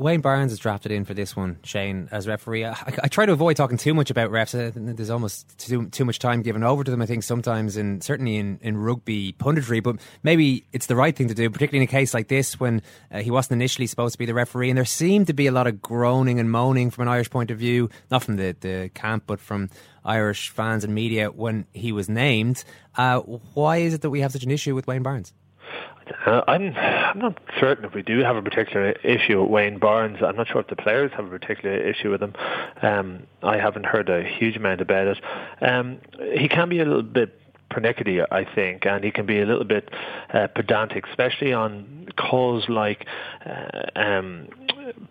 Wayne 0.00 0.22
Barnes 0.22 0.50
is 0.50 0.58
drafted 0.58 0.92
in 0.92 1.04
for 1.04 1.12
this 1.12 1.36
one, 1.36 1.58
Shane, 1.62 2.08
as 2.10 2.26
referee. 2.26 2.64
I, 2.64 2.74
I, 3.02 3.08
try 3.08 3.26
to 3.26 3.32
avoid 3.32 3.56
talking 3.56 3.76
too 3.76 3.92
much 3.92 4.10
about 4.10 4.30
refs. 4.30 4.72
There's 4.96 5.10
almost 5.10 5.58
too, 5.58 5.90
too 5.90 6.06
much 6.06 6.18
time 6.18 6.40
given 6.40 6.64
over 6.64 6.82
to 6.82 6.90
them, 6.90 7.02
I 7.02 7.06
think, 7.06 7.22
sometimes, 7.22 7.76
and 7.76 8.02
certainly 8.02 8.38
in, 8.38 8.58
in 8.62 8.78
rugby 8.78 9.34
punditry. 9.34 9.82
But 9.82 9.96
maybe 10.22 10.64
it's 10.72 10.86
the 10.86 10.96
right 10.96 11.14
thing 11.14 11.28
to 11.28 11.34
do, 11.34 11.50
particularly 11.50 11.84
in 11.84 11.88
a 11.88 11.92
case 11.92 12.14
like 12.14 12.28
this 12.28 12.58
when 12.58 12.80
uh, 13.12 13.18
he 13.18 13.30
wasn't 13.30 13.60
initially 13.60 13.86
supposed 13.86 14.14
to 14.14 14.18
be 14.18 14.24
the 14.24 14.32
referee. 14.32 14.70
And 14.70 14.78
there 14.78 14.86
seemed 14.86 15.26
to 15.26 15.34
be 15.34 15.46
a 15.46 15.52
lot 15.52 15.66
of 15.66 15.82
groaning 15.82 16.40
and 16.40 16.50
moaning 16.50 16.90
from 16.90 17.02
an 17.02 17.08
Irish 17.08 17.28
point 17.28 17.50
of 17.50 17.58
view, 17.58 17.90
not 18.10 18.22
from 18.22 18.36
the, 18.36 18.56
the 18.58 18.90
camp, 18.94 19.24
but 19.26 19.38
from 19.38 19.68
Irish 20.02 20.48
fans 20.48 20.82
and 20.82 20.94
media 20.94 21.30
when 21.30 21.66
he 21.74 21.92
was 21.92 22.08
named. 22.08 22.64
Uh, 22.96 23.18
why 23.18 23.78
is 23.78 23.92
it 23.92 24.00
that 24.00 24.08
we 24.08 24.20
have 24.22 24.32
such 24.32 24.44
an 24.44 24.50
issue 24.50 24.74
with 24.74 24.86
Wayne 24.86 25.02
Barnes? 25.02 25.34
Uh, 26.26 26.42
I'm 26.48 26.74
I'm 26.76 27.18
not 27.18 27.38
certain 27.58 27.84
if 27.84 27.94
we 27.94 28.02
do 28.02 28.20
have 28.20 28.36
a 28.36 28.42
particular 28.42 28.92
issue 29.04 29.40
with 29.40 29.50
Wayne 29.50 29.78
Barnes. 29.78 30.18
I'm 30.24 30.36
not 30.36 30.48
sure 30.48 30.60
if 30.60 30.68
the 30.68 30.76
players 30.76 31.10
have 31.16 31.26
a 31.26 31.38
particular 31.38 31.76
issue 31.76 32.10
with 32.10 32.22
him. 32.22 32.34
Um, 32.82 33.26
I 33.42 33.56
haven't 33.58 33.86
heard 33.86 34.08
a 34.08 34.22
huge 34.22 34.56
amount 34.56 34.80
about 34.80 35.06
it. 35.06 35.18
Um, 35.60 35.98
he 36.36 36.48
can 36.48 36.68
be 36.68 36.80
a 36.80 36.84
little 36.84 37.02
bit 37.02 37.40
pernickety, 37.70 38.20
I 38.20 38.44
think, 38.44 38.84
and 38.84 39.02
he 39.04 39.10
can 39.10 39.26
be 39.26 39.40
a 39.40 39.46
little 39.46 39.64
bit 39.64 39.88
uh, 40.34 40.48
pedantic, 40.48 41.06
especially 41.06 41.52
on 41.52 42.08
calls 42.16 42.68
like 42.68 43.06
uh, 43.46 43.98
um, 43.98 44.48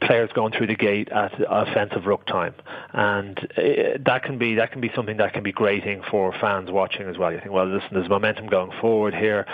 players 0.02 0.30
going 0.34 0.52
through 0.52 0.68
the 0.68 0.76
gate 0.76 1.10
at 1.10 1.34
offensive 1.50 2.06
ruck 2.06 2.26
time, 2.28 2.54
and 2.94 3.40
uh, 3.58 3.98
that 4.06 4.24
can 4.24 4.38
be 4.38 4.56
that 4.56 4.72
can 4.72 4.82
be 4.82 4.92
something 4.96 5.18
that 5.18 5.34
can 5.34 5.44
be 5.44 5.52
grating 5.52 6.02
for 6.12 6.34
fans 6.40 6.70
watching 6.70 7.08
as 7.08 7.18
well. 7.18 7.32
You 7.32 7.40
think, 7.40 7.52
well, 7.52 7.68
listen, 7.68 7.90
there's 7.94 8.10
momentum 8.10 8.48
going 8.48 8.72
forward 8.80 9.16
here 9.16 9.46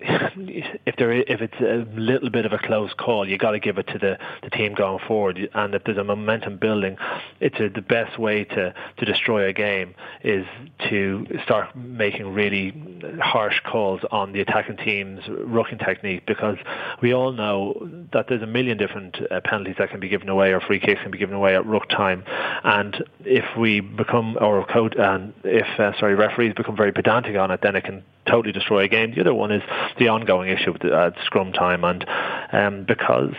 if 0.00 0.96
there 0.96 1.12
if 1.12 1.40
it's 1.40 1.60
a 1.60 1.86
little 1.98 2.30
bit 2.30 2.46
of 2.46 2.52
a 2.52 2.58
close 2.58 2.92
call, 2.94 3.28
you 3.28 3.38
got 3.38 3.52
to 3.52 3.60
give 3.60 3.78
it 3.78 3.86
to 3.88 3.98
the, 3.98 4.18
the 4.42 4.50
team 4.50 4.74
going 4.74 4.98
forward. 5.06 5.48
And 5.54 5.74
if 5.74 5.84
there's 5.84 5.98
a 5.98 6.04
momentum 6.04 6.58
building, 6.58 6.96
it's 7.40 7.58
a, 7.60 7.68
the 7.68 7.82
best 7.82 8.18
way 8.18 8.44
to, 8.44 8.74
to 8.98 9.04
destroy 9.04 9.48
a 9.48 9.52
game 9.52 9.94
is 10.22 10.46
to 10.88 11.26
start 11.44 11.74
making 11.76 12.32
really 12.34 12.72
harsh 13.20 13.60
calls 13.60 14.00
on 14.10 14.32
the 14.32 14.40
attacking 14.40 14.76
team's 14.78 15.20
rucking 15.24 15.84
technique 15.84 16.24
because 16.26 16.56
we 17.02 17.14
all 17.14 17.32
know 17.32 17.88
that 18.12 18.26
there's 18.28 18.42
a 18.42 18.46
million 18.46 18.76
different 18.76 19.16
uh, 19.30 19.40
penalties 19.44 19.76
that 19.78 19.90
can 19.90 20.00
be 20.00 20.08
given 20.08 20.28
away 20.28 20.52
or 20.52 20.60
free 20.60 20.80
kicks 20.80 21.00
can 21.02 21.10
be 21.10 21.18
given 21.18 21.34
away 21.34 21.54
at 21.54 21.66
ruck 21.66 21.88
time. 21.88 22.24
And 22.64 23.02
if 23.24 23.44
we 23.58 23.80
become 23.80 24.36
or 24.40 24.64
code 24.66 24.96
and 24.96 25.32
if 25.44 25.66
uh, 25.78 25.98
sorry 25.98 26.14
referees 26.14 26.54
become 26.54 26.76
very 26.76 26.92
pedantic 26.92 27.36
on 27.36 27.50
it, 27.50 27.60
then 27.62 27.76
it 27.76 27.84
can 27.84 28.02
totally 28.26 28.52
destroy 28.52 28.84
a 28.84 28.88
game. 28.88 29.14
The 29.14 29.20
other 29.20 29.34
one 29.34 29.50
is 29.50 29.62
the 29.98 30.08
ongoing 30.08 30.50
issue 30.50 30.72
with 30.72 30.82
the, 30.82 30.92
uh, 30.92 31.10
scrum 31.24 31.52
time, 31.52 31.84
and 31.84 32.04
um, 32.52 32.84
because 32.86 33.34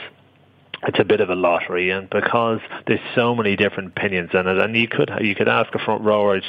it's 0.84 1.00
a 1.00 1.04
bit 1.04 1.22
of 1.22 1.30
a 1.30 1.36
lottery, 1.36 1.92
and 1.92 2.10
because 2.10 2.60
there's 2.88 3.00
so 3.14 3.36
many 3.36 3.56
different 3.56 3.90
opinions 3.90 4.32
in 4.34 4.48
it, 4.48 4.58
and 4.58 4.76
you 4.76 4.88
could 4.88 5.12
you 5.22 5.36
could 5.36 5.48
ask 5.48 5.74
a 5.76 5.80
front 5.80 6.04
rower 6.04 6.42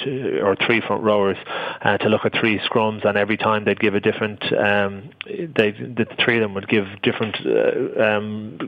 or 0.42 0.56
three 0.56 0.80
front 0.80 1.02
rowers 1.02 1.36
uh, 1.82 1.98
to 1.98 2.08
look 2.08 2.24
at 2.24 2.32
three 2.32 2.58
scrums, 2.60 3.04
and 3.04 3.18
every 3.18 3.36
time 3.36 3.64
they'd 3.64 3.80
give 3.80 3.94
a 3.94 4.00
different, 4.00 4.42
um, 4.52 5.10
they 5.26 5.72
the 5.72 6.06
three 6.24 6.36
of 6.36 6.42
them 6.42 6.54
would 6.54 6.68
give 6.68 6.86
different 7.02 7.36
uh, 7.44 8.02
um, 8.02 8.58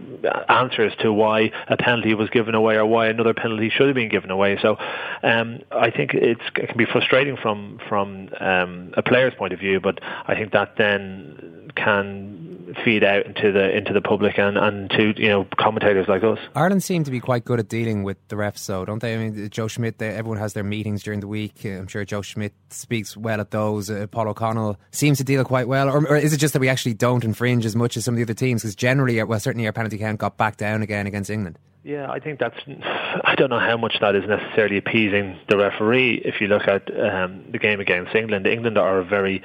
answers 0.48 0.92
to 1.00 1.12
why 1.12 1.50
a 1.68 1.76
penalty 1.76 2.14
was 2.14 2.28
given 2.30 2.54
away 2.54 2.76
or 2.76 2.84
why 2.84 3.06
another 3.06 3.32
penalty 3.34 3.70
should 3.70 3.86
have 3.86 3.96
been 3.96 4.10
given 4.10 4.30
away. 4.30 4.58
So 4.60 4.76
um, 5.22 5.60
I 5.70 5.90
think 5.90 6.12
it 6.12 6.38
can 6.54 6.76
be 6.76 6.84
frustrating 6.84 7.36
from 7.36 7.80
from 7.88 8.28
um, 8.38 8.92
a 8.96 9.02
player's 9.02 9.34
point 9.34 9.54
of 9.54 9.60
view, 9.60 9.80
but 9.80 10.00
I 10.02 10.34
think 10.34 10.52
that 10.52 10.76
then 10.76 11.70
can 11.74 12.43
feed 12.84 13.04
out 13.04 13.26
into 13.26 13.52
the 13.52 13.76
into 13.76 13.92
the 13.92 14.00
public 14.00 14.38
and, 14.38 14.56
and 14.56 14.90
to 14.90 15.14
you 15.16 15.28
know 15.28 15.46
commentators 15.58 16.08
like 16.08 16.22
us. 16.24 16.38
Ireland 16.54 16.82
seem 16.82 17.04
to 17.04 17.10
be 17.10 17.20
quite 17.20 17.44
good 17.44 17.60
at 17.60 17.68
dealing 17.68 18.02
with 18.02 18.16
the 18.28 18.36
refs, 18.36 18.66
though, 18.66 18.84
don't 18.84 19.00
they? 19.00 19.14
I 19.14 19.16
mean, 19.16 19.50
Joe 19.50 19.68
Schmidt. 19.68 19.98
They, 19.98 20.08
everyone 20.08 20.38
has 20.38 20.52
their 20.52 20.64
meetings 20.64 21.02
during 21.02 21.20
the 21.20 21.28
week. 21.28 21.64
I'm 21.64 21.86
sure 21.86 22.04
Joe 22.04 22.22
Schmidt 22.22 22.54
speaks 22.70 23.16
well 23.16 23.40
at 23.40 23.50
those. 23.50 23.90
Uh, 23.90 24.06
Paul 24.10 24.28
O'Connell 24.28 24.78
seems 24.90 25.18
to 25.18 25.24
deal 25.24 25.44
quite 25.44 25.68
well, 25.68 25.88
or, 25.88 26.06
or, 26.06 26.16
is 26.16 26.32
it 26.32 26.38
just 26.38 26.52
that 26.54 26.60
we 26.60 26.68
actually 26.68 26.94
don't 26.94 27.24
infringe 27.24 27.66
as 27.66 27.76
much 27.76 27.96
as 27.96 28.04
some 28.04 28.14
of 28.14 28.16
the 28.16 28.22
other 28.22 28.34
teams? 28.34 28.62
Because 28.62 28.74
generally, 28.74 29.22
well, 29.22 29.40
certainly 29.40 29.66
our 29.66 29.72
penalty 29.72 29.98
count 29.98 30.18
got 30.18 30.36
back 30.36 30.56
down 30.56 30.82
again 30.82 31.06
against 31.06 31.30
England. 31.30 31.58
Yeah, 31.84 32.10
I 32.10 32.18
think 32.18 32.40
that's. 32.40 32.58
I 32.66 33.34
don't 33.36 33.50
know 33.50 33.58
how 33.58 33.76
much 33.76 33.96
that 34.00 34.16
is 34.16 34.24
necessarily 34.26 34.78
appeasing 34.78 35.38
the 35.48 35.56
referee. 35.56 36.22
If 36.24 36.40
you 36.40 36.48
look 36.48 36.66
at 36.66 36.88
um, 36.98 37.44
the 37.52 37.58
game 37.58 37.78
against 37.78 38.14
England, 38.14 38.46
England 38.46 38.78
are 38.78 38.98
a 38.98 39.04
very 39.04 39.42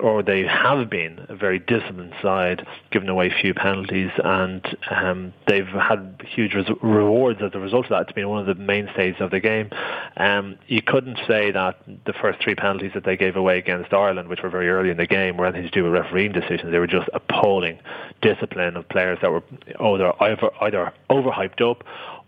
or 0.00 0.22
they 0.22 0.42
have 0.42 0.90
been 0.90 1.24
a 1.28 1.36
very 1.36 1.58
disciplined 1.58 2.14
side, 2.20 2.66
giving 2.90 3.08
away 3.08 3.30
few 3.30 3.54
penalties, 3.54 4.10
and 4.22 4.76
um, 4.90 5.32
they've 5.46 5.66
had 5.66 6.24
huge 6.28 6.54
res- 6.54 6.70
rewards 6.82 7.40
as 7.42 7.50
a 7.54 7.58
result 7.58 7.86
of 7.86 7.90
that. 7.90 8.02
It's 8.02 8.12
been 8.12 8.28
one 8.28 8.40
of 8.40 8.46
the 8.46 8.62
mainstays 8.62 9.16
of 9.20 9.30
the 9.30 9.40
game. 9.40 9.70
Um, 10.16 10.58
you 10.66 10.82
couldn't 10.82 11.18
say 11.26 11.50
that 11.50 11.78
the 12.06 12.12
first 12.12 12.42
three 12.42 12.54
penalties 12.54 12.92
that 12.94 13.04
they 13.04 13.16
gave 13.16 13.36
away 13.36 13.58
against 13.58 13.92
Ireland, 13.92 14.28
which 14.28 14.42
were 14.42 14.50
very 14.50 14.68
early 14.68 14.90
in 14.90 14.96
the 14.96 15.06
game, 15.06 15.36
were 15.36 15.46
anything 15.46 15.64
to 15.64 15.70
do 15.70 15.84
with 15.84 15.92
refereeing 15.92 16.32
decisions. 16.32 16.72
They 16.72 16.78
were 16.78 16.86
just 16.86 17.08
appalling 17.12 17.78
discipline 18.20 18.76
of 18.76 18.88
players 18.88 19.18
that 19.22 19.30
were 19.30 19.42
either 19.80 20.12
either, 20.22 20.50
either 20.60 20.92
overhyped 21.10 21.60
up 21.60 21.84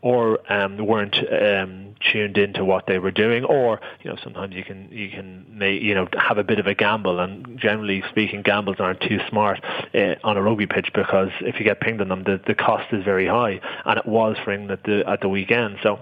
or 0.06 0.38
um, 0.52 0.76
weren't 0.78 1.16
um, 1.32 1.96
tuned 2.12 2.38
into 2.38 2.64
what 2.64 2.86
they 2.86 3.00
were 3.00 3.10
doing, 3.10 3.44
or 3.44 3.80
you 4.04 4.08
know 4.08 4.16
sometimes 4.22 4.54
you 4.54 4.62
can 4.62 4.88
you 4.92 5.10
can 5.10 5.58
you 5.60 5.96
know 5.96 6.06
have 6.16 6.38
a 6.38 6.44
bit 6.44 6.60
of 6.60 6.68
a 6.68 6.74
gamble, 6.74 7.18
and 7.18 7.58
generally 7.58 8.04
speaking, 8.08 8.40
gambles 8.42 8.76
aren't 8.78 9.00
too 9.00 9.18
smart 9.28 9.60
uh, 9.96 10.14
on 10.22 10.36
a 10.36 10.42
rugby 10.42 10.68
pitch 10.68 10.90
because 10.94 11.30
if 11.40 11.58
you 11.58 11.64
get 11.64 11.80
pinged 11.80 12.00
on 12.00 12.08
them, 12.08 12.22
the, 12.22 12.40
the 12.46 12.54
cost 12.54 12.92
is 12.92 13.02
very 13.02 13.26
high, 13.26 13.60
and 13.84 13.98
it 13.98 14.06
was 14.06 14.36
for 14.44 14.52
England 14.52 14.70
at 14.70 14.84
the 14.84 15.02
at 15.10 15.20
the 15.22 15.28
weekend. 15.28 15.78
So 15.82 15.98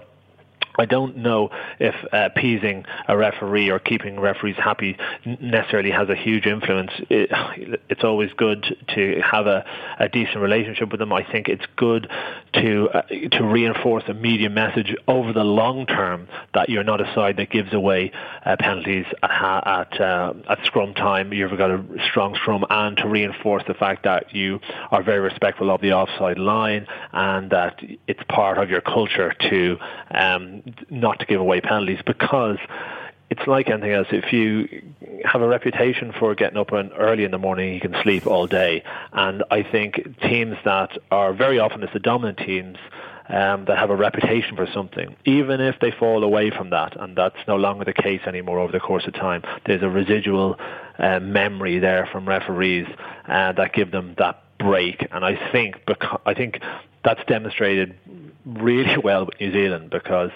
I 0.77 0.85
don't 0.85 1.17
know 1.17 1.49
if 1.79 1.95
uh, 2.05 2.29
appeasing 2.31 2.85
a 3.07 3.17
referee 3.17 3.69
or 3.69 3.79
keeping 3.79 4.19
referees 4.19 4.55
happy 4.57 4.97
necessarily 5.25 5.91
has 5.91 6.09
a 6.09 6.15
huge 6.15 6.45
influence. 6.45 6.91
It, 7.09 7.29
it's 7.89 8.03
always 8.03 8.31
good 8.33 8.75
to 8.95 9.21
have 9.21 9.47
a, 9.47 9.65
a, 9.99 10.09
decent 10.09 10.37
relationship 10.37 10.91
with 10.91 10.99
them. 10.99 11.11
I 11.11 11.23
think 11.29 11.49
it's 11.49 11.65
good 11.75 12.09
to 12.53 12.89
uh, 12.89 13.01
to 13.31 13.43
reinforce 13.43 14.03
a 14.07 14.13
media 14.13 14.49
message 14.49 14.95
over 15.07 15.33
the 15.33 15.43
long 15.43 15.85
term 15.85 16.27
that 16.53 16.69
you're 16.69 16.83
not 16.83 17.01
a 17.01 17.13
side 17.13 17.37
that 17.37 17.49
gives 17.49 17.73
away 17.73 18.11
uh, 18.45 18.55
penalties 18.59 19.05
at 19.23 19.67
at, 19.67 20.01
uh, 20.01 20.33
at 20.49 20.65
scrum 20.65 20.93
time. 20.93 21.33
You've 21.33 21.57
got 21.57 21.71
a 21.71 21.83
strong 22.09 22.35
scrum, 22.35 22.65
and 22.69 22.97
to 22.97 23.07
reinforce 23.07 23.63
the 23.67 23.73
fact 23.73 24.03
that 24.03 24.33
you 24.33 24.59
are 24.91 25.03
very 25.03 25.19
respectful 25.19 25.69
of 25.71 25.81
the 25.81 25.93
offside 25.93 26.37
line 26.37 26.87
and 27.11 27.49
that 27.51 27.81
it's 28.07 28.21
part 28.29 28.57
of 28.57 28.69
your 28.69 28.81
culture 28.81 29.33
to. 29.49 29.77
Um, 30.11 30.63
not 30.89 31.19
to 31.19 31.25
give 31.25 31.39
away 31.39 31.61
penalties 31.61 31.99
because 32.05 32.57
it's 33.29 33.47
like 33.47 33.69
anything 33.69 33.91
else. 33.91 34.07
If 34.11 34.31
you 34.31 34.83
have 35.23 35.41
a 35.41 35.47
reputation 35.47 36.13
for 36.19 36.35
getting 36.35 36.57
up 36.57 36.71
early 36.71 37.23
in 37.23 37.31
the 37.31 37.37
morning, 37.37 37.73
you 37.73 37.79
can 37.79 37.95
sleep 38.03 38.27
all 38.27 38.47
day. 38.47 38.83
And 39.13 39.43
I 39.49 39.63
think 39.63 40.19
teams 40.21 40.57
that 40.63 40.97
are 41.11 41.33
very 41.33 41.59
often 41.59 41.81
it's 41.83 41.93
the 41.93 41.99
dominant 41.99 42.37
teams 42.37 42.77
um, 43.29 43.65
that 43.65 43.77
have 43.77 43.89
a 43.89 43.95
reputation 43.95 44.55
for 44.55 44.67
something, 44.67 45.15
even 45.25 45.59
if 45.59 45.79
they 45.79 45.91
fall 45.91 46.23
away 46.23 46.51
from 46.51 46.69
that, 46.69 46.99
and 46.99 47.15
that's 47.15 47.37
no 47.47 47.55
longer 47.55 47.83
the 47.83 47.93
case 47.93 48.21
anymore 48.27 48.59
over 48.59 48.71
the 48.71 48.79
course 48.79 49.07
of 49.07 49.13
time. 49.13 49.41
There's 49.65 49.81
a 49.81 49.89
residual 49.89 50.59
uh, 50.99 51.19
memory 51.19 51.79
there 51.79 52.07
from 52.11 52.27
referees 52.27 52.87
uh, 53.27 53.53
that 53.53 53.73
give 53.73 53.91
them 53.91 54.13
that 54.19 54.43
break, 54.59 55.07
and 55.11 55.25
I 55.25 55.51
think 55.51 55.85
because, 55.87 56.19
I 56.25 56.35
think 56.35 56.59
that's 57.05 57.23
demonstrated 57.25 57.95
really 58.45 58.97
well 59.03 59.25
with 59.25 59.39
New 59.39 59.51
Zealand 59.51 59.89
because 59.89 60.31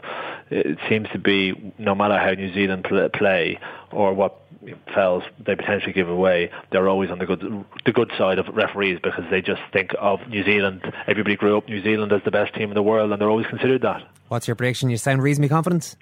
it 0.49 0.77
seems 0.87 1.09
to 1.09 1.19
be 1.19 1.73
no 1.77 1.93
matter 1.93 2.17
how 2.17 2.31
New 2.31 2.53
Zealand 2.53 2.87
play 3.13 3.59
or 3.91 4.13
what 4.13 4.41
fouls 4.93 5.23
they 5.45 5.55
potentially 5.55 5.93
give 5.93 6.09
away, 6.09 6.51
they're 6.71 6.89
always 6.89 7.09
on 7.09 7.19
the 7.19 7.25
good 7.25 7.65
the 7.85 7.91
good 7.91 8.11
side 8.17 8.39
of 8.39 8.47
referees 8.55 8.99
because 9.01 9.23
they 9.29 9.41
just 9.41 9.61
think 9.71 9.91
of 9.99 10.19
New 10.27 10.43
Zealand. 10.43 10.81
Everybody 11.07 11.35
grew 11.35 11.57
up 11.57 11.67
New 11.67 11.81
Zealand 11.81 12.11
as 12.11 12.21
the 12.23 12.31
best 12.31 12.53
team 12.55 12.69
in 12.69 12.75
the 12.75 12.83
world, 12.83 13.11
and 13.11 13.21
they're 13.21 13.29
always 13.29 13.47
considered 13.47 13.81
that. 13.81 14.03
What's 14.27 14.47
your 14.47 14.55
prediction? 14.55 14.89
You 14.89 14.97
sound 14.97 15.23
reasonably 15.23 15.49
confident. 15.49 15.95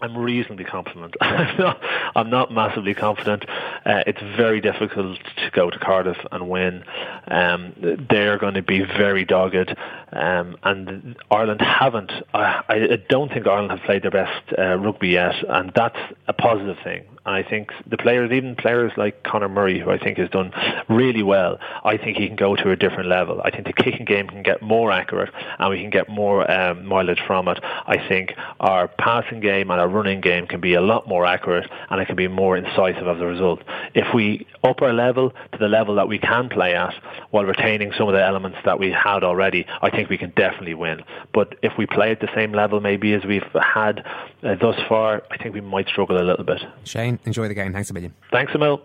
I'm 0.00 0.16
reasonably 0.16 0.64
confident. 0.64 1.16
I'm, 1.20 1.58
not, 1.58 1.82
I'm 2.14 2.30
not 2.30 2.52
massively 2.52 2.94
confident. 2.94 3.44
Uh, 3.88 4.04
it's 4.06 4.20
very 4.36 4.60
difficult 4.60 5.18
to 5.36 5.50
go 5.52 5.70
to 5.70 5.78
Cardiff 5.78 6.18
and 6.30 6.50
win. 6.50 6.84
Um, 7.28 7.72
they're 8.10 8.36
going 8.36 8.54
to 8.54 8.62
be 8.62 8.80
very 8.80 9.24
dogged, 9.24 9.74
um, 10.12 10.58
and 10.62 11.16
Ireland 11.30 11.62
haven't. 11.62 12.12
I, 12.34 12.62
I, 12.68 12.98
don't 13.08 13.32
think 13.32 13.46
Ireland 13.46 13.70
have 13.70 13.80
played 13.86 14.02
their 14.02 14.10
best 14.10 14.52
uh, 14.58 14.76
rugby 14.76 15.08
yet, 15.08 15.34
and 15.48 15.72
that's 15.74 15.96
a 16.26 16.34
positive 16.34 16.76
thing. 16.84 17.04
I 17.34 17.42
think 17.42 17.70
the 17.86 17.96
players, 17.96 18.30
even 18.32 18.56
players 18.56 18.92
like 18.96 19.22
Conor 19.22 19.48
Murray, 19.48 19.80
who 19.80 19.90
I 19.90 19.98
think 19.98 20.18
has 20.18 20.30
done 20.30 20.52
really 20.88 21.22
well, 21.22 21.58
I 21.84 21.96
think 21.96 22.16
he 22.16 22.26
can 22.26 22.36
go 22.36 22.56
to 22.56 22.70
a 22.70 22.76
different 22.76 23.08
level. 23.08 23.40
I 23.44 23.50
think 23.50 23.66
the 23.66 23.72
kicking 23.72 24.04
game 24.04 24.28
can 24.28 24.42
get 24.42 24.62
more 24.62 24.90
accurate 24.90 25.30
and 25.58 25.70
we 25.70 25.80
can 25.80 25.90
get 25.90 26.08
more 26.08 26.50
um, 26.50 26.86
mileage 26.86 27.20
from 27.26 27.48
it. 27.48 27.58
I 27.62 27.96
think 28.08 28.34
our 28.60 28.88
passing 28.88 29.40
game 29.40 29.70
and 29.70 29.80
our 29.80 29.88
running 29.88 30.20
game 30.20 30.46
can 30.46 30.60
be 30.60 30.74
a 30.74 30.80
lot 30.80 31.08
more 31.08 31.26
accurate 31.26 31.70
and 31.90 32.00
it 32.00 32.06
can 32.06 32.16
be 32.16 32.28
more 32.28 32.56
incisive 32.56 33.06
as 33.06 33.20
a 33.20 33.26
result. 33.26 33.62
If 33.94 34.14
we 34.14 34.46
up 34.64 34.82
our 34.82 34.92
level 34.92 35.30
to 35.52 35.58
the 35.58 35.68
level 35.68 35.94
that 35.96 36.08
we 36.08 36.18
can 36.18 36.48
play 36.48 36.74
at 36.74 36.94
while 37.30 37.44
retaining 37.44 37.92
some 37.96 38.08
of 38.08 38.14
the 38.14 38.24
elements 38.24 38.58
that 38.64 38.78
we 38.78 38.90
had 38.90 39.24
already, 39.24 39.66
I 39.82 39.90
think 39.90 40.08
we 40.08 40.18
can 40.18 40.30
definitely 40.30 40.74
win. 40.74 41.02
But 41.32 41.56
if 41.62 41.72
we 41.78 41.86
play 41.86 42.10
at 42.10 42.20
the 42.20 42.28
same 42.34 42.52
level 42.52 42.80
maybe 42.80 43.12
as 43.14 43.24
we've 43.24 43.42
had 43.54 44.04
uh, 44.42 44.54
thus 44.60 44.76
far, 44.88 45.22
I 45.30 45.36
think 45.36 45.54
we 45.54 45.60
might 45.60 45.88
struggle 45.88 46.20
a 46.20 46.24
little 46.24 46.44
bit. 46.44 46.62
Shane, 46.84 47.17
enjoy 47.24 47.48
the 47.48 47.54
game. 47.54 47.72
Thanks 47.72 47.90
a 47.90 47.94
million. 47.94 48.14
Thanks 48.30 48.54
a 48.54 48.58
mil. 48.58 48.82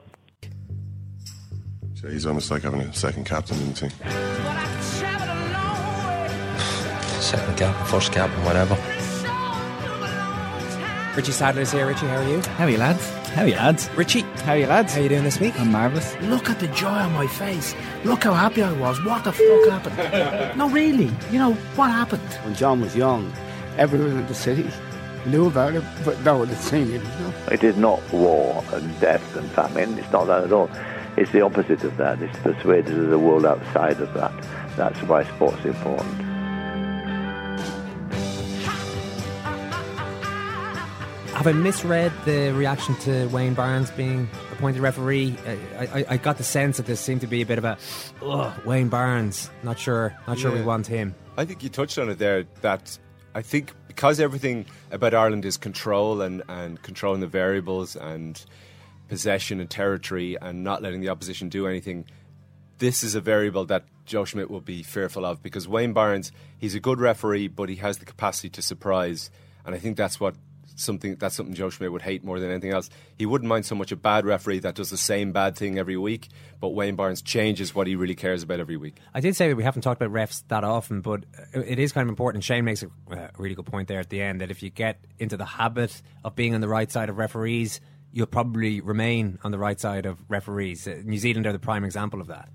He's 2.10 2.26
almost 2.26 2.52
like 2.52 2.64
having 2.64 2.82
a 2.82 2.94
second 2.94 3.26
captain 3.26 3.58
in 3.62 3.70
the 3.70 3.74
team. 3.74 3.90
Second 7.22 7.58
captain, 7.58 7.86
first 7.86 8.12
captain, 8.12 8.44
whatever. 8.44 8.76
Richie 11.16 11.32
Sadler's 11.32 11.72
here. 11.72 11.88
Richie, 11.88 12.08
how 12.08 12.18
are 12.18 12.28
you? 12.28 12.42
How 12.42 12.66
are 12.66 12.70
you, 12.70 12.78
lads? 12.78 13.08
How 13.30 13.44
are 13.44 13.48
you, 13.48 13.56
lads? 13.56 13.90
Richie, 13.96 14.22
how 14.22 14.54
are 14.54 14.58
you, 14.58 14.66
lads? 14.68 14.94
How 14.94 15.00
are 15.00 15.04
you 15.04 15.10
doing 15.10 15.24
this 15.24 15.40
week? 15.40 15.58
I'm 15.60 15.72
marvellous. 15.72 16.16
Look 16.24 16.50
at 16.50 16.60
the 16.60 16.68
joy 16.70 16.88
on 16.88 17.14
my 17.14 17.28
face. 17.28 17.76
Look 18.04 18.24
how 18.24 18.34
happy 18.34 18.64
I 18.64 18.74
was. 18.74 19.02
What 19.06 19.24
the 19.24 19.32
fuck 19.32 19.70
happened? 19.70 20.58
no, 20.58 20.70
really. 20.70 21.12
You 21.32 21.40
know, 21.40 21.54
what 21.76 21.92
happened? 21.92 22.22
When 22.44 22.56
John 22.56 22.82
was 22.82 22.96
young, 22.96 23.32
everyone 23.78 24.18
in 24.18 24.28
the 24.28 24.34
city 24.34 24.68
knew 25.26 25.48
about 25.48 25.74
it, 25.76 25.84
but 26.06 26.20
no 26.22 26.38
one 26.40 26.48
had 26.48 26.58
seen 26.58 26.94
it. 26.94 27.02
It 27.52 27.64
is 27.64 27.78
not 27.78 28.02
war 28.12 28.64
and 28.74 29.00
death 29.00 29.36
and 29.36 29.50
famine. 29.52 29.98
It's 29.98 30.12
not 30.12 30.26
that 30.26 30.44
at 30.44 30.52
all. 30.52 30.70
It's 31.16 31.32
the 31.32 31.42
opposite 31.42 31.84
of 31.84 31.98
that. 31.98 32.22
It's 32.22 32.38
persuaded 32.40 32.98
of 32.98 33.10
the 33.10 33.20
world 33.20 33.46
outside 33.46 34.00
of 34.02 34.14
that. 34.14 34.34
That's 34.76 35.00
why 35.04 35.24
sport's 35.24 35.64
important. 35.64 36.22
Have 41.34 41.48
I 41.48 41.52
misread 41.52 42.12
the 42.26 42.52
reaction 42.54 42.96
to 43.02 43.28
Wayne 43.28 43.54
Barnes 43.54 43.92
being 43.92 44.30
appointed 44.52 44.82
referee? 44.82 45.36
I, 45.78 45.86
I, 45.86 46.06
I 46.12 46.18
got 46.18 46.38
the 46.38 46.44
sense 46.44 46.78
that 46.78 46.86
there 46.86 46.96
seemed 46.96 47.22
to 47.22 47.28
be 47.28 47.42
a 47.42 47.46
bit 47.46 47.58
of 47.58 47.66
a, 47.66 47.78
Wayne 48.66 48.88
Barnes. 48.88 49.50
Not 49.62 49.78
sure. 49.78 50.16
Not 50.28 50.40
sure 50.40 50.52
yeah. 50.52 50.60
we 50.60 50.64
want 50.64 50.88
him. 50.88 51.16
I 51.36 51.46
think 51.46 51.64
you 51.64 51.70
touched 51.70 51.98
on 51.98 52.10
it 52.10 52.18
there. 52.18 52.46
That 52.62 52.98
I 53.36 53.42
think 53.42 53.74
because 53.88 54.20
everything 54.20 54.66
about 54.92 55.14
Ireland 55.14 55.46
is 55.46 55.58
control 55.58 56.22
and, 56.22 56.44
and 56.48 56.82
controlling 56.82 57.22
the 57.22 57.28
variables 57.28 57.96
and 57.96 58.44
possession 59.08 59.60
and 59.60 59.70
territory 59.70 60.38
and 60.40 60.64
not 60.64 60.82
letting 60.82 61.02
the 61.02 61.10
opposition 61.10 61.50
do 61.50 61.68
anything, 61.68 62.06
this 62.78 63.04
is 63.04 63.16
a 63.16 63.22
variable 63.22 63.66
that 63.66 63.86
Joe 64.06 64.26
Schmidt 64.26 64.52
will 64.52 64.62
be 64.62 64.84
fearful 64.84 65.26
of 65.26 65.42
because 65.42 65.68
Wayne 65.68 65.94
Barnes, 65.94 66.32
he's 66.58 66.76
a 66.76 66.80
good 66.80 67.00
referee, 67.00 67.48
but 67.48 67.70
he 67.70 67.78
has 67.78 67.98
the 67.98 68.06
capacity 68.06 68.50
to 68.50 68.62
surprise. 68.62 69.32
And 69.66 69.74
I 69.74 69.80
think 69.80 69.98
that's 69.98 70.20
what 70.20 70.36
something 70.76 71.16
that's 71.16 71.36
something 71.36 71.56
Joe 71.56 71.70
Schmidt 71.70 71.92
would 71.92 72.02
hate 72.02 72.24
more 72.24 72.40
than 72.40 72.50
anything 72.50 72.72
else. 72.72 72.90
He 73.18 73.26
wouldn't 73.26 73.50
mind 73.50 73.66
so 73.66 73.76
much 73.76 73.92
a 73.92 73.96
bad 73.96 74.26
referee 74.26 74.60
that 74.60 74.76
does 74.76 74.90
the 74.90 74.98
same 74.98 75.32
bad 75.32 75.56
thing 75.56 75.78
every 75.78 75.98
week, 75.98 76.30
but 76.60 76.70
Wayne 76.70 76.96
Barnes 76.96 77.22
changes 77.22 77.74
what 77.74 77.88
he 77.88 77.96
really 77.96 78.16
cares 78.16 78.44
about 78.44 78.60
every 78.60 78.78
week. 78.78 78.98
I 79.14 79.20
did 79.20 79.36
say 79.36 79.48
that 79.50 79.56
we 79.56 79.64
haven't 79.64 79.82
talked 79.82 80.02
about 80.02 80.14
refs 80.14 80.44
that 80.48 80.64
often, 80.64 81.02
but 81.02 81.26
it 81.54 81.80
is 81.80 81.92
kind 81.92 82.06
of 82.06 82.10
important. 82.10 82.44
Shane 82.44 82.66
makes 82.66 82.84
a 82.84 82.90
really 83.38 83.56
good 83.56 83.66
point 83.66 83.88
there 83.88 84.00
at 84.00 84.10
the 84.10 84.22
end 84.22 84.42
that 84.42 84.52
if 84.52 84.64
you 84.64 84.70
get 84.70 85.04
into 85.20 85.38
the 85.38 85.46
habit 85.46 86.02
of 86.24 86.36
being 86.36 86.54
on 86.56 86.62
the 86.62 86.68
right 86.68 86.92
side 86.92 87.10
of 87.10 87.18
referees, 87.18 87.80
you'll 88.12 88.28
probably 88.28 88.80
remain 88.80 89.40
on 89.44 89.52
the 89.52 89.58
right 89.58 89.80
side 89.80 90.06
of 90.06 90.20
referees. 90.30 90.88
Uh, 90.88 91.02
New 91.04 91.18
Zealand 91.18 91.48
are 91.48 91.52
the 91.52 91.60
prime 91.60 91.84
example 91.84 92.22
of 92.22 92.28
that. 92.28 92.50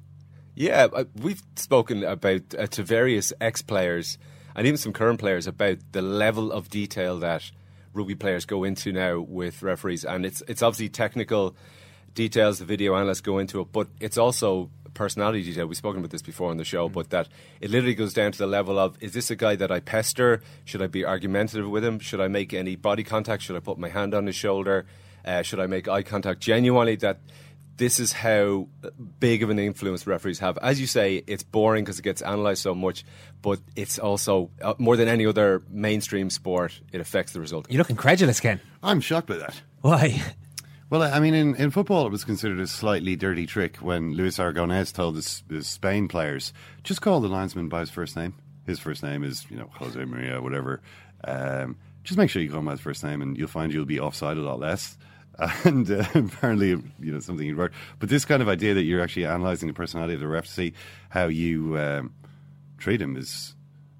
Yeah, 0.54 0.88
uh, 0.92 1.04
we've 1.16 1.42
spoken 1.56 2.04
about 2.04 2.54
uh, 2.56 2.66
to 2.68 2.82
various 2.82 3.32
ex 3.40 3.62
players 3.62 4.18
and 4.56 4.66
even 4.66 4.76
some 4.76 4.92
current 4.92 5.20
players 5.20 5.46
about 5.46 5.78
the 5.92 6.02
level 6.02 6.50
of 6.50 6.68
detail 6.68 7.18
that 7.20 7.50
rugby 7.92 8.14
players 8.14 8.44
go 8.44 8.64
into 8.64 8.92
now 8.92 9.20
with 9.20 9.62
referees, 9.62 10.04
and 10.04 10.24
it's 10.24 10.42
it's 10.48 10.62
obviously 10.62 10.88
technical 10.88 11.56
details. 12.14 12.58
The 12.58 12.64
video 12.64 12.94
analysts 12.94 13.20
go 13.20 13.38
into 13.38 13.60
it, 13.60 13.68
but 13.72 13.88
it's 14.00 14.18
also 14.18 14.70
personality 14.94 15.44
detail. 15.44 15.66
We've 15.66 15.76
spoken 15.76 16.00
about 16.00 16.10
this 16.10 16.22
before 16.22 16.50
on 16.50 16.56
the 16.56 16.64
show, 16.64 16.88
mm. 16.88 16.92
but 16.92 17.10
that 17.10 17.28
it 17.60 17.70
literally 17.70 17.94
goes 17.94 18.12
down 18.12 18.32
to 18.32 18.38
the 18.38 18.46
level 18.46 18.78
of: 18.78 18.96
is 19.00 19.12
this 19.12 19.30
a 19.30 19.36
guy 19.36 19.56
that 19.56 19.70
I 19.70 19.80
pester? 19.80 20.42
Should 20.64 20.82
I 20.82 20.86
be 20.86 21.04
argumentative 21.04 21.68
with 21.68 21.84
him? 21.84 21.98
Should 21.98 22.20
I 22.20 22.28
make 22.28 22.52
any 22.52 22.76
body 22.76 23.04
contact? 23.04 23.42
Should 23.42 23.56
I 23.56 23.60
put 23.60 23.78
my 23.78 23.88
hand 23.88 24.14
on 24.14 24.26
his 24.26 24.36
shoulder? 24.36 24.86
Uh, 25.24 25.42
should 25.42 25.60
I 25.60 25.66
make 25.66 25.88
eye 25.88 26.02
contact 26.02 26.40
genuinely? 26.40 26.96
That 26.96 27.20
this 27.78 28.00
is 28.00 28.12
how 28.12 28.68
big 29.20 29.42
of 29.42 29.50
an 29.50 29.58
influence 29.58 30.06
referees 30.06 30.40
have. 30.40 30.58
As 30.58 30.80
you 30.80 30.86
say, 30.86 31.22
it's 31.26 31.42
boring 31.42 31.84
because 31.84 31.98
it 31.98 32.02
gets 32.02 32.20
analysed 32.20 32.62
so 32.62 32.74
much, 32.74 33.04
but 33.40 33.60
it's 33.76 33.98
also 33.98 34.50
uh, 34.60 34.74
more 34.78 34.96
than 34.96 35.08
any 35.08 35.24
other 35.24 35.62
mainstream 35.70 36.28
sport. 36.28 36.78
It 36.92 37.00
affects 37.00 37.32
the 37.32 37.40
result. 37.40 37.70
You 37.70 37.78
look 37.78 37.90
incredulous, 37.90 38.40
Ken. 38.40 38.60
I'm 38.82 39.00
shocked 39.00 39.28
by 39.28 39.36
that. 39.36 39.62
Why? 39.80 40.20
Well, 40.90 41.02
I 41.02 41.20
mean, 41.20 41.34
in, 41.34 41.54
in 41.54 41.70
football, 41.70 42.06
it 42.06 42.10
was 42.10 42.24
considered 42.24 42.60
a 42.60 42.66
slightly 42.66 43.14
dirty 43.14 43.46
trick 43.46 43.76
when 43.76 44.14
Luis 44.14 44.38
Aragonés 44.38 44.92
told 44.92 45.16
his, 45.16 45.44
his 45.48 45.66
Spain 45.66 46.08
players, 46.08 46.52
just 46.82 47.00
call 47.00 47.20
the 47.20 47.28
linesman 47.28 47.68
by 47.68 47.80
his 47.80 47.90
first 47.90 48.16
name. 48.16 48.34
His 48.66 48.80
first 48.80 49.02
name 49.02 49.22
is, 49.22 49.46
you 49.50 49.56
know, 49.56 49.70
Jose 49.74 50.02
Maria, 50.04 50.42
whatever. 50.42 50.82
Um, 51.24 51.76
just 52.04 52.18
make 52.18 52.30
sure 52.30 52.42
you 52.42 52.50
call 52.50 52.60
him 52.60 52.64
by 52.64 52.72
his 52.72 52.80
first 52.80 53.04
name, 53.04 53.22
and 53.22 53.36
you'll 53.36 53.48
find 53.48 53.72
you'll 53.72 53.84
be 53.84 54.00
offside 54.00 54.36
a 54.36 54.40
lot 54.40 54.58
less. 54.58 54.96
And 55.64 55.90
uh, 55.90 56.04
apparently, 56.14 56.68
you 56.68 57.12
know, 57.12 57.20
something 57.20 57.46
you'd 57.46 57.56
work. 57.56 57.72
But 57.98 58.08
this 58.08 58.24
kind 58.24 58.42
of 58.42 58.48
idea 58.48 58.74
that 58.74 58.82
you're 58.82 59.00
actually 59.00 59.24
analysing 59.24 59.68
the 59.68 59.74
personality 59.74 60.14
of 60.14 60.20
the 60.20 60.26
ref 60.26 60.46
to 60.46 60.50
see 60.50 60.72
how 61.10 61.26
you 61.28 61.78
um, 61.78 62.12
treat 62.78 63.00
him 63.00 63.16
is 63.16 63.54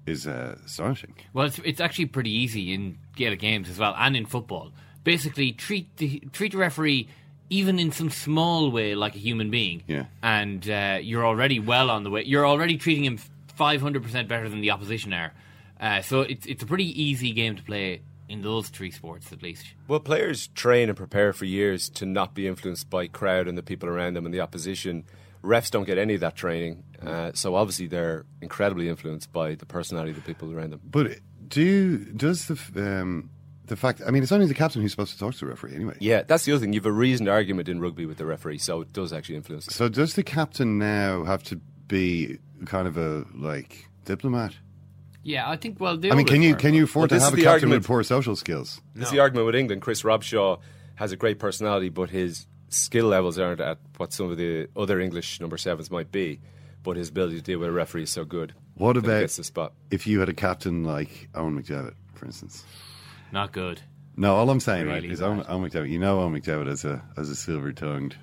is 0.05 0.27
uh, 0.27 0.57
astonishing. 0.65 1.13
Well, 1.33 1.45
it's, 1.45 1.59
it's 1.63 1.79
actually 1.79 2.07
pretty 2.07 2.31
easy 2.31 2.73
in 2.73 2.97
Gaelic 3.15 3.39
games 3.39 3.69
as 3.69 3.77
well, 3.77 3.95
and 3.97 4.17
in 4.17 4.25
football. 4.25 4.71
Basically, 5.03 5.51
treat 5.51 5.95
the 5.97 6.19
treat 6.33 6.51
the 6.51 6.57
referee 6.57 7.07
even 7.49 7.79
in 7.79 7.91
some 7.91 8.09
small 8.09 8.69
way 8.69 8.95
like 8.95 9.15
a 9.15 9.19
human 9.19 9.49
being. 9.49 9.83
Yeah. 9.87 10.05
And 10.21 10.69
uh, 10.69 10.99
you're 11.01 11.25
already 11.25 11.59
well 11.59 11.89
on 11.89 12.03
the 12.03 12.09
way. 12.09 12.23
You're 12.23 12.45
already 12.45 12.77
treating 12.77 13.03
him 13.03 13.17
500% 13.57 14.27
better 14.27 14.47
than 14.49 14.61
the 14.61 14.71
opposition 14.71 15.13
are. 15.13 15.33
Uh, 15.79 16.01
so 16.01 16.21
it's 16.21 16.45
it's 16.45 16.61
a 16.61 16.65
pretty 16.65 17.01
easy 17.01 17.31
game 17.31 17.55
to 17.55 17.63
play 17.63 18.01
in 18.29 18.43
those 18.43 18.69
three 18.69 18.91
sports 18.91 19.33
at 19.33 19.41
least. 19.41 19.65
Well, 19.87 19.99
players 19.99 20.47
train 20.49 20.87
and 20.87 20.97
prepare 20.97 21.33
for 21.33 21.45
years 21.45 21.89
to 21.89 22.05
not 22.05 22.33
be 22.33 22.47
influenced 22.47 22.89
by 22.89 23.07
crowd 23.07 23.47
and 23.47 23.57
the 23.57 23.63
people 23.63 23.89
around 23.89 24.13
them 24.15 24.25
and 24.25 24.33
the 24.33 24.39
opposition. 24.39 25.03
Refs 25.43 25.71
don't 25.71 25.85
get 25.85 25.97
any 25.97 26.13
of 26.15 26.21
that 26.21 26.35
training, 26.35 26.83
uh, 27.05 27.31
so 27.33 27.55
obviously 27.55 27.87
they're 27.87 28.25
incredibly 28.41 28.89
influenced 28.89 29.31
by 29.31 29.55
the 29.55 29.65
personality 29.65 30.11
of 30.11 30.17
the 30.17 30.21
people 30.21 30.53
around 30.53 30.71
them. 30.71 30.81
But 30.83 31.19
do 31.47 31.61
you, 31.61 31.97
does 31.97 32.47
the 32.47 32.59
um, 32.75 33.29
the 33.65 33.77
fact? 33.77 34.01
I 34.05 34.11
mean, 34.11 34.21
it's 34.21 34.33
only 34.33 34.47
the 34.47 34.53
captain 34.53 34.81
who's 34.81 34.91
supposed 34.91 35.13
to 35.13 35.19
talk 35.19 35.33
to 35.35 35.39
the 35.39 35.45
referee 35.45 35.75
anyway. 35.75 35.95
Yeah, 35.99 36.23
that's 36.23 36.43
the 36.43 36.51
other 36.51 36.59
thing. 36.59 36.73
You've 36.73 36.85
a 36.85 36.91
reasoned 36.91 37.29
argument 37.29 37.69
in 37.69 37.79
rugby 37.79 38.05
with 38.05 38.17
the 38.17 38.25
referee, 38.25 38.57
so 38.57 38.81
it 38.81 38.91
does 38.91 39.13
actually 39.13 39.35
influence. 39.35 39.67
it. 39.67 39.73
So 39.73 39.87
does 39.87 40.15
the 40.15 40.23
captain 40.23 40.77
now 40.77 41.23
have 41.23 41.41
to 41.43 41.55
be 41.87 42.39
kind 42.65 42.87
of 42.87 42.97
a 42.97 43.25
like 43.33 43.87
diplomat? 44.03 44.55
Yeah, 45.23 45.49
I 45.49 45.57
think. 45.57 45.79
Well, 45.79 45.99
I 46.11 46.15
mean, 46.15 46.25
can 46.25 46.41
you 46.41 46.55
can 46.55 46.73
you 46.73 46.85
afford 46.85 47.11
Well, 47.11 47.19
to 47.19 47.25
have 47.25 47.33
a 47.33 47.37
captain 47.37 47.49
argument- 47.51 47.79
with 47.81 47.87
poor 47.87 48.03
social 48.03 48.35
skills? 48.35 48.81
This 48.95 49.05
is 49.07 49.11
the 49.11 49.19
argument 49.19 49.45
with 49.45 49.55
England. 49.55 49.81
Chris 49.81 50.03
Robshaw 50.03 50.59
has 50.95 51.11
a 51.11 51.15
great 51.17 51.39
personality, 51.39 51.89
but 51.89 52.09
his 52.09 52.47
skill 52.69 53.07
levels 53.07 53.37
aren't 53.39 53.59
at 53.61 53.79
what 53.97 54.13
some 54.13 54.29
of 54.31 54.37
the 54.37 54.67
other 54.75 54.99
English 54.99 55.39
number 55.41 55.57
sevens 55.57 55.89
might 55.91 56.11
be. 56.11 56.39
But 56.83 56.95
his 56.95 57.09
ability 57.09 57.35
to 57.35 57.41
deal 57.41 57.59
with 57.59 57.67
a 57.67 57.71
referee 57.73 58.03
is 58.03 58.09
so 58.09 58.23
good. 58.23 58.53
What 58.75 58.95
about 58.95 59.19
gets 59.19 59.35
the 59.35 59.43
spot? 59.43 59.73
if 59.91 60.07
you 60.07 60.21
had 60.21 60.29
a 60.29 60.33
captain 60.33 60.85
like 60.85 61.27
Eoin 61.33 61.59
McDevitt, 61.61 61.95
for 62.15 62.25
instance? 62.25 62.63
Not 63.33 63.51
good. 63.51 63.81
No, 64.15 64.35
all 64.35 64.49
I'm 64.49 64.61
saying 64.61 64.87
right 64.87 65.03
is 65.03 65.19
Eoin, 65.19 65.45
Eoin 65.45 65.69
McDevitt. 65.69 65.89
You 65.89 65.99
know 65.99 66.19
Eoin 66.19 66.41
McDevitt 66.41 66.69
as 66.69 66.85
a 66.85 67.03
as 67.17 67.29
a 67.29 67.35
silver 67.35 67.73
tongued 67.73 68.15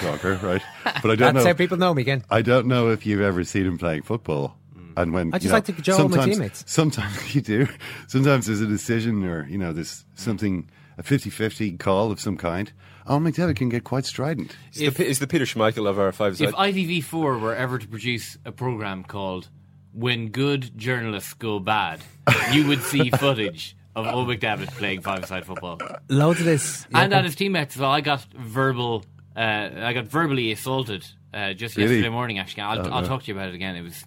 talker, 0.00 0.38
right? 0.42 0.62
But 0.84 0.96
I 0.96 1.00
don't 1.16 1.18
That's 1.18 1.44
know. 1.44 1.46
how 1.46 1.52
people 1.54 1.76
know 1.76 1.92
me 1.92 2.02
again. 2.02 2.22
I 2.30 2.42
don't 2.42 2.66
know 2.68 2.90
if 2.90 3.04
you've 3.06 3.20
ever 3.20 3.42
seen 3.42 3.66
him 3.66 3.78
playing 3.78 4.02
football. 4.02 4.56
And 4.96 5.12
when 5.12 5.28
I 5.34 5.38
just 5.38 5.44
you 5.44 5.48
know, 5.50 5.54
like 5.56 5.64
to 5.66 5.72
cajole 5.72 5.96
my 6.08 6.16
sometimes- 6.16 6.32
teammates. 6.36 6.64
Sometimes 6.66 7.34
you 7.36 7.40
do. 7.40 7.68
Sometimes 8.08 8.46
there's 8.46 8.60
a 8.60 8.66
decision 8.66 9.24
or 9.24 9.46
you 9.48 9.58
know 9.58 9.72
there's 9.72 10.04
something 10.14 10.68
a 10.96 11.02
50-50 11.02 11.78
call 11.80 12.10
of 12.12 12.20
some 12.20 12.36
kind. 12.36 12.72
Eoin 13.08 13.28
McDevitt 13.28 13.56
can 13.56 13.68
get 13.68 13.82
quite 13.84 14.06
strident. 14.06 14.56
He's 14.72 14.94
the, 14.94 15.04
he's 15.04 15.18
the 15.18 15.26
Peter 15.26 15.44
Schmeichel 15.44 15.88
of 15.88 15.98
our 15.98 16.12
five 16.12 16.36
side. 16.38 16.48
If 16.50 16.54
ITV4 16.54 17.40
were 17.40 17.54
ever 17.54 17.78
to 17.78 17.86
produce 17.88 18.38
a 18.44 18.52
program 18.52 19.02
called 19.04 19.48
"When 19.92 20.28
Good 20.28 20.78
Journalists 20.78 21.34
Go 21.34 21.58
Bad," 21.58 22.00
you 22.52 22.66
would 22.68 22.80
see 22.82 23.10
footage 23.10 23.76
of 23.96 24.06
Eoin 24.06 24.38
McDevitt 24.38 24.68
playing 24.78 25.02
five-side 25.02 25.44
football, 25.44 25.78
Loads 26.08 26.40
of 26.40 26.46
this. 26.46 26.86
and 26.94 27.12
yeah, 27.12 27.18
at 27.18 27.24
his 27.24 27.34
teammates. 27.36 27.76
as 27.76 27.80
well. 27.80 27.90
I 27.90 28.00
got 28.00 28.24
verbal. 28.32 29.04
Uh, 29.36 29.68
I 29.76 29.92
got 29.92 30.06
verbally 30.06 30.52
assaulted 30.52 31.04
uh, 31.34 31.52
just 31.54 31.76
Really? 31.76 31.90
yesterday 31.96 32.08
morning. 32.08 32.38
Actually, 32.38 32.62
I'll, 32.62 32.78
Oh, 32.86 32.90
I'll 32.90 33.02
no. 33.02 33.08
talk 33.08 33.24
to 33.24 33.28
you 33.28 33.34
about 33.34 33.48
it 33.50 33.54
again. 33.56 33.74
It 33.76 33.82
was 33.82 34.04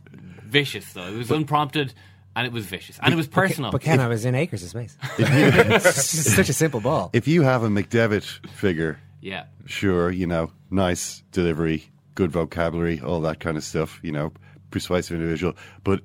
vicious, 0.47 0.93
though. 0.93 1.07
It 1.07 1.17
was 1.17 1.31
unprompted, 1.31 1.93
and 2.35 2.45
it 2.47 2.53
was 2.53 2.65
vicious, 2.65 2.99
and 3.01 3.13
it 3.13 3.17
was 3.17 3.27
personal. 3.27 3.71
But 3.71 3.81
Ken, 3.81 3.99
I 3.99 4.07
was 4.07 4.25
in 4.25 4.35
acres 4.35 4.63
of 4.63 4.69
space. 4.69 4.97
it's 5.17 6.05
such 6.35 6.49
a 6.49 6.53
simple 6.53 6.79
ball. 6.79 7.09
If 7.13 7.27
you 7.27 7.41
have 7.43 7.63
a 7.63 7.67
McDevitt 7.69 8.23
figure, 8.49 8.99
Yeah. 9.21 9.45
sure, 9.65 10.11
you 10.11 10.27
know, 10.27 10.51
nice 10.71 11.23
delivery, 11.31 11.85
good 12.15 12.31
vocabulary, 12.31 12.99
all 13.01 13.21
that 13.21 13.39
kind 13.39 13.57
of 13.57 13.63
stuff, 13.63 13.99
you 14.03 14.11
know, 14.11 14.31
persuasive 14.71 15.15
individual, 15.19 15.53
but 15.83 16.01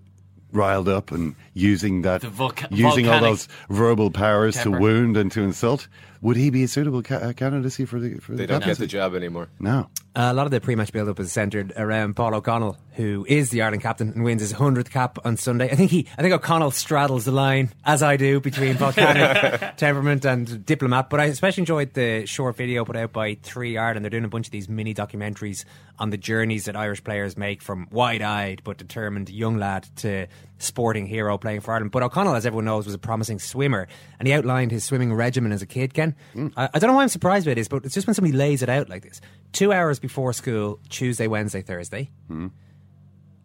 riled 0.52 0.88
up 0.88 1.10
and 1.12 1.34
using 1.54 2.02
that, 2.02 2.20
The 2.20 2.28
volca- 2.28 2.68
using 2.70 3.08
all 3.08 3.20
those 3.20 3.48
verbal 3.70 4.10
powers 4.10 4.54
to 4.62 4.70
wound 4.70 5.16
and 5.16 5.32
to 5.32 5.42
insult, 5.42 5.88
would 6.20 6.36
he 6.36 6.50
be 6.50 6.62
a 6.64 6.68
suitable 6.68 7.02
ca- 7.02 7.32
candidacy 7.32 7.86
for 7.86 7.98
the 7.98 8.18
for 8.20 8.32
they 8.32 8.44
the 8.44 8.52
don't 8.52 8.64
get 8.64 8.76
the 8.78 8.86
job 8.86 9.14
anymore. 9.14 9.48
No. 9.58 9.88
A 10.14 10.34
lot 10.34 10.44
of 10.44 10.50
the 10.50 10.60
pre-match 10.60 10.92
build-up 10.92 11.18
is 11.20 11.32
centred 11.32 11.72
around 11.74 12.16
Paul 12.16 12.34
O'Connell, 12.34 12.76
who 12.92 13.24
is 13.26 13.48
the 13.48 13.62
Ireland 13.62 13.82
captain 13.82 14.10
and 14.10 14.22
wins 14.22 14.42
his 14.42 14.52
hundredth 14.52 14.90
cap 14.90 15.18
on 15.24 15.38
Sunday. 15.38 15.70
I 15.70 15.74
think 15.74 15.90
he, 15.90 16.06
I 16.18 16.20
think 16.20 16.34
O'Connell 16.34 16.70
straddles 16.70 17.24
the 17.24 17.32
line, 17.32 17.70
as 17.82 18.02
I 18.02 18.18
do, 18.18 18.38
between 18.38 18.74
volcanic 18.74 19.74
temperament 19.78 20.26
and 20.26 20.66
diplomat. 20.66 21.08
But 21.08 21.20
I 21.20 21.24
especially 21.24 21.62
enjoyed 21.62 21.94
the 21.94 22.26
short 22.26 22.56
video 22.56 22.84
put 22.84 22.96
out 22.96 23.12
by 23.12 23.38
Three 23.42 23.78
Ireland. 23.78 24.04
They're 24.04 24.10
doing 24.10 24.24
a 24.24 24.28
bunch 24.28 24.48
of 24.48 24.52
these 24.52 24.68
mini 24.68 24.92
documentaries 24.92 25.64
on 25.98 26.10
the 26.10 26.18
journeys 26.18 26.66
that 26.66 26.76
Irish 26.76 27.02
players 27.02 27.36
make 27.36 27.62
from 27.62 27.88
wide-eyed 27.90 28.62
but 28.64 28.76
determined 28.76 29.30
young 29.30 29.56
lad 29.56 29.88
to 29.96 30.26
sporting 30.58 31.06
hero 31.06 31.38
playing 31.38 31.60
for 31.60 31.72
Ireland. 31.72 31.90
But 31.90 32.02
O'Connell, 32.02 32.34
as 32.34 32.46
everyone 32.46 32.64
knows, 32.64 32.86
was 32.86 32.94
a 32.94 32.98
promising 32.98 33.38
swimmer, 33.38 33.88
and 34.18 34.28
he 34.28 34.34
outlined 34.34 34.70
his 34.70 34.84
swimming 34.84 35.12
regimen 35.12 35.52
as 35.52 35.62
a 35.62 35.66
kid. 35.66 35.94
Ken, 35.94 36.14
hmm. 36.32 36.48
I, 36.56 36.68
I 36.74 36.78
don't 36.78 36.88
know 36.88 36.96
why 36.96 37.02
I'm 37.02 37.08
surprised 37.08 37.46
by 37.46 37.54
this, 37.54 37.68
but 37.68 37.84
it's 37.84 37.94
just 37.94 38.06
when 38.06 38.14
somebody 38.14 38.36
lays 38.36 38.62
it 38.62 38.68
out 38.68 38.88
like 38.88 39.02
this: 39.02 39.20
two 39.52 39.72
hours 39.72 39.98
before 40.02 40.34
school, 40.34 40.78
Tuesday, 40.90 41.26
Wednesday, 41.26 41.62
Thursday. 41.62 42.10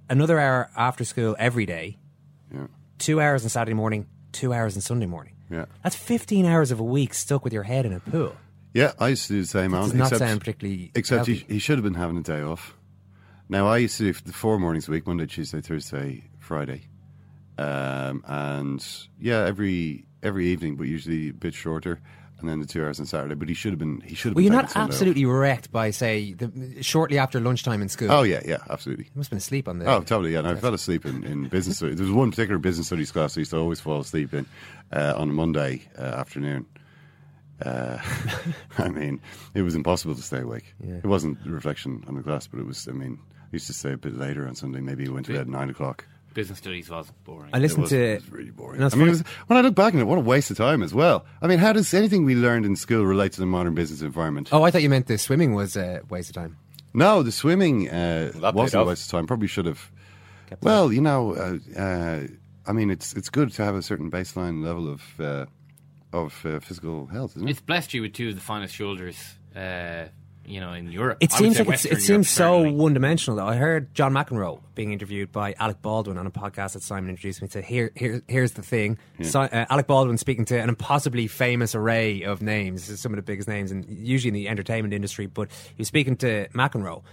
Another 0.10 0.40
hour 0.40 0.70
after 0.76 1.06
school 1.06 1.36
every 1.40 1.66
day. 1.66 1.98
Yeah. 2.54 2.68
Two 2.98 3.22
hours 3.22 3.44
on 3.44 3.50
Saturday 3.50 3.74
morning. 3.74 4.08
Two 4.34 4.54
hours 4.54 4.76
on 4.76 4.82
Sunday 4.82 5.06
morning. 5.06 5.36
Yeah. 5.50 5.66
That's 5.84 5.96
15 5.96 6.46
hours 6.46 6.72
of 6.72 6.80
a 6.80 6.84
week 6.84 7.14
stuck 7.14 7.44
with 7.44 7.54
your 7.54 7.64
head 7.64 7.86
in 7.86 7.94
a 7.94 8.00
pool. 8.00 8.36
Yeah, 8.74 8.94
I 9.00 9.10
used 9.10 9.28
to 9.28 9.34
do 9.34 9.42
the 9.42 9.48
same. 9.48 9.74
Alan, 9.74 9.90
does 9.90 9.98
not 9.98 10.12
except, 10.12 10.20
sound 10.20 10.40
particularly 10.42 10.92
Except 10.94 11.26
he, 11.26 11.36
he 11.48 11.60
should 11.60 11.78
have 11.78 11.84
been 11.84 11.94
having 11.94 12.18
a 12.18 12.22
day 12.22 12.42
off. 12.42 12.76
Now 13.50 13.68
I 13.68 13.78
used 13.78 13.98
to 13.98 14.12
do 14.12 14.20
the 14.26 14.34
four 14.34 14.60
mornings 14.60 14.88
a 14.88 14.92
week: 14.92 15.08
Monday, 15.08 15.26
Tuesday, 15.26 15.62
Thursday, 15.62 16.26
Friday, 16.40 16.84
um, 17.58 18.24
and 18.28 18.86
yeah, 19.20 19.46
every 19.46 20.06
every 20.22 20.48
evening, 20.48 20.76
but 20.76 20.86
usually 20.86 21.30
a 21.30 21.34
bit 21.34 21.54
shorter, 21.54 22.02
and 22.40 22.48
then 22.48 22.60
the 22.60 22.66
two 22.66 22.84
hours 22.84 23.00
on 23.00 23.06
Saturday. 23.06 23.36
But 23.36 23.50
he 23.50 23.54
should 23.54 23.72
have 23.72 23.80
been. 23.80 24.02
He 24.02 24.16
should 24.16 24.30
have. 24.30 24.36
Were 24.36 24.42
been 24.42 24.44
you 24.46 24.50
taking 24.50 24.62
not 24.62 24.72
Sunday 24.72 24.84
off. 24.84 24.90
absolutely 24.90 25.26
wrecked 25.26 25.72
by, 25.72 25.92
say, 25.92 26.34
the, 26.34 26.84
shortly 26.84 27.18
after 27.18 27.40
lunchtime 27.40 27.82
in 27.82 27.90
school? 27.90 28.12
Oh 28.12 28.24
yeah, 28.24 28.42
yeah, 28.46 28.58
absolutely. 28.70 29.06
You 29.06 29.12
must 29.16 29.28
have 29.28 29.32
been 29.32 29.38
asleep 29.38 29.68
on 29.68 29.80
the. 29.80 29.86
Oh, 29.86 30.02
totally. 30.02 30.34
Yeah, 30.34 30.40
and 30.40 30.48
I 30.48 30.56
fell 30.56 30.74
asleep 30.74 31.06
in, 31.06 31.24
in 31.24 31.48
business. 31.48 31.78
studies. 31.78 31.98
There 31.98 32.06
was 32.06 32.14
one 32.14 32.30
particular 32.32 32.60
business 32.60 32.88
studies 32.88 33.12
class 33.12 33.38
I 33.38 33.42
used 33.42 33.52
to 33.52 33.58
always 33.58 33.80
fall 33.80 34.00
asleep 34.00 34.34
in 34.34 34.46
uh, 34.92 35.14
on 35.16 35.30
a 35.30 35.34
Monday 35.34 35.82
uh, 35.98 36.02
afternoon. 36.02 36.66
Uh, 37.62 37.98
I 38.78 38.90
mean, 38.90 39.20
it 39.56 39.64
was 39.64 39.76
impossible 39.76 40.16
to 40.16 40.22
stay 40.22 40.42
awake. 40.42 40.76
Yeah. 40.80 40.98
It 40.98 41.06
wasn't 41.06 41.40
a 41.46 41.50
reflection 41.50 42.04
on 42.08 42.16
the 42.16 42.22
class, 42.22 42.48
but 42.48 42.60
it 42.60 42.66
was. 42.66 42.88
I 42.88 42.92
mean, 42.92 43.20
I 43.42 43.48
used 43.52 43.68
to 43.68 43.74
stay 43.74 43.94
a 43.94 43.98
bit 43.98 44.16
later 44.16 44.48
on 44.48 44.56
Sunday. 44.56 44.80
Maybe 44.80 45.08
went 45.10 45.26
to 45.28 45.34
bed 45.34 45.42
at 45.42 45.48
nine 45.48 45.70
o'clock. 45.70 46.06
Business 46.38 46.60
studies 46.60 46.88
was 46.88 47.10
boring. 47.24 47.50
I 47.52 47.58
listened 47.58 47.82
was- 47.82 47.90
to. 47.90 48.00
it 48.00 48.22
was 48.22 48.32
really 48.32 48.52
boring. 48.52 48.84
I 48.84 48.90
mean, 48.96 49.08
it 49.08 49.10
was, 49.10 49.22
when 49.48 49.58
I 49.58 49.62
look 49.62 49.74
back 49.74 49.96
on 49.96 50.00
it, 50.00 50.04
what 50.04 50.20
a 50.20 50.22
waste 50.22 50.52
of 50.52 50.58
time 50.58 50.84
as 50.84 50.94
well. 50.94 51.26
I 51.42 51.48
mean, 51.48 51.58
how 51.58 51.74
does 51.74 51.92
anything 51.96 52.26
we 52.26 52.36
learned 52.36 52.64
in 52.64 52.76
school 52.76 53.04
relate 53.08 53.32
to 53.34 53.40
the 53.40 53.48
modern 53.48 53.74
business 53.74 54.02
environment? 54.04 54.50
Oh, 54.52 54.62
I 54.62 54.70
thought 54.70 54.84
you 54.84 54.90
meant 54.92 55.08
the 55.08 55.18
swimming 55.18 55.56
was 55.56 55.76
a 55.76 56.02
waste 56.10 56.30
of 56.30 56.36
time. 56.36 56.56
No, 56.94 57.24
the 57.24 57.32
swimming 57.32 57.90
uh, 57.90 58.34
Well, 58.40 58.54
wasn't 58.54 58.84
a 58.84 58.86
waste 58.86 59.06
of 59.08 59.12
time. 59.18 59.26
Probably 59.26 59.48
should 59.48 59.66
have. 59.66 59.90
Well, 60.62 60.94
you 60.94 61.02
know, 61.02 61.34
uh, 61.34 61.80
uh, 61.82 62.28
I 62.68 62.72
mean, 62.72 62.92
it's 62.92 63.14
it's 63.14 63.30
good 63.32 63.52
to 63.54 63.64
have 63.66 63.74
a 63.74 63.82
certain 63.82 64.12
baseline 64.12 64.64
level 64.64 64.88
of 64.94 65.02
uh, 65.20 65.46
of 66.14 66.46
uh, 66.46 66.60
physical 66.60 67.08
health, 67.08 67.32
isn't 67.36 67.48
it? 67.48 67.52
It's 67.52 67.62
blessed 67.62 67.96
you 67.96 68.04
with 68.04 68.14
two 68.14 68.30
of 68.30 68.36
the 68.36 68.42
finest 68.42 68.76
shoulders, 68.76 69.18
uh, 69.56 70.06
you 70.48 70.60
know, 70.60 70.74
in 70.74 70.92
Europe. 70.92 71.18
It 71.20 71.32
seems 71.32 71.60
like 71.60 71.68
it's, 71.70 71.86
it 71.86 71.92
Europe, 71.92 72.04
seems 72.04 72.30
so 72.30 72.72
one 72.72 72.94
dimensional. 72.94 73.38
Though 73.38 73.48
I 73.48 73.56
heard 73.56 73.94
John 73.94 74.14
McEnroe 74.14 74.62
being 74.76 74.94
interviewed 74.94 75.32
by 75.32 75.54
Alec 75.60 75.82
Baldwin 75.82 76.18
on 76.18 76.26
a 76.26 76.32
podcast 76.32 76.74
that 76.74 76.84
Simon 76.84 77.10
introduced 77.10 77.42
me 77.42 77.48
to. 77.50 77.62
Here, 77.62 77.92
here 77.96 78.24
here's 78.28 78.54
the 78.54 78.62
thing: 78.62 78.98
Si- 79.22 79.38
uh, 79.38 79.66
Alec 79.70 79.88
Baldwin 79.88 80.18
speaking 80.18 80.46
to 80.46 80.60
an 80.60 80.70
impossibly 80.70 81.28
famous 81.28 81.76
array 81.76 82.24
of 82.24 82.42
names, 82.42 83.00
some 83.00 83.12
of 83.12 83.18
the 83.18 83.24
biggest 83.24 83.48
names, 83.48 83.72
and 83.72 83.86
usually 83.90 84.30
in 84.30 84.34
the 84.34 84.48
entertainment 84.48 84.94
industry. 84.94 85.26
But 85.26 85.50
he 85.52 85.76
was 85.78 85.88
speaking 85.88 86.16
to 86.18 86.48
McEnroe, 86.50 87.04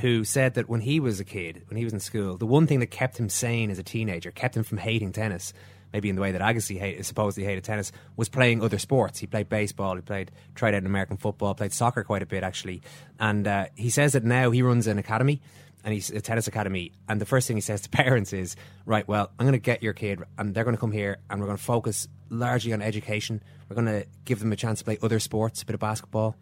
who 0.00 0.24
said 0.24 0.54
that 0.54 0.68
when 0.68 0.80
he 0.80 1.00
was 1.00 1.20
a 1.20 1.24
kid, 1.24 1.62
when 1.68 1.76
he 1.76 1.84
was 1.84 1.92
in 1.92 2.00
school, 2.00 2.36
the 2.36 2.46
one 2.46 2.66
thing 2.66 2.80
that 2.80 2.90
kept 2.92 3.18
him 3.18 3.28
sane 3.28 3.70
as 3.70 3.78
a 3.78 3.82
teenager, 3.84 4.30
kept 4.30 4.56
him 4.56 4.62
from 4.62 4.78
hating 4.78 5.12
tennis. 5.12 5.52
Maybe 5.94 6.10
in 6.10 6.16
the 6.16 6.20
way 6.20 6.32
that 6.32 6.42
Agassi 6.42 6.78
hate, 6.78 7.06
supposedly 7.06 7.46
hated 7.46 7.64
tennis, 7.64 7.90
was 8.16 8.28
playing 8.28 8.62
other 8.62 8.78
sports. 8.78 9.18
He 9.18 9.26
played 9.26 9.48
baseball, 9.48 9.96
he 9.96 10.02
played 10.02 10.30
tried 10.54 10.74
out 10.74 10.84
American 10.84 11.16
football, 11.16 11.54
played 11.54 11.72
soccer 11.72 12.04
quite 12.04 12.22
a 12.22 12.26
bit 12.26 12.42
actually. 12.42 12.82
And 13.18 13.46
uh, 13.46 13.66
he 13.76 13.88
says 13.88 14.12
that 14.12 14.24
now 14.24 14.50
he 14.50 14.60
runs 14.60 14.86
an 14.86 14.98
academy, 14.98 15.40
and 15.84 15.94
he's 15.94 16.10
a 16.10 16.20
tennis 16.20 16.46
academy. 16.46 16.92
And 17.08 17.18
the 17.18 17.26
first 17.26 17.48
thing 17.48 17.56
he 17.56 17.62
says 17.62 17.80
to 17.82 17.88
parents 18.04 18.34
is, 18.34 18.56
"Right, 18.84 19.08
well, 19.08 19.30
I'm 19.38 19.46
going 19.46 19.52
to 19.52 19.58
get 19.58 19.82
your 19.82 19.94
kid, 19.94 20.20
and 20.36 20.54
they're 20.54 20.64
going 20.64 20.76
to 20.76 20.80
come 20.80 20.92
here, 20.92 21.16
and 21.30 21.40
we're 21.40 21.46
going 21.46 21.58
to 21.58 21.64
focus 21.64 22.08
largely 22.28 22.74
on 22.74 22.82
education. 22.82 23.42
We're 23.70 23.76
going 23.76 23.86
to 23.86 24.06
give 24.26 24.40
them 24.40 24.52
a 24.52 24.56
chance 24.56 24.80
to 24.80 24.84
play 24.84 24.98
other 25.00 25.20
sports, 25.20 25.62
a 25.62 25.66
bit 25.66 25.74
of 25.74 25.80
basketball, 25.80 26.36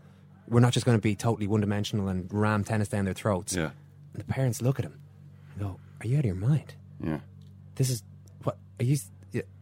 we're 0.48 0.60
not 0.60 0.72
just 0.72 0.86
going 0.86 0.98
to 0.98 1.02
be 1.02 1.14
totally 1.14 1.46
one 1.46 1.60
dimensional 1.60 2.08
and 2.08 2.28
ram 2.32 2.64
tennis 2.64 2.88
down 2.88 3.04
their 3.04 3.14
throats. 3.14 3.54
Yeah. 3.54 3.70
And 4.12 4.20
the 4.20 4.24
parents 4.24 4.60
look 4.60 4.78
at 4.78 4.84
him 4.84 5.00
and 5.52 5.62
go, 5.62 5.78
Are 6.00 6.06
you 6.06 6.16
out 6.16 6.20
of 6.20 6.26
your 6.26 6.34
mind? 6.34 6.74
Yeah. 7.02 7.20
This 7.76 7.90
is 7.90 8.02
what 8.42 8.58
are 8.78 8.84
you 8.84 8.96